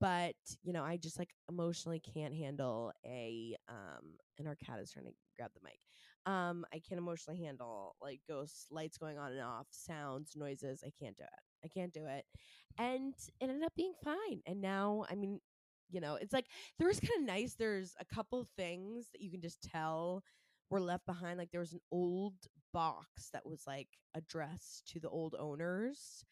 But, 0.00 0.34
you 0.62 0.72
know, 0.72 0.82
I 0.82 0.96
just 0.96 1.18
like 1.18 1.30
emotionally 1.48 2.00
can't 2.00 2.34
handle 2.34 2.92
a, 3.06 3.56
um, 3.68 4.14
and 4.38 4.48
our 4.48 4.56
cat 4.56 4.80
is 4.80 4.90
trying 4.90 5.06
to 5.06 5.12
grab 5.36 5.50
the 5.54 5.60
mic. 5.62 5.78
Um, 6.26 6.64
I 6.72 6.80
can't 6.80 6.98
emotionally 6.98 7.40
handle 7.40 7.94
like 8.00 8.20
ghosts, 8.28 8.66
lights 8.70 8.98
going 8.98 9.18
on 9.18 9.32
and 9.32 9.40
off, 9.40 9.66
sounds, 9.70 10.32
noises. 10.36 10.82
I 10.84 10.90
can't 11.00 11.16
do 11.16 11.24
it. 11.24 11.64
I 11.64 11.68
can't 11.68 11.92
do 11.92 12.06
it. 12.06 12.24
And 12.78 13.14
it 13.40 13.48
ended 13.48 13.64
up 13.64 13.74
being 13.76 13.94
fine. 14.04 14.40
And 14.46 14.60
now, 14.60 15.04
I 15.10 15.14
mean, 15.14 15.40
you 15.90 16.00
know, 16.00 16.14
it's 16.14 16.32
like 16.32 16.46
there 16.78 16.88
was 16.88 17.00
kind 17.00 17.20
of 17.20 17.26
nice. 17.26 17.54
There's 17.54 17.94
a 18.00 18.14
couple 18.14 18.46
things 18.56 19.08
that 19.12 19.20
you 19.20 19.30
can 19.30 19.40
just 19.40 19.62
tell 19.62 20.22
were 20.70 20.80
left 20.80 21.06
behind. 21.06 21.38
Like 21.38 21.50
there 21.50 21.60
was 21.60 21.74
an 21.74 21.80
old 21.90 22.34
box 22.72 23.28
that 23.32 23.46
was 23.46 23.62
like 23.66 23.88
addressed 24.14 24.88
to 24.92 25.00
the 25.00 25.10
old 25.10 25.34
owners. 25.38 26.24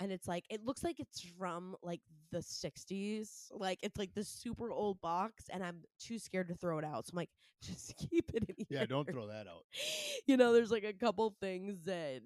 And 0.00 0.12
it's 0.12 0.28
like 0.28 0.44
it 0.50 0.64
looks 0.64 0.84
like 0.84 1.00
it's 1.00 1.20
from 1.20 1.76
like 1.82 2.00
the 2.30 2.38
60s. 2.38 3.50
Like 3.52 3.78
it's 3.82 3.96
like 3.96 4.14
this 4.14 4.28
super 4.28 4.70
old 4.70 5.00
box, 5.00 5.44
and 5.50 5.62
I'm 5.64 5.82
too 5.98 6.18
scared 6.18 6.48
to 6.48 6.54
throw 6.54 6.78
it 6.78 6.84
out. 6.84 7.06
So 7.06 7.12
I'm 7.12 7.16
like, 7.16 7.30
just 7.62 7.94
keep 7.96 8.30
it 8.34 8.44
in 8.48 8.66
Yeah, 8.68 8.86
don't 8.86 9.10
throw 9.10 9.26
that 9.26 9.46
out. 9.46 9.64
you 10.26 10.36
know, 10.36 10.52
there's 10.52 10.70
like 10.70 10.84
a 10.84 10.92
couple 10.92 11.34
things 11.40 11.82
that 11.84 12.20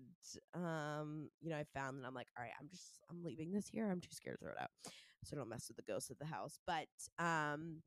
um, 0.54 1.30
you 1.40 1.50
know, 1.50 1.56
I 1.56 1.64
found 1.74 1.98
that 1.98 2.06
I'm 2.06 2.14
like, 2.14 2.28
all 2.36 2.44
right, 2.44 2.52
I'm 2.60 2.68
just 2.68 3.00
I'm 3.10 3.22
leaving 3.22 3.52
this 3.52 3.68
here. 3.68 3.90
I'm 3.90 4.00
too 4.00 4.12
scared 4.12 4.38
to 4.38 4.44
throw 4.44 4.52
it 4.52 4.60
out. 4.60 4.70
So 5.24 5.36
don't 5.36 5.48
mess 5.48 5.68
with 5.68 5.76
the 5.76 5.90
ghosts 5.90 6.10
of 6.10 6.18
the 6.18 6.26
house. 6.26 6.58
But 6.66 6.88
um 7.18 7.82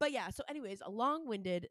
but 0.00 0.12
yeah, 0.12 0.30
so 0.30 0.42
anyways, 0.48 0.82
a 0.84 0.90
long-winded 0.90 1.68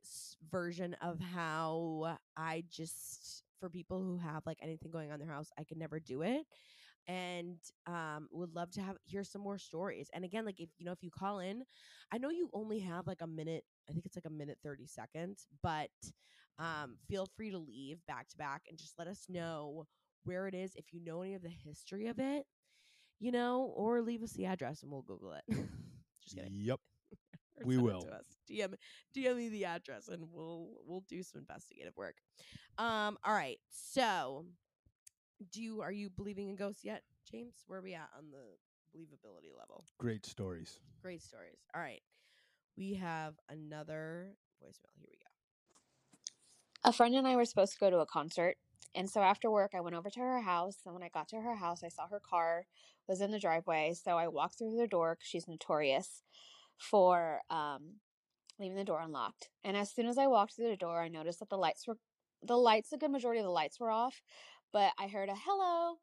version 0.49 0.95
of 1.01 1.19
how 1.19 2.17
I 2.37 2.63
just 2.69 3.43
for 3.59 3.69
people 3.69 4.01
who 4.01 4.17
have 4.17 4.45
like 4.45 4.59
anything 4.61 4.91
going 4.91 5.09
on 5.11 5.19
in 5.19 5.27
their 5.27 5.35
house, 5.35 5.49
I 5.57 5.63
could 5.63 5.77
never 5.77 5.99
do 5.99 6.21
it. 6.21 6.45
And 7.07 7.57
um 7.85 8.27
would 8.31 8.53
love 8.53 8.71
to 8.71 8.81
have 8.81 8.97
hear 9.05 9.23
some 9.23 9.41
more 9.41 9.57
stories. 9.57 10.09
And 10.13 10.25
again, 10.25 10.45
like 10.45 10.59
if 10.59 10.69
you 10.77 10.85
know 10.85 10.91
if 10.91 11.03
you 11.03 11.11
call 11.11 11.39
in, 11.39 11.63
I 12.11 12.17
know 12.17 12.29
you 12.29 12.49
only 12.53 12.79
have 12.79 13.07
like 13.07 13.21
a 13.21 13.27
minute, 13.27 13.63
I 13.89 13.93
think 13.93 14.05
it's 14.05 14.17
like 14.17 14.25
a 14.25 14.29
minute 14.29 14.57
30 14.63 14.87
seconds, 14.87 15.47
but 15.63 15.89
um, 16.59 16.97
feel 17.07 17.27
free 17.35 17.51
to 17.51 17.57
leave 17.57 17.99
back 18.07 18.27
to 18.29 18.37
back 18.37 18.63
and 18.69 18.77
just 18.77 18.97
let 18.97 19.07
us 19.07 19.25
know 19.29 19.85
where 20.23 20.47
it 20.47 20.55
is 20.55 20.75
if 20.75 20.91
you 20.91 20.99
know 21.03 21.21
any 21.21 21.35
of 21.35 21.41
the 21.41 21.49
history 21.49 22.07
of 22.07 22.19
it, 22.19 22.45
you 23.19 23.31
know, 23.31 23.71
or 23.75 24.01
leave 24.01 24.23
us 24.23 24.33
the 24.33 24.45
address 24.45 24.83
and 24.83 24.91
we'll 24.91 25.01
Google 25.01 25.33
it. 25.33 25.43
just 26.23 26.35
kidding. 26.35 26.59
Yep. 26.61 26.79
We 27.65 27.77
will. 27.77 28.07
DM 28.49 28.75
DM 29.15 29.35
me 29.35 29.49
the 29.49 29.65
address 29.65 30.09
and 30.09 30.25
we'll 30.31 30.69
we'll 30.85 31.03
do 31.09 31.23
some 31.23 31.39
investigative 31.39 31.97
work. 31.97 32.15
Um, 32.77 33.17
all 33.23 33.33
right. 33.33 33.57
So 33.69 34.45
do 35.51 35.61
you 35.61 35.81
are 35.81 35.91
you 35.91 36.09
believing 36.09 36.49
in 36.49 36.55
ghosts 36.55 36.83
yet, 36.83 37.03
James? 37.29 37.53
Where 37.67 37.79
are 37.79 37.81
we 37.81 37.93
at 37.93 38.09
on 38.17 38.25
the 38.31 38.97
believability 38.97 39.57
level? 39.57 39.85
Great 39.97 40.25
stories. 40.25 40.79
Great 41.01 41.21
stories. 41.21 41.57
All 41.75 41.81
right. 41.81 42.01
We 42.77 42.93
have 42.95 43.35
another 43.49 44.35
voicemail. 44.63 44.93
Here 44.99 45.09
we 45.09 45.17
go. 45.17 46.89
a 46.89 46.93
friend 46.93 47.15
and 47.15 47.27
I 47.27 47.35
were 47.35 47.45
supposed 47.45 47.73
to 47.73 47.79
go 47.79 47.89
to 47.89 47.99
a 47.99 48.05
concert. 48.05 48.57
And 48.95 49.09
so 49.09 49.21
after 49.21 49.51
work, 49.51 49.71
I 49.75 49.81
went 49.81 49.95
over 49.95 50.09
to 50.09 50.19
her 50.19 50.41
house. 50.41 50.77
And 50.85 50.93
when 50.93 51.03
I 51.03 51.09
got 51.09 51.27
to 51.29 51.41
her 51.41 51.55
house, 51.55 51.83
I 51.83 51.89
saw 51.89 52.07
her 52.07 52.19
car 52.19 52.65
was 53.07 53.21
in 53.21 53.31
the 53.31 53.39
driveway. 53.39 53.93
So 53.93 54.17
I 54.17 54.27
walked 54.27 54.57
through 54.57 54.75
the 54.75 54.87
door 54.87 55.15
because 55.15 55.27
she's 55.27 55.47
notorious 55.47 56.23
for 56.77 57.41
um, 57.49 57.95
leaving 58.59 58.77
the 58.77 58.83
door 58.83 59.01
unlocked. 59.01 59.49
And 59.63 59.77
as 59.77 59.91
soon 59.91 60.07
as 60.07 60.17
I 60.17 60.27
walked 60.27 60.55
through 60.55 60.69
the 60.69 60.77
door, 60.77 61.01
I 61.01 61.07
noticed 61.07 61.39
that 61.39 61.49
the 61.49 61.57
lights 61.57 61.87
were 61.87 61.97
the 62.43 62.57
lights, 62.57 62.93
a 62.93 62.97
good 62.97 63.11
majority 63.11 63.39
of 63.39 63.45
the 63.45 63.51
lights 63.51 63.79
were 63.79 63.89
off. 63.89 64.21
But 64.71 64.91
I 64.99 65.07
heard 65.07 65.29
a 65.29 65.35
hello. 65.35 65.97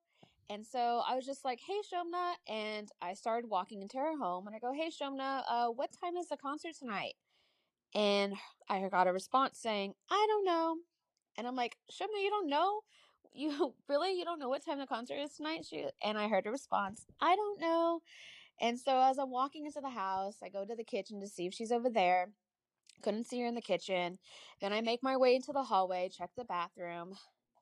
And 0.51 0.65
so 0.67 1.03
I 1.09 1.17
was 1.17 1.25
just 1.25 1.45
like, 1.45 1.61
hey, 1.67 1.81
Shomna. 1.93 2.35
And 2.49 2.89
I 3.01 3.15
started 3.15 3.49
walking 3.49 3.83
into 3.83 3.99
her 3.99 4.17
home. 4.17 4.47
And 4.47 4.55
I 4.55 4.59
go, 4.59 4.73
hey, 4.73 4.91
Shomna, 4.91 5.43
uh, 5.49 5.69
what 5.69 5.91
time 6.03 6.17
is 6.17 6.29
the 6.29 6.37
concert 6.37 6.75
tonight? 6.79 7.15
And 7.95 8.35
I 8.69 8.87
got 8.89 9.07
a 9.07 9.13
response 9.13 9.59
saying, 9.59 9.95
I 10.11 10.27
don't 10.29 10.45
know. 10.45 10.77
And 11.37 11.47
I'm 11.47 11.57
like, 11.57 11.77
Shomna, 11.91 12.23
you 12.23 12.31
don't 12.31 12.49
know? 12.49 12.81
You 13.33 13.75
really 13.89 14.17
you 14.19 14.25
don't 14.25 14.39
know 14.39 14.49
what 14.49 14.65
time 14.65 14.79
the 14.79 14.87
concert 14.87 15.17
is 15.17 15.35
tonight? 15.35 15.67
She 15.69 15.87
and 16.03 16.19
I 16.19 16.29
heard 16.29 16.47
a 16.47 16.51
response, 16.51 17.07
I 17.21 17.37
don't 17.37 17.61
know. 17.61 18.01
And 18.61 18.79
so 18.79 19.01
as 19.01 19.19
I'm 19.19 19.31
walking 19.31 19.67
into 19.67 19.81
the 19.81 19.91
house, 19.91 20.37
I 20.43 20.49
go 20.49 20.65
to 20.65 20.77
the 20.77 20.85
kitchen 20.85 21.21
to 21.21 21.29
see 21.29 21.47
if 21.47 21.55
she's 21.55 21.73
over 21.73 21.91
there. 21.91 22.29
Couldn't 23.03 23.27
see 23.27 23.41
her 23.41 23.47
in 23.47 23.55
the 23.55 23.61
kitchen. 23.61 24.19
Then 24.61 24.73
I 24.73 24.81
make 24.81 25.03
my 25.03 25.17
way 25.17 25.35
into 25.35 25.53
the 25.53 25.65
hallway, 25.65 26.09
check 26.09 26.31
the 26.37 26.45
bathroom. 26.45 27.15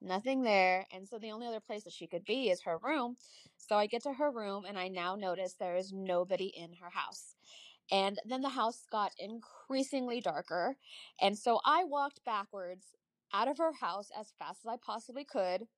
Nothing 0.03 0.43
there. 0.45 0.87
And 0.93 1.09
so 1.09 1.19
the 1.19 1.33
only 1.33 1.49
other 1.49 1.61
place 1.61 1.85
that 1.85 1.95
she 1.95 2.09
could 2.09 2.27
be 2.27 2.51
is 2.51 2.63
her 2.63 2.79
room. 2.79 3.17
So 3.59 3.77
I 3.79 3.87
get 3.87 4.05
to 4.05 4.15
her 4.15 4.31
room 4.33 4.67
and 4.69 4.79
I 4.79 4.89
now 4.89 5.17
notice 5.17 5.55
there 5.55 5.77
is 5.77 5.93
nobody 5.95 6.47
in 6.47 6.75
her 6.83 6.91
house. 6.91 7.37
And 7.91 8.19
then 8.27 8.43
the 8.43 8.51
house 8.51 8.87
got 8.91 9.13
increasingly 9.19 10.21
darker. 10.21 10.77
And 11.21 11.39
so 11.39 11.61
I 11.67 11.85
walked 11.85 12.25
backwards 12.25 12.87
out 13.33 13.49
of 13.49 13.59
her 13.59 13.73
house 13.75 14.11
as 14.19 14.33
fast 14.39 14.61
as 14.65 14.69
I 14.69 14.77
possibly 14.85 15.25
could, 15.25 15.69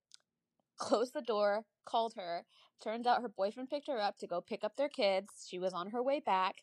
closed 0.78 1.14
the 1.14 1.22
door, 1.22 1.64
called 1.86 2.14
her. 2.16 2.46
Turns 2.82 3.06
out 3.06 3.22
her 3.22 3.28
boyfriend 3.30 3.70
picked 3.70 3.88
her 3.88 4.00
up 4.00 4.18
to 4.18 4.28
go 4.28 4.40
pick 4.40 4.64
up 4.64 4.76
their 4.76 4.90
kids. 4.90 5.46
She 5.48 5.58
was 5.58 5.74
on 5.74 5.90
her 5.90 6.02
way 6.02 6.20
back. 6.20 6.56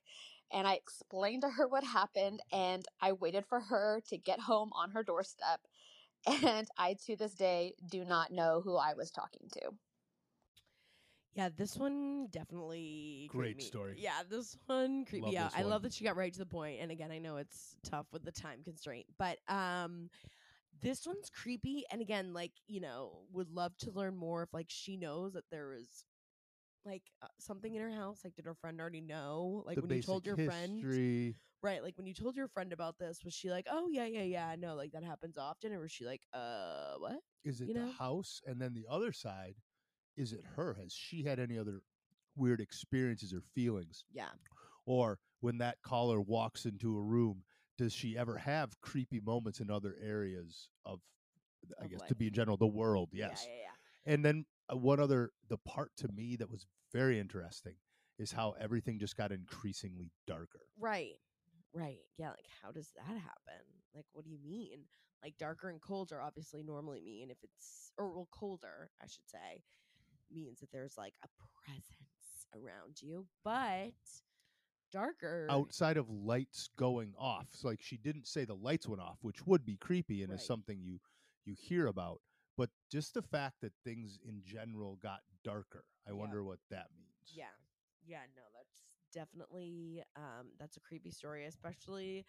And 0.54 0.68
I 0.68 0.76
explained 0.76 1.44
to 1.44 1.50
her 1.52 1.68
what 1.70 1.84
happened. 1.86 2.42
And 2.52 2.86
I 3.02 3.14
waited 3.14 3.46
for 3.48 3.62
her 3.62 4.02
to 4.10 4.18
get 4.18 4.42
home 4.42 4.72
on 4.76 4.92
her 4.92 5.04
doorstep. 5.04 5.62
And 6.28 6.68
I, 6.78 6.96
to 7.06 7.16
this 7.16 7.34
day, 7.34 7.74
do 7.90 8.06
not 8.06 8.32
know 8.32 8.62
who 8.64 8.76
I 8.76 8.94
was 8.94 9.12
talking 9.12 9.48
to. 9.54 9.72
Yeah, 11.34 11.50
this 11.56 11.78
one 11.78 12.28
definitely 12.32 13.30
Great 13.32 13.58
me- 13.58 13.64
story. 13.64 13.96
Yeah, 13.98 14.22
this 14.30 14.58
one 14.66 15.06
creeped 15.06 15.26
Love 15.26 15.34
me 15.34 15.38
out. 15.38 15.54
I 15.56 15.62
love 15.62 15.82
that 15.84 15.94
she 15.94 16.04
got 16.04 16.18
right 16.18 16.34
to 16.34 16.40
the 16.40 16.46
point. 16.46 16.82
And 16.82 16.92
again, 16.92 17.12
I 17.12 17.20
know 17.20 17.38
it's 17.38 17.76
tough 17.84 18.06
with 18.12 18.26
the 18.26 18.32
time 18.32 18.60
constraint, 18.64 19.06
but 19.18 19.40
um, 19.48 20.10
this 20.82 21.08
one's 21.08 21.30
creepy. 21.30 21.86
And 21.90 22.02
again, 22.02 22.34
like 22.34 22.52
you 22.68 22.82
know, 22.82 23.20
would 23.32 23.50
love 23.50 23.78
to 23.80 23.92
learn 23.92 24.18
more 24.18 24.44
if 24.44 24.54
like 24.54 24.68
she 24.70 24.98
knows 24.98 25.34
that 25.34 25.46
there 25.52 25.70
was 25.70 26.04
like 26.86 27.04
uh, 27.22 27.28
something 27.40 27.74
in 27.74 27.82
her 27.82 27.92
house. 27.92 28.22
Like, 28.24 28.36
did 28.36 28.46
her 28.46 28.56
friend 28.56 28.80
already 28.82 29.02
know? 29.02 29.64
Like 29.66 29.76
the 29.76 29.82
when 29.82 29.98
you 29.98 30.04
told 30.04 30.26
your 30.26 30.36
friend, 30.36 30.82
history. 30.82 31.36
Right? 31.62 31.84
Like 31.84 31.98
when 31.98 32.08
you 32.08 32.14
told 32.14 32.36
your 32.36 32.48
friend 32.48 32.74
about 32.74 32.98
this, 33.00 33.24
was 33.24 33.34
she 33.34 33.50
like, 33.50 33.68
"Oh 33.70 33.88
yeah, 33.90 34.06
yeah, 34.06 34.24
yeah, 34.24 34.56
no, 34.58 34.76
like 34.76 34.92
that 34.92 35.04
happens 35.04 35.38
often," 35.38 35.74
or 35.74 35.80
was 35.82 35.92
she 35.92 36.06
like, 36.06 36.22
"Uh, 36.34 36.96
what? 36.98 37.20
Is 37.44 37.62
it 37.62 37.68
you 37.70 37.74
the 37.74 37.82
know? 37.82 37.92
house? 37.98 38.42
And 38.46 38.62
then 38.62 38.74
the 38.74 38.86
other 38.90 39.12
side, 39.12 39.56
is 40.16 40.34
it 40.34 40.44
her? 40.56 40.76
Has 40.76 40.94
she 40.94 41.24
had 41.24 41.40
any 41.40 41.58
other 41.58 41.82
weird 42.36 42.62
experiences 42.62 43.34
or 43.34 43.42
feelings? 43.42 44.06
Yeah, 44.14 44.30
Or 44.86 45.20
when 45.40 45.58
that 45.60 45.82
caller 45.82 46.22
walks 46.22 46.66
into 46.66 46.98
a 46.98 47.02
room, 47.02 47.44
does 47.78 47.94
she 47.94 48.18
ever 48.18 48.38
have 48.38 48.80
creepy 48.82 49.20
moments 49.20 49.60
in 49.60 49.72
other 49.72 49.96
areas 50.02 50.70
of, 50.86 51.00
I 51.80 51.86
Of 51.86 51.92
guess, 51.92 52.00
life. 52.02 52.10
to 52.10 52.16
be 52.16 52.28
in 52.28 52.34
general, 52.34 52.58
the 52.58 52.68
world? 52.68 53.10
Yes. 53.12 53.46
yeah, 53.48 53.54
yeah, 53.56 53.62
yeah. 53.62 54.14
And 54.14 54.26
then 54.26 54.46
uh, 54.72 54.78
one 54.78 55.00
other, 55.00 55.32
the 55.50 55.58
part 55.58 55.92
to 55.98 56.08
me 56.10 56.36
that 56.38 56.50
was 56.50 56.66
very 56.94 57.20
interesting 57.20 57.76
is 58.20 58.32
how 58.32 58.54
everything 58.60 59.00
just 59.00 59.16
got 59.18 59.32
increasingly 59.32 60.12
darker. 60.28 60.62
Right. 60.80 61.16
Right. 61.74 62.00
Yeah, 62.18 62.30
like 62.30 62.48
how 62.62 62.72
does 62.72 62.92
that 62.96 63.06
happen? 63.18 63.64
Like 63.96 64.06
what 64.14 64.26
do 64.26 64.32
you 64.32 64.40
mean? 64.44 64.80
Like 65.24 65.38
darker 65.38 65.70
and 65.70 65.82
colder 65.82 66.22
obviously 66.22 66.64
normally 66.64 67.02
mean 67.02 67.30
if 67.30 67.38
it's 67.44 67.92
or 67.98 68.10
well 68.12 68.28
colder, 68.32 68.90
I 69.02 69.08
should 69.08 69.30
say, 69.30 69.64
means 70.32 70.60
that 70.60 70.72
there's 70.72 70.98
like 70.98 71.14
a 71.24 71.28
presence 71.66 72.46
around 72.56 73.02
you. 73.02 73.28
But 73.44 73.94
darker 74.92 75.48
outside 75.50 75.98
of 75.98 76.10
lights 76.10 76.70
going 76.78 77.14
off. 77.18 77.48
So 77.52 77.68
like 77.68 77.82
she 77.82 77.98
didn't 77.98 78.28
say 78.28 78.46
the 78.46 78.56
lights 78.56 78.88
went 78.88 79.02
off, 79.02 79.18
which 79.22 79.46
would 79.46 79.66
be 79.66 79.78
creepy 79.78 80.24
and 80.24 80.32
Right. 80.32 80.40
is 80.40 80.46
something 80.46 80.80
you 80.82 81.00
you 81.46 81.56
hear 81.58 81.88
about. 81.88 82.22
But 82.58 82.70
just 82.92 83.14
the 83.14 83.22
fact 83.22 83.62
that 83.62 83.74
things 83.84 84.20
in 84.28 84.42
general 84.44 84.98
got 84.98 85.22
darker, 85.44 85.86
I 86.08 86.12
Yep. 86.12 86.20
wonder 86.20 86.44
what 86.44 86.60
that 86.70 86.88
means. 86.98 87.34
Yeah. 87.34 87.56
Yeah, 88.06 88.26
no, 88.36 88.42
that's 88.54 88.71
definitely 89.14 90.04
um 90.16 90.48
that's 90.60 90.78
a 90.78 90.82
creepy 90.82 91.12
story, 91.12 91.46
especially 91.46 92.26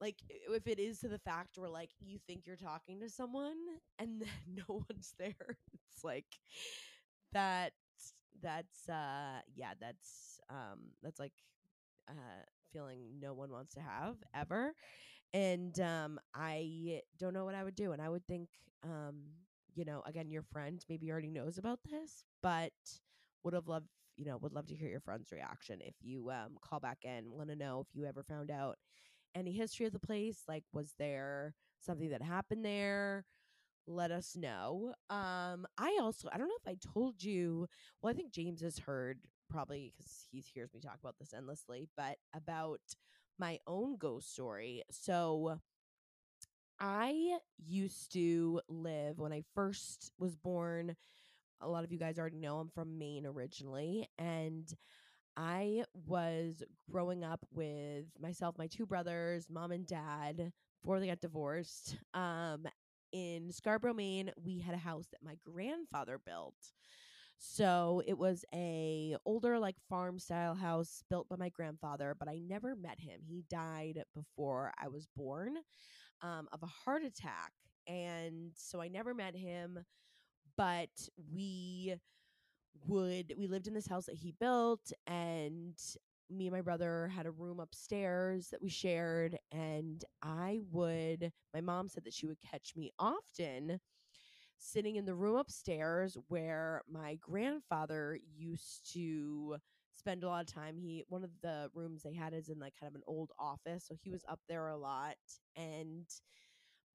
like 0.00 0.16
if 0.30 0.66
it 0.66 0.78
is 0.80 1.00
to 1.00 1.08
the 1.08 1.18
fact 1.20 1.58
where 1.58 1.70
like 1.70 1.90
you 2.00 2.18
think 2.26 2.46
you're 2.46 2.56
talking 2.56 3.00
to 3.00 3.10
someone 3.10 3.56
and 3.98 4.20
then 4.22 4.64
no 4.68 4.84
one's 4.90 5.14
there. 5.18 5.58
It's 5.74 6.04
like 6.04 6.26
that 7.32 7.72
that's 8.42 8.88
uh 8.88 9.40
yeah, 9.54 9.72
that's 9.80 10.40
um 10.50 10.92
that's 11.02 11.20
like 11.20 11.32
uh 12.08 12.44
feeling 12.72 13.00
no 13.20 13.34
one 13.34 13.50
wants 13.50 13.74
to 13.74 13.80
have 13.80 14.16
ever. 14.34 14.74
And 15.34 15.78
um 15.80 16.20
I 16.34 17.02
don't 17.18 17.34
know 17.34 17.44
what 17.44 17.54
I 17.56 17.64
would 17.64 17.76
do 17.76 17.92
and 17.92 18.02
I 18.02 18.08
would 18.08 18.26
think 18.26 18.48
um 18.84 19.22
you 19.74 19.84
know, 19.84 20.02
again 20.06 20.30
your 20.30 20.42
friend 20.42 20.84
maybe 20.88 21.10
already 21.12 21.30
knows 21.30 21.58
about 21.58 21.80
this, 21.90 22.24
but 22.42 22.72
would 23.44 23.54
have 23.54 23.68
loved 23.68 23.88
you 24.16 24.24
know 24.24 24.36
would 24.38 24.52
love 24.52 24.66
to 24.66 24.74
hear 24.74 24.88
your 24.88 25.00
friend's 25.00 25.32
reaction 25.32 25.78
if 25.82 25.94
you 26.02 26.30
um 26.30 26.56
call 26.62 26.80
back 26.80 26.98
in 27.04 27.30
want 27.30 27.48
to 27.48 27.56
know 27.56 27.80
if 27.86 27.94
you 27.94 28.04
ever 28.06 28.22
found 28.22 28.50
out 28.50 28.76
any 29.34 29.52
history 29.52 29.86
of 29.86 29.92
the 29.92 29.98
place 29.98 30.42
like 30.48 30.64
was 30.72 30.94
there 30.98 31.54
something 31.80 32.10
that 32.10 32.22
happened 32.22 32.64
there? 32.64 33.24
Let 33.86 34.10
us 34.12 34.36
know. 34.36 34.94
Um 35.10 35.66
i 35.78 35.98
also 36.00 36.28
i 36.32 36.38
don't 36.38 36.48
know 36.48 36.58
if 36.64 36.68
i 36.68 36.76
told 36.94 37.22
you 37.22 37.66
well 38.02 38.12
i 38.12 38.16
think 38.16 38.32
james 38.32 38.60
has 38.62 38.78
heard 38.78 39.18
probably 39.50 39.92
because 39.96 40.26
he 40.30 40.40
hears 40.54 40.72
me 40.74 40.80
talk 40.80 40.98
about 41.00 41.16
this 41.18 41.34
endlessly 41.34 41.88
but 41.96 42.16
about 42.34 42.80
my 43.38 43.58
own 43.66 43.96
ghost 43.98 44.32
story. 44.32 44.82
So 44.90 45.58
i 46.80 47.38
used 47.64 48.12
to 48.12 48.60
live 48.68 49.18
when 49.18 49.32
i 49.32 49.42
first 49.54 50.12
was 50.18 50.36
born 50.36 50.96
a 51.62 51.68
lot 51.68 51.84
of 51.84 51.92
you 51.92 51.98
guys 51.98 52.18
already 52.18 52.38
know 52.38 52.58
I'm 52.58 52.70
from 52.70 52.98
Maine 52.98 53.26
originally, 53.26 54.08
and 54.18 54.72
I 55.36 55.84
was 56.06 56.62
growing 56.90 57.24
up 57.24 57.46
with 57.52 58.06
myself, 58.20 58.58
my 58.58 58.66
two 58.66 58.86
brothers, 58.86 59.46
mom 59.48 59.72
and 59.72 59.86
dad 59.86 60.52
before 60.82 61.00
they 61.00 61.06
got 61.06 61.20
divorced. 61.20 61.96
Um, 62.12 62.66
in 63.12 63.50
Scarborough, 63.50 63.94
Maine, 63.94 64.32
we 64.42 64.58
had 64.58 64.74
a 64.74 64.78
house 64.78 65.06
that 65.12 65.22
my 65.22 65.36
grandfather 65.44 66.18
built. 66.24 66.54
So 67.38 68.02
it 68.06 68.16
was 68.16 68.44
a 68.54 69.16
older 69.24 69.58
like 69.58 69.76
farm 69.88 70.18
style 70.18 70.54
house 70.54 71.02
built 71.10 71.28
by 71.28 71.36
my 71.36 71.48
grandfather, 71.48 72.14
but 72.18 72.28
I 72.28 72.38
never 72.38 72.76
met 72.76 73.00
him. 73.00 73.20
He 73.24 73.44
died 73.50 74.02
before 74.14 74.72
I 74.80 74.88
was 74.88 75.08
born 75.16 75.56
um, 76.22 76.48
of 76.52 76.62
a 76.62 76.66
heart 76.66 77.02
attack, 77.02 77.52
and 77.86 78.52
so 78.54 78.80
I 78.80 78.88
never 78.88 79.12
met 79.12 79.34
him 79.34 79.80
but 80.56 80.90
we 81.32 81.94
would 82.86 83.34
we 83.38 83.46
lived 83.46 83.66
in 83.68 83.74
this 83.74 83.86
house 83.86 84.06
that 84.06 84.16
he 84.16 84.32
built 84.40 84.92
and 85.06 85.78
me 86.30 86.46
and 86.46 86.54
my 86.56 86.62
brother 86.62 87.08
had 87.14 87.26
a 87.26 87.30
room 87.30 87.60
upstairs 87.60 88.48
that 88.48 88.62
we 88.62 88.68
shared 88.68 89.38
and 89.52 90.04
i 90.22 90.58
would 90.70 91.30
my 91.54 91.60
mom 91.60 91.88
said 91.88 92.04
that 92.04 92.14
she 92.14 92.26
would 92.26 92.40
catch 92.40 92.72
me 92.76 92.90
often 92.98 93.78
sitting 94.58 94.96
in 94.96 95.04
the 95.04 95.14
room 95.14 95.36
upstairs 95.36 96.16
where 96.28 96.82
my 96.90 97.16
grandfather 97.16 98.18
used 98.36 98.92
to 98.92 99.56
spend 99.92 100.24
a 100.24 100.28
lot 100.28 100.42
of 100.42 100.52
time. 100.52 100.76
He 100.76 101.04
one 101.08 101.24
of 101.24 101.30
the 101.42 101.68
rooms 101.74 102.02
they 102.02 102.14
had 102.14 102.32
is 102.32 102.48
in 102.48 102.58
like 102.58 102.74
kind 102.80 102.90
of 102.90 102.94
an 102.96 103.02
old 103.06 103.30
office 103.38 103.84
so 103.88 103.94
he 104.00 104.10
was 104.10 104.24
up 104.28 104.40
there 104.48 104.68
a 104.68 104.76
lot 104.76 105.16
and 105.56 106.06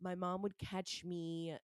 my 0.01 0.15
mom 0.15 0.41
would 0.41 0.57
catch 0.57 1.03
me 1.05 1.55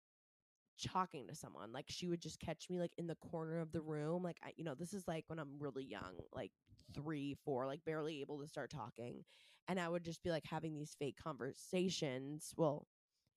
talking 0.83 1.27
to 1.27 1.35
someone 1.35 1.71
like 1.71 1.85
she 1.87 2.07
would 2.07 2.21
just 2.21 2.39
catch 2.39 2.69
me 2.69 2.79
like 2.79 2.93
in 2.97 3.07
the 3.07 3.15
corner 3.15 3.59
of 3.59 3.71
the 3.71 3.81
room 3.81 4.23
like 4.23 4.37
I, 4.43 4.51
you 4.57 4.63
know 4.63 4.75
this 4.75 4.93
is 4.93 5.07
like 5.07 5.25
when 5.27 5.39
i'm 5.39 5.57
really 5.59 5.83
young 5.83 6.15
like 6.33 6.51
three 6.93 7.35
four 7.45 7.65
like 7.65 7.83
barely 7.85 8.21
able 8.21 8.39
to 8.41 8.47
start 8.47 8.69
talking 8.69 9.23
and 9.67 9.79
i 9.79 9.87
would 9.89 10.03
just 10.03 10.23
be 10.23 10.29
like 10.29 10.45
having 10.45 10.75
these 10.75 10.95
fake 10.99 11.17
conversations 11.23 12.53
well 12.57 12.85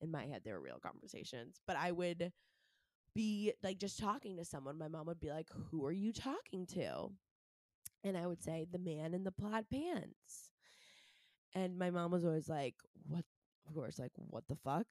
in 0.01 0.11
my 0.11 0.25
head 0.25 0.41
they 0.43 0.51
were 0.51 0.61
real 0.61 0.79
conversations 0.81 1.61
but 1.65 1.75
i 1.77 1.91
would 1.91 2.31
be 3.17 3.51
like 3.63 3.79
just 3.79 3.99
talking 3.99 4.37
to 4.37 4.45
someone 4.45 4.77
my 4.77 4.87
mom 4.87 5.07
would 5.07 5.19
be 5.19 5.31
like 5.31 5.47
who 5.71 5.83
are 5.83 5.91
you 5.91 6.13
talking 6.13 6.67
to? 6.67 7.09
And 8.03 8.15
i 8.15 8.27
would 8.27 8.43
say 8.43 8.67
the 8.71 8.77
man 8.77 9.15
in 9.15 9.23
the 9.23 9.31
plaid 9.31 9.65
pants. 9.71 10.51
And 11.55 11.79
my 11.79 11.89
mom 11.89 12.11
was 12.11 12.25
always 12.25 12.47
like 12.47 12.75
what? 13.07 13.25
Of 13.67 13.73
course 13.73 13.97
like 13.97 14.11
what 14.15 14.47
the 14.47 14.55
fuck 14.55 14.85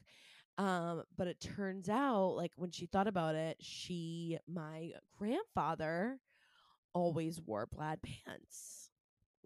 um 0.59 1.03
but 1.17 1.27
it 1.29 1.41
turns 1.41 1.89
out 1.89 2.31
like 2.37 2.53
when 2.57 2.71
she 2.71 2.87
thought 2.87 3.07
about 3.09 3.35
it 3.35 3.57
she 3.61 4.39
my 4.49 4.91
grandfather 5.19 6.19
always 6.95 7.41
wore 7.41 7.67
plaid 7.67 8.01
pants. 8.03 8.91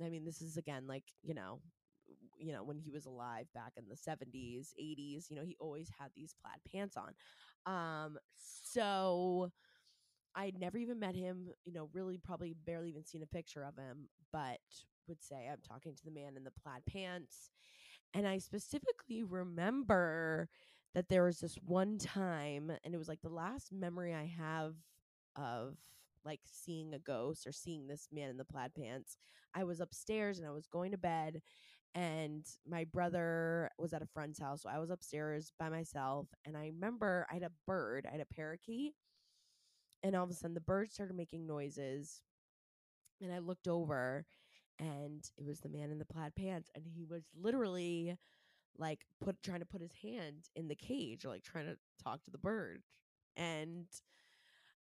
I 0.05 0.09
mean 0.09 0.25
this 0.25 0.41
is 0.41 0.57
again 0.57 0.87
like 0.87 1.05
you 1.23 1.35
know 1.35 1.61
you 2.39 2.53
know 2.53 2.63
when 2.65 2.79
he 2.79 2.91
was 2.91 3.07
alive 3.07 3.47
back 3.55 3.73
in 3.77 3.85
the 3.89 3.97
70s 3.97 4.73
80s 4.79 5.31
you 5.31 5.37
know 5.37 5.45
he 5.45 5.57
always 5.61 5.91
had 5.99 6.11
these 6.17 6.35
plaid 6.43 6.61
pants 6.73 6.97
on. 6.97 7.15
Um 7.67 8.19
so 8.37 9.51
i'd 10.37 10.59
never 10.59 10.79
even 10.79 10.99
met 11.01 11.15
him 11.15 11.49
you 11.65 11.73
know 11.73 11.89
really 11.93 12.17
probably 12.19 12.55
barely 12.67 12.89
even 12.89 13.05
seen 13.05 13.23
a 13.23 13.27
picture 13.27 13.65
of 13.65 13.77
him 13.77 14.09
but 14.33 14.61
would 15.09 15.23
say 15.23 15.49
i'm 15.51 15.61
talking 15.67 15.95
to 15.95 16.05
the 16.05 16.11
man 16.11 16.37
in 16.37 16.45
the 16.45 16.53
plaid 16.63 16.83
pants. 16.87 17.51
And 18.15 18.27
i 18.27 18.39
specifically 18.39 19.23
remember 19.23 20.49
that 20.95 21.09
there 21.09 21.25
was 21.25 21.39
this 21.41 21.57
one 21.65 21.99
time 21.99 22.71
and 22.85 22.95
it 22.95 22.99
was 22.99 23.09
like 23.09 23.21
the 23.23 23.29
last 23.29 23.73
memory 23.73 24.15
i 24.15 24.27
have 24.27 24.75
of 25.37 25.77
like 26.25 26.41
seeing 26.45 26.95
a 26.95 26.99
ghost 26.99 27.47
or 27.47 27.53
seeing 27.53 27.87
this 27.87 28.09
man 28.13 28.31
in 28.31 28.37
the 28.37 28.45
plaid 28.45 28.75
pants 28.75 29.17
i 29.55 29.65
was 29.65 29.81
upstairs 29.81 30.39
and 30.39 30.47
i 30.47 30.51
was 30.51 30.67
going 30.67 30.91
to 30.91 30.99
bed 30.99 31.41
and 31.95 32.45
my 32.69 32.85
brother 32.85 33.69
was 33.79 33.93
at 33.93 34.03
a 34.03 34.07
friend's 34.07 34.39
house 34.39 34.63
so 34.63 34.69
i 34.69 34.79
was 34.79 34.91
upstairs 34.91 35.53
by 35.59 35.69
myself 35.69 36.29
and 36.45 36.57
i 36.57 36.67
remember 36.67 37.27
i 37.31 37.35
had 37.35 37.43
a 37.43 37.51
bird 37.67 38.07
i 38.09 38.13
had 38.13 38.21
a 38.21 38.35
parakeet 38.35 38.93
and 40.03 40.15
all 40.15 40.25
of 40.25 40.31
a 40.31 40.35
sudden 40.35 40.55
the 40.55 40.61
bird 40.61 40.93
started 40.93 41.17
making 41.17 41.47
noises 41.47 42.23
and 43.21 43.33
i 43.33 43.39
looked 43.39 43.69
over 43.69 44.25
and 44.79 45.31
it 45.37 45.45
was 45.45 45.61
the 45.61 45.69
man 45.69 45.91
in 45.91 45.99
the 45.99 46.05
plaid 46.05 46.35
pants 46.35 46.71
and 46.75 46.85
he 46.87 47.05
was 47.05 47.25
literally 47.39 48.17
like 48.81 49.01
put 49.23 49.43
trying 49.43 49.61
to 49.61 49.67
put 49.67 49.83
his 49.83 49.93
hand 50.03 50.49
in 50.57 50.69
the 50.69 50.75
cage 50.75 51.25
or 51.25 51.29
like 51.29 51.43
trying 51.45 51.67
to 51.67 51.77
talk 52.03 52.25
to 52.25 52.31
the 52.31 52.39
bird. 52.39 52.83
And 53.37 53.87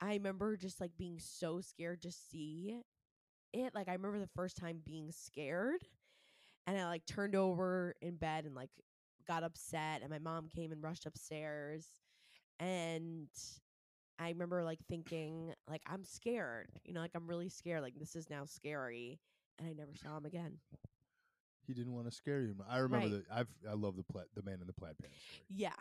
i 0.02 0.14
remember 0.14 0.58
just 0.58 0.82
like 0.82 0.92
being 0.98 1.20
so 1.20 1.62
scared 1.62 2.02
to 2.04 2.12
see 2.12 2.78
it. 3.54 3.74
Like 3.74 3.88
i 3.88 3.94
remember 3.94 4.20
the 4.20 4.28
first 4.36 4.58
time 4.58 4.82
being 4.86 5.12
scared 5.12 5.88
and 6.68 6.78
i 6.78 6.86
like 6.86 7.06
turned 7.06 7.36
over 7.36 7.96
in 8.02 8.16
bed 8.16 8.46
and 8.46 8.56
like 8.56 8.70
got 9.28 9.44
upset 9.44 10.02
and 10.02 10.12
my 10.12 10.20
mom 10.20 10.48
came 10.54 10.72
and 10.72 10.84
rushed 10.84 11.06
upstairs. 11.06 11.88
And 12.60 13.30
i 14.20 14.30
remember 14.30 14.64
like 14.64 14.80
thinking 14.88 15.54
like 15.70 15.82
i'm 15.88 16.04
scared 16.04 16.70
you 16.86 16.94
know 16.94 17.02
like 17.02 17.12
i'm 17.16 17.28
really 17.28 17.50
scared 17.50 17.82
like 17.82 17.98
this 18.00 18.16
is 18.16 18.30
now 18.30 18.46
scary 18.46 19.20
and 19.60 19.68
i 19.68 19.74
never 19.74 19.94
saw 19.96 20.18
him 20.18 20.26
again 20.26 20.58
He 21.68 21.74
didn't 21.74 21.94
want 21.94 22.06
to 22.08 22.12
scare 22.12 22.42
you. 22.42 22.56
I 22.68 22.78
remember 22.80 23.08
Right. 23.08 23.24
that. 23.28 23.32
I've 23.32 23.48
I 23.70 23.74
love 23.74 23.96
the 23.96 24.04
pla- 24.04 24.24
the 24.36 24.44
man 24.44 24.60
in 24.62 24.68
the 24.68 24.74
plaid 24.74 24.98
pants 25.02 25.18
story. 25.22 25.46
Yeah. 25.50 25.74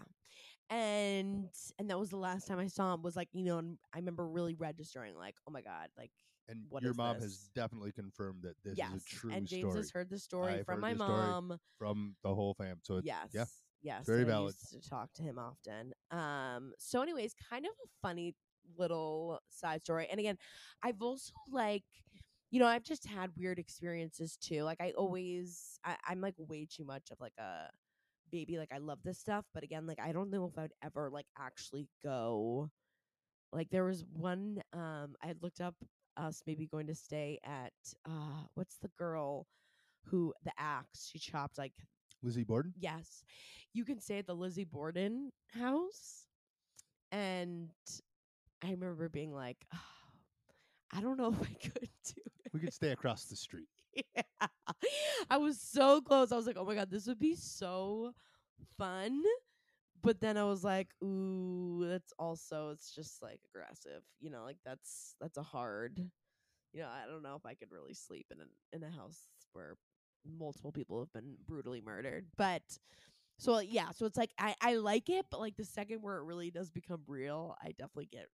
And 0.71 1.49
and 1.79 1.91
that 1.91 1.99
was 1.99 2.11
the 2.11 2.17
last 2.17 2.47
time 2.49 2.59
I 2.59 2.69
saw 2.69 2.95
him 2.95 3.03
was 3.03 3.17
like, 3.17 3.29
you 3.33 3.45
know, 3.45 3.59
and 3.59 3.79
I 3.93 3.99
remember 3.99 4.27
really 4.27 4.55
registering 4.55 5.17
like, 5.17 5.37
oh 5.47 5.51
my 5.53 5.61
God, 5.63 5.89
like 5.97 6.11
And 6.49 6.67
What 6.71 6.83
your 6.83 6.95
mom 6.95 7.17
this? 7.17 7.25
has 7.25 7.49
definitely 7.55 7.93
confirmed 7.93 8.43
that 8.43 8.57
this 8.65 8.77
yes. 8.79 8.93
is 8.95 9.03
a 9.03 9.17
true 9.17 9.33
and 9.33 9.47
James 9.47 9.61
story 9.63 9.77
has 9.79 9.91
heard 9.91 10.11
the 10.11 10.19
story 10.19 10.53
I've 10.55 10.67
from 10.67 10.81
my 10.81 10.95
mom. 10.95 11.59
from 11.79 12.17
the 12.23 12.35
whole 12.35 12.55
fam. 12.55 12.79
So 12.83 12.97
it's, 12.97 13.07
yes. 13.07 13.29
yeah, 13.33 13.45
Yes. 13.83 14.07
very 14.07 14.23
and 14.23 14.31
I 14.31 14.35
valid. 14.35 14.55
used 14.55 14.83
to 14.83 14.89
talk 14.89 15.13
to 15.15 15.23
him 15.23 15.39
often. 15.39 15.93
Um, 16.11 16.73
so 16.79 17.03
anyways, 17.03 17.35
kind 17.51 17.67
of 17.67 17.73
a 17.85 17.89
funny 18.01 18.35
little 18.79 19.41
side 19.51 19.83
story. 19.83 20.07
And 20.11 20.19
again, 20.19 20.39
I've 20.83 21.03
also 21.03 21.33
like 21.51 21.85
you 22.55 22.61
know, 22.61 22.69
I've 22.69 22.85
just 22.85 23.05
had 23.05 23.31
weird 23.37 23.59
experiences 23.59 24.39
too. 24.41 24.63
Like 24.63 24.81
I 24.81 24.93
always 24.93 25.81
I, 25.85 25.97
I'm 26.07 26.21
like 26.21 26.35
way 26.39 26.69
too 26.71 26.85
much 26.85 27.11
of 27.11 27.19
like 27.21 27.33
a 27.37 27.65
baby. 28.31 28.59
Like 28.59 28.71
I 28.73 28.79
love 28.79 29.01
this 29.03 29.19
stuff, 29.19 29.45
but 29.53 29.65
again, 29.65 29.89
like 29.89 29.99
I 29.99 30.13
don't 30.13 30.31
know 30.31 30.45
if 30.45 30.57
I'd 30.57 30.71
ever 30.81 31.11
like 31.13 31.27
actually 31.37 31.89
go 32.05 32.71
like 33.53 33.71
there 33.71 33.85
was 33.85 34.05
one 34.13 34.63
um 34.73 35.17
I 35.21 35.27
had 35.27 35.43
looked 35.43 35.61
up 35.61 35.75
us 36.17 36.45
maybe 36.47 36.69
going 36.69 36.87
to 36.87 36.95
stay 36.95 37.41
at 37.43 37.73
uh 38.09 38.45
what's 38.55 38.77
the 38.81 38.91
girl 38.97 39.49
who 40.05 40.33
the 40.45 40.53
axe 40.57 41.11
she 41.11 41.19
chopped 41.19 41.59
like 41.59 41.73
Lizzie 42.23 42.45
Borden. 42.45 42.73
Yes. 42.79 43.25
You 43.73 43.85
can 43.85 43.99
stay 43.99 44.19
at 44.19 44.29
the 44.29 44.35
Lizzie 44.37 44.63
Borden 44.63 45.33
house. 45.53 46.29
And 47.11 47.71
I 48.63 48.71
remember 48.71 49.09
being 49.09 49.33
like, 49.33 49.57
oh, 49.75 49.94
I 50.95 51.01
don't 51.01 51.19
know 51.19 51.29
if 51.41 51.41
I 51.41 51.55
could 51.55 51.89
do 52.05 52.23
it. 52.45 52.53
We 52.53 52.61
could 52.61 52.73
stay 52.73 52.91
across 52.91 53.25
the 53.25 53.37
street. 53.37 53.69
yeah. 54.17 54.23
I 55.31 55.37
was 55.39 55.61
so 55.61 56.01
close. 56.01 56.33
I 56.33 56.37
was 56.37 56.47
like, 56.47 56.57
oh 56.59 56.65
my 56.65 56.75
God, 56.75 56.91
this 56.91 57.07
would 57.07 57.19
be 57.19 57.35
so 57.35 58.13
fun. 58.79 59.23
But 60.03 60.21
then 60.21 60.37
I 60.37 60.45
was 60.45 60.63
like, 60.63 60.89
ooh, 61.03 61.87
that's 61.89 62.13
also 62.19 62.71
it's 62.71 62.95
just 62.95 63.23
like 63.23 63.41
aggressive. 63.55 64.03
You 64.21 64.31
know, 64.31 64.45
like 64.45 64.59
that's 64.65 65.17
that's 65.21 65.39
a 65.39 65.43
hard 65.43 66.11
you 66.75 66.81
know, 66.83 66.89
I 66.89 67.09
don't 67.09 67.23
know 67.23 67.37
if 67.37 67.47
I 67.47 67.55
could 67.55 67.71
really 67.71 67.95
sleep 67.95 68.27
in 68.33 68.39
a 68.41 68.77
in 68.77 68.83
a 68.83 68.95
house 68.95 69.29
where 69.53 69.77
multiple 70.39 70.73
people 70.73 70.99
have 70.99 71.13
been 71.13 71.37
brutally 71.47 71.81
murdered. 71.81 72.27
But 72.37 72.63
so 73.39 73.61
yeah, 73.61 73.93
so 73.93 74.07
it's 74.07 74.19
like 74.19 74.33
I 74.39 74.55
I 74.61 74.75
like 74.77 75.09
it, 75.09 75.27
but 75.31 75.41
like 75.41 75.57
the 75.57 75.65
second 75.65 76.03
where 76.03 76.17
it 76.17 76.25
really 76.25 76.51
does 76.51 76.71
become 76.71 77.03
real, 77.07 77.57
I 77.63 77.69
definitely 77.69 78.09
get 78.11 78.29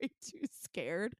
way 0.00 0.10
too 0.30 0.42
scared. 0.50 1.14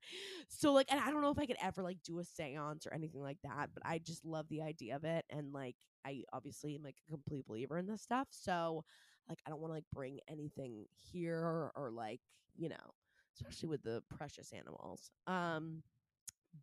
So 0.48 0.72
like, 0.72 0.86
and 0.90 1.00
I 1.00 1.10
don't 1.10 1.22
know 1.22 1.30
if 1.30 1.38
I 1.38 1.46
could 1.46 1.56
ever 1.62 1.82
like 1.82 1.98
do 2.04 2.18
a 2.20 2.22
séance 2.22 2.86
or 2.86 2.94
anything 2.94 3.22
like 3.22 3.38
that, 3.44 3.70
but 3.74 3.84
I 3.86 3.98
just 3.98 4.24
love 4.24 4.46
the 4.48 4.62
idea 4.62 4.96
of 4.96 5.04
it, 5.04 5.24
and 5.30 5.52
like 5.52 5.76
I 6.04 6.22
obviously 6.32 6.74
am 6.74 6.82
like 6.82 6.96
a 7.08 7.10
complete 7.10 7.46
believer 7.46 7.78
in 7.78 7.86
this 7.86 8.02
stuff. 8.02 8.28
So 8.30 8.84
like, 9.28 9.38
I 9.46 9.50
don't 9.50 9.60
want 9.60 9.70
to 9.70 9.76
like 9.76 9.84
bring 9.92 10.18
anything 10.28 10.86
here 10.96 11.38
or, 11.38 11.72
or 11.76 11.90
like 11.90 12.20
you 12.56 12.68
know, 12.68 12.94
especially 13.36 13.68
with 13.68 13.82
the 13.82 14.02
precious 14.16 14.52
animals. 14.52 15.10
Um, 15.26 15.82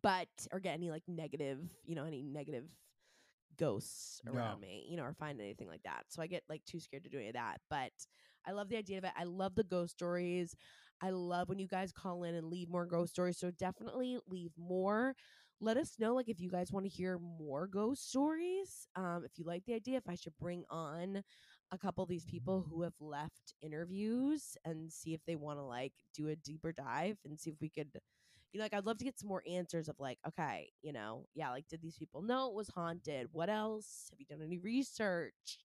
but 0.02 0.28
or 0.52 0.60
get 0.60 0.74
any 0.74 0.90
like 0.90 1.04
negative, 1.08 1.60
you 1.84 1.94
know, 1.94 2.04
any 2.04 2.22
negative 2.22 2.64
ghosts 3.58 4.20
around 4.26 4.58
No. 4.58 4.60
me, 4.60 4.86
you 4.88 4.96
know, 4.96 5.04
or 5.04 5.14
find 5.14 5.40
anything 5.40 5.68
like 5.68 5.82
that. 5.84 6.04
So 6.08 6.22
I 6.22 6.26
get 6.26 6.42
like 6.48 6.64
too 6.64 6.80
scared 6.80 7.04
to 7.04 7.10
do 7.10 7.18
any 7.18 7.28
of 7.28 7.34
that. 7.34 7.60
But 7.70 7.92
I 8.48 8.52
love 8.52 8.68
the 8.68 8.76
idea 8.78 8.98
of 8.98 9.04
it. 9.04 9.12
I 9.16 9.24
love 9.24 9.54
the 9.54 9.64
ghost 9.64 9.92
stories. 9.92 10.54
I 11.02 11.10
love 11.10 11.48
when 11.48 11.58
you 11.58 11.68
guys 11.68 11.92
call 11.92 12.24
in 12.24 12.34
and 12.34 12.48
leave 12.48 12.68
more 12.68 12.86
ghost 12.86 13.12
stories. 13.12 13.38
So 13.38 13.50
definitely 13.52 14.18
leave 14.28 14.52
more. 14.58 15.14
Let 15.60 15.76
us 15.76 15.94
know 15.98 16.14
like 16.14 16.28
if 16.28 16.40
you 16.40 16.50
guys 16.50 16.72
want 16.72 16.86
to 16.86 16.90
hear 16.90 17.18
more 17.18 17.66
ghost 17.66 18.08
stories. 18.08 18.86
Um, 18.96 19.22
if 19.24 19.32
you 19.38 19.44
like 19.44 19.64
the 19.66 19.74
idea, 19.74 19.98
if 19.98 20.08
I 20.08 20.14
should 20.14 20.34
bring 20.40 20.64
on 20.70 21.22
a 21.72 21.78
couple 21.78 22.02
of 22.02 22.08
these 22.10 22.24
people 22.24 22.66
who 22.68 22.82
have 22.82 22.94
left 23.00 23.54
interviews 23.60 24.56
and 24.64 24.90
see 24.92 25.14
if 25.14 25.20
they 25.26 25.36
want 25.36 25.58
to 25.58 25.64
like 25.64 25.92
do 26.14 26.28
a 26.28 26.36
deeper 26.36 26.72
dive 26.72 27.18
and 27.24 27.38
see 27.38 27.50
if 27.50 27.56
we 27.60 27.68
could 27.68 27.90
you 28.52 28.58
know, 28.58 28.64
like 28.64 28.72
I'd 28.74 28.86
love 28.86 28.98
to 28.98 29.04
get 29.04 29.18
some 29.18 29.28
more 29.28 29.42
answers 29.50 29.88
of 29.88 29.96
like, 29.98 30.18
okay, 30.26 30.70
you 30.82 30.92
know, 30.92 31.26
yeah, 31.34 31.50
like 31.50 31.68
did 31.68 31.82
these 31.82 31.98
people 31.98 32.22
know 32.22 32.48
it 32.48 32.54
was 32.54 32.68
haunted? 32.68 33.28
What 33.32 33.50
else? 33.50 34.08
Have 34.10 34.18
you 34.20 34.26
done 34.26 34.42
any 34.44 34.58
research? 34.58 35.58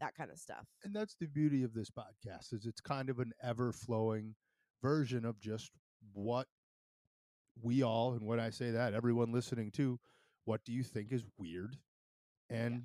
That 0.00 0.14
kind 0.14 0.30
of 0.30 0.38
stuff. 0.38 0.66
and 0.84 0.94
that's 0.94 1.14
the 1.20 1.26
beauty 1.26 1.62
of 1.62 1.74
this 1.74 1.90
podcast 1.90 2.52
is 2.52 2.64
it's 2.66 2.80
kind 2.80 3.10
of 3.10 3.18
an 3.18 3.32
ever 3.42 3.72
flowing 3.72 4.34
version 4.82 5.24
of 5.24 5.38
just 5.40 5.70
what 6.14 6.46
we 7.62 7.82
all 7.82 8.14
and 8.14 8.24
when 8.24 8.40
i 8.40 8.48
say 8.48 8.70
that 8.70 8.94
everyone 8.94 9.32
listening 9.32 9.70
to 9.70 9.98
what 10.46 10.64
do 10.64 10.72
you 10.72 10.82
think 10.82 11.12
is 11.12 11.24
weird? 11.38 11.76
And 12.48 12.84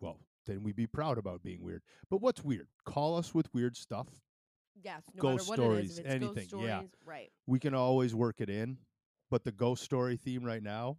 well 0.00 0.20
then 0.46 0.62
we 0.62 0.72
be 0.72 0.86
proud 0.86 1.18
about 1.18 1.42
being 1.42 1.60
weird. 1.62 1.82
But 2.08 2.20
what's 2.22 2.42
weird? 2.44 2.68
Call 2.84 3.16
us 3.16 3.34
with 3.34 3.52
weird 3.52 3.76
stuff. 3.76 4.06
Yes, 4.80 5.02
no 5.14 5.20
Ghost 5.22 5.50
matter 5.50 5.62
what 5.62 5.78
it 5.78 5.84
is, 5.86 5.94
stories, 5.96 6.12
anything, 6.14 6.48
yeah. 6.62 6.82
right. 7.04 7.30
we 7.46 7.58
can 7.58 7.74
always 7.74 8.14
work 8.14 8.40
it 8.40 8.48
in 8.48 8.78
but 9.30 9.42
the 9.42 9.50
ghost 9.52 9.82
story 9.82 10.16
theme 10.16 10.44
right 10.44 10.62
now 10.62 10.98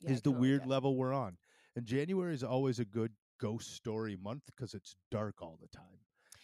Yeah, 0.00 0.10
is 0.12 0.22
the 0.22 0.30
totally 0.30 0.48
weird 0.50 0.66
level 0.66 0.96
we're 0.96 1.12
on. 1.12 1.36
And 1.74 1.84
january 1.84 2.32
is 2.34 2.44
always 2.44 2.78
a 2.78 2.84
good 2.84 3.12
ghost 3.38 3.74
story 3.74 4.16
month 4.22 4.42
because 4.46 4.74
it's 4.74 4.96
dark 5.10 5.42
all 5.42 5.58
the 5.60 5.68
time 5.68 5.98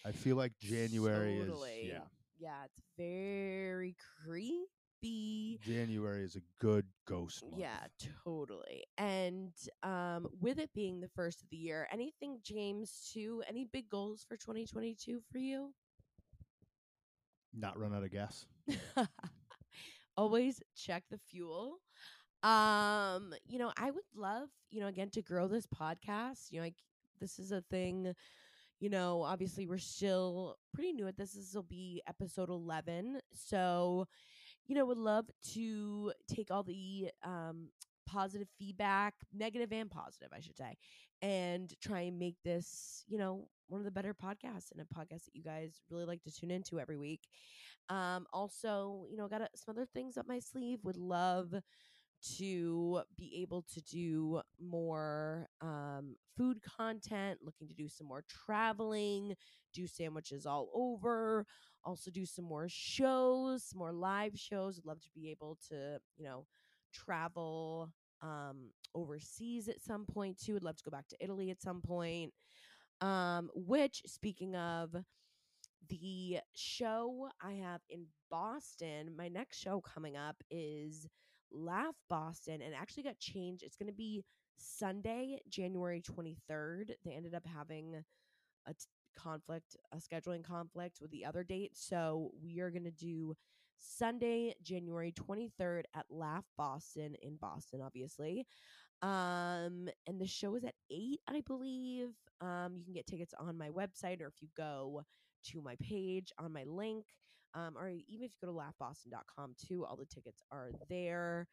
i 0.06 0.12
feel 0.12 0.36
like 0.36 0.52
january 0.60 1.38
Totally. 1.38 1.70
is 1.70 1.88
yeah 1.92 2.06
Yeah, 2.38 2.64
it's 2.64 2.82
very 2.98 3.94
creepy. 4.24 5.60
January 5.62 6.24
is 6.24 6.36
a 6.36 6.42
good 6.58 6.86
ghost 7.06 7.42
month. 7.44 7.60
Yeah, 7.60 7.86
totally. 8.24 8.84
And 8.98 9.52
um 9.82 10.26
with 10.40 10.58
it 10.58 10.70
being 10.74 11.00
the 11.00 11.08
first 11.14 11.42
of 11.42 11.48
the 11.50 11.56
year, 11.56 11.88
anything 11.92 12.40
James 12.42 13.10
too, 13.12 13.42
any 13.48 13.64
big 13.72 13.88
goals 13.88 14.24
for 14.28 14.36
2022 14.36 15.20
for 15.30 15.38
you? 15.38 15.72
Not 17.54 17.78
run 17.78 17.94
out 17.94 18.02
of 18.04 18.10
gas. 18.10 18.46
Always 20.16 20.62
check 20.76 21.04
the 21.10 21.18
fuel. 21.18 21.78
Um, 22.42 23.34
you 23.46 23.58
know, 23.58 23.72
I 23.76 23.90
would 23.90 24.04
love, 24.14 24.48
you 24.70 24.80
know, 24.80 24.88
again 24.88 25.10
to 25.10 25.22
grow 25.22 25.46
this 25.48 25.66
podcast. 25.66 26.50
You 26.50 26.58
know, 26.58 26.64
like 26.64 26.82
this 27.20 27.38
is 27.38 27.52
a 27.52 27.62
thing, 27.70 28.14
you 28.80 28.90
know, 28.90 29.22
obviously 29.22 29.66
we're 29.66 29.78
still 29.78 30.56
pretty 30.74 30.92
new 30.92 31.06
at 31.06 31.16
this. 31.16 31.32
This 31.32 31.54
will 31.54 31.62
be 31.62 32.02
episode 32.08 32.50
11. 32.50 33.20
So, 33.32 34.06
you 34.66 34.74
know, 34.74 34.84
would 34.86 34.98
love 34.98 35.26
to 35.54 36.12
take 36.28 36.50
all 36.50 36.62
the 36.62 37.10
um 37.24 37.68
positive 38.06 38.48
feedback, 38.58 39.14
negative 39.32 39.72
and 39.72 39.90
positive, 39.90 40.28
I 40.34 40.40
should 40.40 40.56
say, 40.56 40.76
and 41.22 41.72
try 41.80 42.00
and 42.02 42.18
make 42.18 42.36
this, 42.44 43.04
you 43.08 43.18
know, 43.18 43.48
one 43.68 43.80
of 43.80 43.84
the 43.84 43.90
better 43.90 44.14
podcasts 44.14 44.70
and 44.72 44.80
a 44.80 44.94
podcast 44.94 45.24
that 45.26 45.34
you 45.34 45.42
guys 45.42 45.80
really 45.90 46.04
like 46.04 46.22
to 46.24 46.32
tune 46.32 46.50
into 46.50 46.80
every 46.80 46.98
week. 46.98 47.22
Um, 47.88 48.26
also, 48.32 49.06
you 49.10 49.16
know, 49.16 49.28
got 49.28 49.42
a, 49.42 49.48
some 49.54 49.74
other 49.74 49.86
things 49.86 50.16
up 50.16 50.26
my 50.28 50.40
sleeve. 50.40 50.80
Would 50.84 50.96
love 50.96 51.54
to 52.38 53.02
be 53.16 53.40
able 53.42 53.64
to 53.74 53.80
do 53.82 54.40
more 54.60 55.48
um, 55.60 56.16
food 56.36 56.58
content, 56.62 57.40
looking 57.42 57.68
to 57.68 57.74
do 57.74 57.88
some 57.88 58.06
more 58.06 58.24
traveling, 58.28 59.34
do 59.74 59.86
sandwiches 59.86 60.46
all 60.46 60.68
over, 60.74 61.46
also 61.84 62.10
do 62.10 62.24
some 62.24 62.44
more 62.44 62.66
shows, 62.68 63.64
some 63.64 63.78
more 63.78 63.92
live 63.92 64.32
shows. 64.36 64.76
Would 64.76 64.86
love 64.86 65.00
to 65.00 65.10
be 65.14 65.30
able 65.30 65.58
to, 65.68 65.98
you 66.16 66.24
know, 66.24 66.46
travel 66.92 67.90
um, 68.22 68.70
overseas 68.94 69.68
at 69.68 69.80
some 69.80 70.06
point 70.06 70.38
too. 70.38 70.54
Would 70.54 70.64
love 70.64 70.76
to 70.76 70.84
go 70.84 70.90
back 70.90 71.08
to 71.08 71.16
Italy 71.20 71.50
at 71.50 71.60
some 71.60 71.80
point. 71.80 72.32
Um, 73.00 73.50
which, 73.54 74.02
speaking 74.06 74.54
of, 74.54 74.94
the 75.88 76.38
show 76.54 77.28
I 77.42 77.54
have 77.54 77.80
in 77.90 78.06
Boston, 78.30 79.14
my 79.16 79.28
next 79.28 79.58
show 79.58 79.80
coming 79.80 80.16
up 80.16 80.36
is 80.50 81.08
Laugh 81.52 81.94
Boston, 82.08 82.62
and 82.62 82.74
actually 82.74 83.04
got 83.04 83.18
changed. 83.18 83.62
It's 83.62 83.76
going 83.76 83.88
to 83.88 83.92
be 83.92 84.24
Sunday, 84.56 85.40
January 85.48 86.00
23rd. 86.00 86.92
They 87.04 87.12
ended 87.12 87.34
up 87.34 87.46
having 87.46 88.02
a 88.66 88.74
t- 88.74 88.86
conflict, 89.18 89.76
a 89.92 89.96
scheduling 89.96 90.44
conflict 90.44 90.98
with 91.00 91.10
the 91.10 91.24
other 91.24 91.42
date. 91.42 91.72
So 91.74 92.30
we 92.42 92.60
are 92.60 92.70
going 92.70 92.84
to 92.84 92.90
do 92.90 93.34
Sunday, 93.78 94.54
January 94.62 95.12
23rd 95.12 95.82
at 95.94 96.06
Laugh 96.08 96.44
Boston 96.56 97.14
in 97.22 97.36
Boston, 97.36 97.80
obviously. 97.84 98.46
Um, 99.02 99.88
and 100.06 100.20
the 100.20 100.26
show 100.26 100.54
is 100.54 100.64
at 100.64 100.74
8, 100.90 101.20
I 101.28 101.40
believe. 101.46 102.10
Um, 102.40 102.74
you 102.76 102.84
can 102.84 102.94
get 102.94 103.06
tickets 103.06 103.34
on 103.38 103.58
my 103.58 103.68
website 103.70 104.20
or 104.20 104.28
if 104.28 104.40
you 104.40 104.48
go 104.56 105.02
to 105.46 105.60
my 105.60 105.76
page 105.80 106.32
on 106.38 106.52
my 106.52 106.64
link. 106.64 107.04
Um, 107.54 107.76
or 107.76 107.88
even 107.90 108.24
if 108.24 108.32
you 108.32 108.46
go 108.46 108.52
to 108.52 108.52
laughboston.com 108.58 109.54
too, 109.68 109.84
all 109.84 109.96
the 109.96 110.06
tickets 110.06 110.42
are 110.50 110.70
there. 110.88 111.46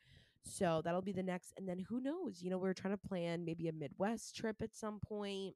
So 0.43 0.81
that'll 0.83 1.01
be 1.01 1.11
the 1.11 1.23
next. 1.23 1.53
And 1.57 1.67
then 1.67 1.79
who 1.79 1.99
knows? 1.99 2.41
You 2.41 2.49
know, 2.49 2.57
we're 2.57 2.73
trying 2.73 2.93
to 2.97 3.07
plan 3.07 3.43
maybe 3.43 3.67
a 3.67 3.73
Midwest 3.73 4.35
trip 4.35 4.57
at 4.61 4.75
some 4.75 4.99
point. 5.05 5.55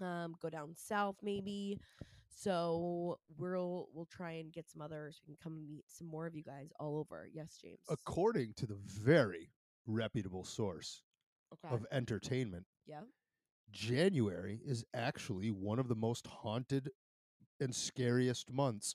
Um, 0.00 0.34
go 0.40 0.48
down 0.48 0.74
south 0.76 1.16
maybe. 1.22 1.78
So 2.30 3.18
we'll 3.36 3.88
we'll 3.92 4.06
try 4.06 4.32
and 4.32 4.52
get 4.52 4.70
some 4.70 4.80
others. 4.80 5.20
We 5.26 5.34
can 5.34 5.38
come 5.42 5.66
meet 5.68 5.84
some 5.88 6.06
more 6.06 6.26
of 6.26 6.34
you 6.36 6.44
guys 6.44 6.70
all 6.78 6.96
over. 6.98 7.28
Yes, 7.32 7.58
James. 7.60 7.80
According 7.90 8.54
to 8.58 8.66
the 8.66 8.78
very 8.84 9.50
reputable 9.86 10.44
source 10.44 11.02
Okay. 11.52 11.74
of 11.74 11.86
entertainment, 11.90 12.66
yeah. 12.86 13.00
January 13.70 14.60
is 14.64 14.84
actually 14.94 15.50
one 15.50 15.78
of 15.78 15.88
the 15.88 15.94
most 15.94 16.26
haunted 16.26 16.90
and 17.60 17.74
scariest 17.74 18.50
months 18.52 18.94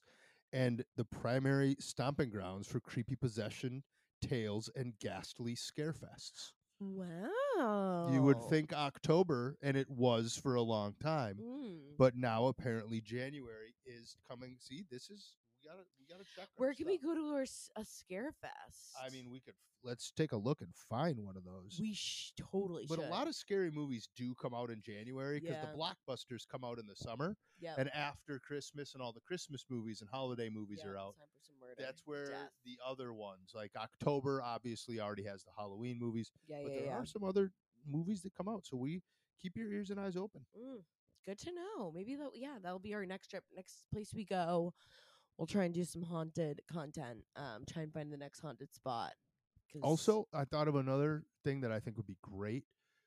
and 0.54 0.86
the 0.96 1.04
primary 1.04 1.76
stomping 1.80 2.30
grounds 2.30 2.68
for 2.68 2.80
creepy 2.80 3.16
possession, 3.16 3.84
tales, 4.22 4.70
and 4.76 4.94
ghastly 5.00 5.56
scarefests. 5.56 6.54
Wow. 6.80 8.10
You 8.12 8.22
would 8.22 8.42
think 8.50 8.74
October, 8.74 9.58
and 9.62 9.76
it 9.76 9.90
was 9.90 10.40
for 10.42 10.56
a 10.56 10.62
long 10.62 10.96
time. 11.02 11.38
Mm. 11.42 11.80
But 11.98 12.16
now 12.16 12.46
apparently 12.48 13.02
January 13.02 13.76
is 13.86 14.16
coming. 14.30 14.58
See, 14.60 14.84
this 14.92 15.10
is 15.10 15.34
we 15.64 15.70
gotta 15.70 15.84
we 16.00 16.06
gotta 16.10 16.24
check. 16.36 16.48
Where 16.58 16.74
can 16.74 16.88
we 16.88 16.98
go 16.98 17.14
to 17.16 17.44
a 17.78 17.86
scare 17.86 18.32
fest? 18.42 18.96
I 19.02 19.10
mean, 19.10 19.30
we 19.32 19.40
could 19.40 19.54
let's 19.84 20.12
take 20.16 20.32
a 20.32 20.38
look 20.38 20.62
and 20.62 20.74
find 20.90 21.20
one 21.20 21.36
of 21.36 21.44
those. 21.44 21.78
we 21.80 21.94
sh- 21.94 22.32
totally 22.38 22.86
but 22.88 23.00
should. 23.00 23.06
a 23.06 23.10
lot 23.10 23.28
of 23.28 23.36
scary 23.36 23.70
movies 23.72 24.08
do 24.16 24.34
come 24.36 24.54
out 24.54 24.70
in 24.70 24.82
January 24.82 25.40
because 25.42 25.58
Yeah. 25.62 25.72
the 25.72 25.78
blockbusters 25.78 26.48
come 26.48 26.64
out 26.64 26.80
in 26.80 26.88
the 26.88 26.96
summer, 26.96 27.36
Yep. 27.60 27.78
and 27.80 27.90
after 27.94 28.40
Christmas 28.40 28.94
and 28.94 29.02
all 29.04 29.12
the 29.12 29.20
Christmas 29.22 29.66
movies 29.70 30.00
and 30.02 30.10
holiday 30.10 30.50
movies 30.50 30.82
Yeah, 30.84 30.92
are 30.92 30.98
out. 30.98 31.16
time 31.18 31.28
for 31.34 31.42
some 31.42 31.56
murder, 31.60 31.76
That's 31.78 32.02
where 32.06 32.30
death. 32.30 32.52
the 32.64 32.80
other 32.86 33.14
ones, 33.14 33.52
like 33.54 33.76
October, 33.76 34.42
obviously 34.42 35.00
already 35.02 35.24
has 35.24 35.44
the 35.44 35.52
Halloween 35.58 36.00
movies, 36.00 36.32
Yeah, 36.48 36.62
but 36.64 36.72
yeah, 36.72 36.78
there 36.80 36.86
yeah. 36.88 36.98
are 36.98 37.06
some 37.06 37.24
other 37.26 37.52
movies 37.86 38.22
that 38.24 38.34
come 38.36 38.48
out. 38.48 38.66
So 38.66 38.78
we 38.78 39.02
keep 39.42 39.58
your 39.58 39.70
ears 39.70 39.90
and 39.90 40.00
eyes 40.00 40.16
open. 40.16 40.46
Mm, 40.58 40.86
good 41.26 41.40
to 41.40 41.52
know. 41.52 41.92
Maybe 41.92 42.16
that 42.16 42.30
yeah, 42.36 42.58
that'll 42.62 42.80
be 42.80 42.94
our 42.94 43.06
next 43.06 43.28
trip. 43.28 43.44
Next 43.54 43.84
place 43.92 44.14
we 44.14 44.24
go, 44.24 44.74
we'll 45.38 45.48
try 45.48 45.66
and 45.66 45.74
do 45.74 45.84
some 45.84 46.04
haunted 46.04 46.62
content. 46.72 47.20
Um, 47.36 47.64
try 47.72 47.84
and 47.84 47.94
find 47.94 48.12
the 48.12 48.18
next 48.18 48.40
haunted 48.40 48.74
spot. 48.74 49.14
Also, 49.82 50.28
I 50.34 50.44
thought 50.46 50.68
of 50.68 50.76
another 50.76 51.24
thing 51.44 51.62
that 51.62 51.72
I 51.72 51.80
think 51.80 51.98
would 51.98 52.06
be 52.06 52.18
great. 52.22 52.64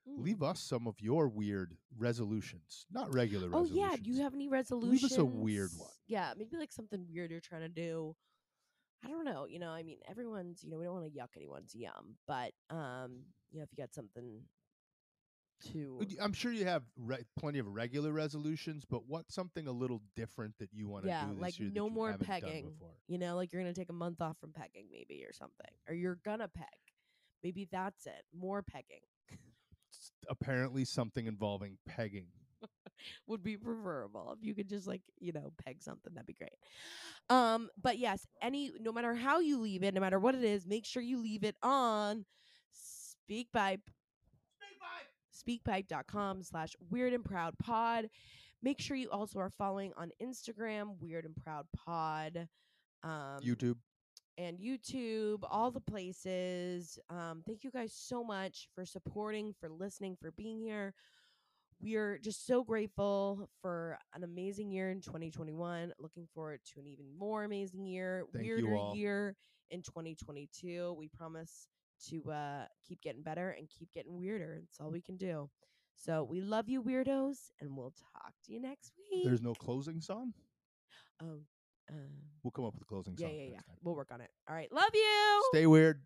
Mm. 0.09 0.25
Leave 0.25 0.43
us 0.43 0.61
some 0.61 0.87
of 0.89 0.97
your 1.01 1.29
weird 1.29 1.77
resolutions, 1.97 2.87
not 2.93 3.13
regular 3.15 3.49
Oh 3.53 3.61
resolutions. 3.63 3.79
yeah, 3.79 3.97
do 4.03 4.11
you 4.11 4.23
have 4.23 4.35
any 4.35 4.49
resolutions? 4.49 5.03
Leave 5.03 5.13
us 5.13 5.19
a 5.19 5.25
weird 5.25 5.71
one. 5.77 5.91
Yeah, 6.09 6.33
maybe 6.37 6.57
like 6.57 6.73
something 6.73 7.07
weird 7.09 7.31
you're 7.31 7.41
trying 7.41 7.63
to 7.63 7.69
do. 7.69 8.17
I 9.05 9.09
don't 9.09 9.25
know. 9.25 9.47
You 9.49 9.59
know, 9.61 9.71
I 9.71 9.83
mean, 9.85 9.99
everyone's. 10.09 10.65
You 10.65 10.71
know, 10.71 10.79
we 10.79 10.85
don't 10.85 10.95
want 10.95 11.13
to 11.13 11.19
yuck 11.19 11.37
anyone's 11.37 11.75
yum, 11.75 12.17
but 12.27 12.53
um, 12.71 13.23
you 13.51 13.59
know, 13.59 13.65
if 13.65 13.71
you 13.71 13.83
got 13.83 13.95
something 13.95 14.41
to 15.73 16.07
I'm 16.21 16.33
sure 16.33 16.53
you 16.53 16.65
have 16.67 16.83
re- 16.97 17.25
plenty 17.39 17.59
of 17.59 17.67
regular 17.69 18.13
resolutions, 18.13 18.85
but 18.89 19.07
what's 19.07 19.35
something 19.35 19.67
a 19.67 19.73
little 19.73 20.03
different 20.15 20.55
that 20.59 20.71
you 20.73 20.89
want 20.89 21.05
to 21.05 21.09
Yeah, 21.09 21.25
do 21.27 21.31
this 21.35 21.41
like 21.43 21.59
year 21.59 21.69
that 21.69 21.75
no 21.75 21.87
you 21.87 21.91
more 21.93 22.13
pegging. 22.19 22.65
before? 22.71 22.91
you 23.09 23.19
know, 23.19 23.37
like 23.37 23.53
you're 23.53 23.63
gonna 23.63 23.73
take 23.75 23.91
a 23.91 23.95
month 23.95 24.21
off 24.21 24.37
from 24.39 24.53
pegging, 24.53 24.87
maybe 24.91 25.25
or 25.25 25.33
something, 25.33 25.71
or 25.89 25.95
you're 25.95 26.19
gonna 26.25 26.49
peg. 26.49 26.67
Maybe 27.43 27.69
that's 27.71 28.07
it. 28.07 28.23
More 28.37 28.63
pegging 28.63 29.01
Apparently, 30.29 30.85
something 30.85 31.27
involving 31.27 31.79
pegging. 31.87 32.27
would 33.27 33.43
be 33.43 33.57
preferable 33.57 34.35
if 34.37 34.45
you 34.45 34.55
could 34.55 34.69
just 34.69 34.87
like 34.87 35.03
you 35.19 35.33
know 35.33 35.53
peg 35.65 35.83
something. 35.83 36.13
That'd 36.15 36.27
be 36.27 36.33
great. 36.35 36.55
Um, 37.31 37.69
but 37.81 37.99
yes, 37.99 38.27
any 38.43 38.71
no 38.81 38.93
matter 38.93 39.15
how 39.15 39.41
you 39.41 39.59
leave 39.61 39.83
it, 39.85 39.95
no 39.95 40.01
matter 40.01 40.19
what 40.19 40.35
it 40.35 40.43
is, 40.45 40.67
make 40.67 40.85
sure 40.87 41.03
you 41.03 41.23
leave 41.23 41.45
it 41.45 41.57
on 41.63 42.25
SpeakPipe. 43.31 43.81
Speakpipe.com 45.47 46.43
slash 46.43 46.75
weird 46.91 47.13
and 47.13 47.25
proud 47.25 47.57
pod. 47.59 48.09
Make 48.63 48.81
sure 48.81 48.97
you 48.97 49.11
also 49.11 49.39
are 49.39 49.51
following 49.51 49.93
on 49.97 50.11
Instagram, 50.23 50.99
weird 51.01 51.25
and 51.25 51.37
proud 51.37 51.67
pod. 51.77 52.49
Um, 53.03 53.39
YouTube. 53.45 53.77
and 54.39 54.59
YouTube, 54.59 55.41
all 55.49 55.71
the 55.71 55.81
places. 55.81 56.99
Um, 57.11 57.43
thank 57.47 57.63
you 57.63 57.71
guys 57.71 57.93
so 57.95 58.25
much 58.25 58.69
for 58.75 58.85
supporting, 58.85 59.55
for 59.61 59.69
listening, 59.69 60.17
for 60.21 60.33
being 60.33 60.59
here. 60.61 60.95
We 61.81 61.97
are 61.97 62.19
just 62.19 62.47
so 62.47 62.65
grateful 62.65 63.51
for 63.61 63.99
an 64.15 64.25
amazing 64.25 64.71
year 64.71 64.91
in 64.91 65.03
2021. 65.03 65.93
Looking 65.99 66.27
forward 66.35 66.61
to 66.73 66.81
an 66.81 66.87
even 66.87 67.07
more 67.19 67.45
amazing 67.45 67.85
year, 67.85 68.25
Thank 68.33 68.47
weirder 68.47 68.95
year 68.95 69.37
in 69.71 69.83
2022. 69.83 70.97
We 70.99 71.09
promise 71.09 71.69
to 72.09 72.31
uh, 72.31 72.65
keep 72.87 73.01
getting 73.03 73.23
better 73.23 73.51
and 73.51 73.69
keep 73.69 73.93
getting 73.93 74.19
weirder. 74.19 74.61
That's 74.63 74.81
all 74.81 74.91
we 74.91 75.01
can 75.01 75.17
do. 75.17 75.49
So 75.97 76.25
we 76.25 76.41
love 76.41 76.69
you, 76.69 76.83
weirdos, 76.83 77.37
and 77.61 77.77
we'll 77.77 77.95
talk 78.13 78.33
to 78.47 78.53
you 78.53 78.61
next 78.61 78.93
week. 79.11 79.25
There's 79.25 79.41
no 79.43 79.55
closing 79.55 80.01
song. 80.01 80.35
oh, 81.23 81.41
uh, 81.91 81.95
We'll 82.43 82.51
come 82.51 82.65
up 82.67 82.75
with 82.75 82.83
a 82.83 82.87
closing 82.87 83.15
yeah, 83.17 83.27
song. 83.29 83.35
yeah, 83.37 83.43
yeah. 83.45 83.57
time. 83.57 83.77
We'll 83.83 83.95
work 83.97 84.11
on 84.13 84.21
it. 84.21 84.31
All 84.49 84.55
right, 84.55 84.71
love 84.73 84.91
you. 84.95 85.43
Stay 85.53 85.67
weird. 85.67 86.03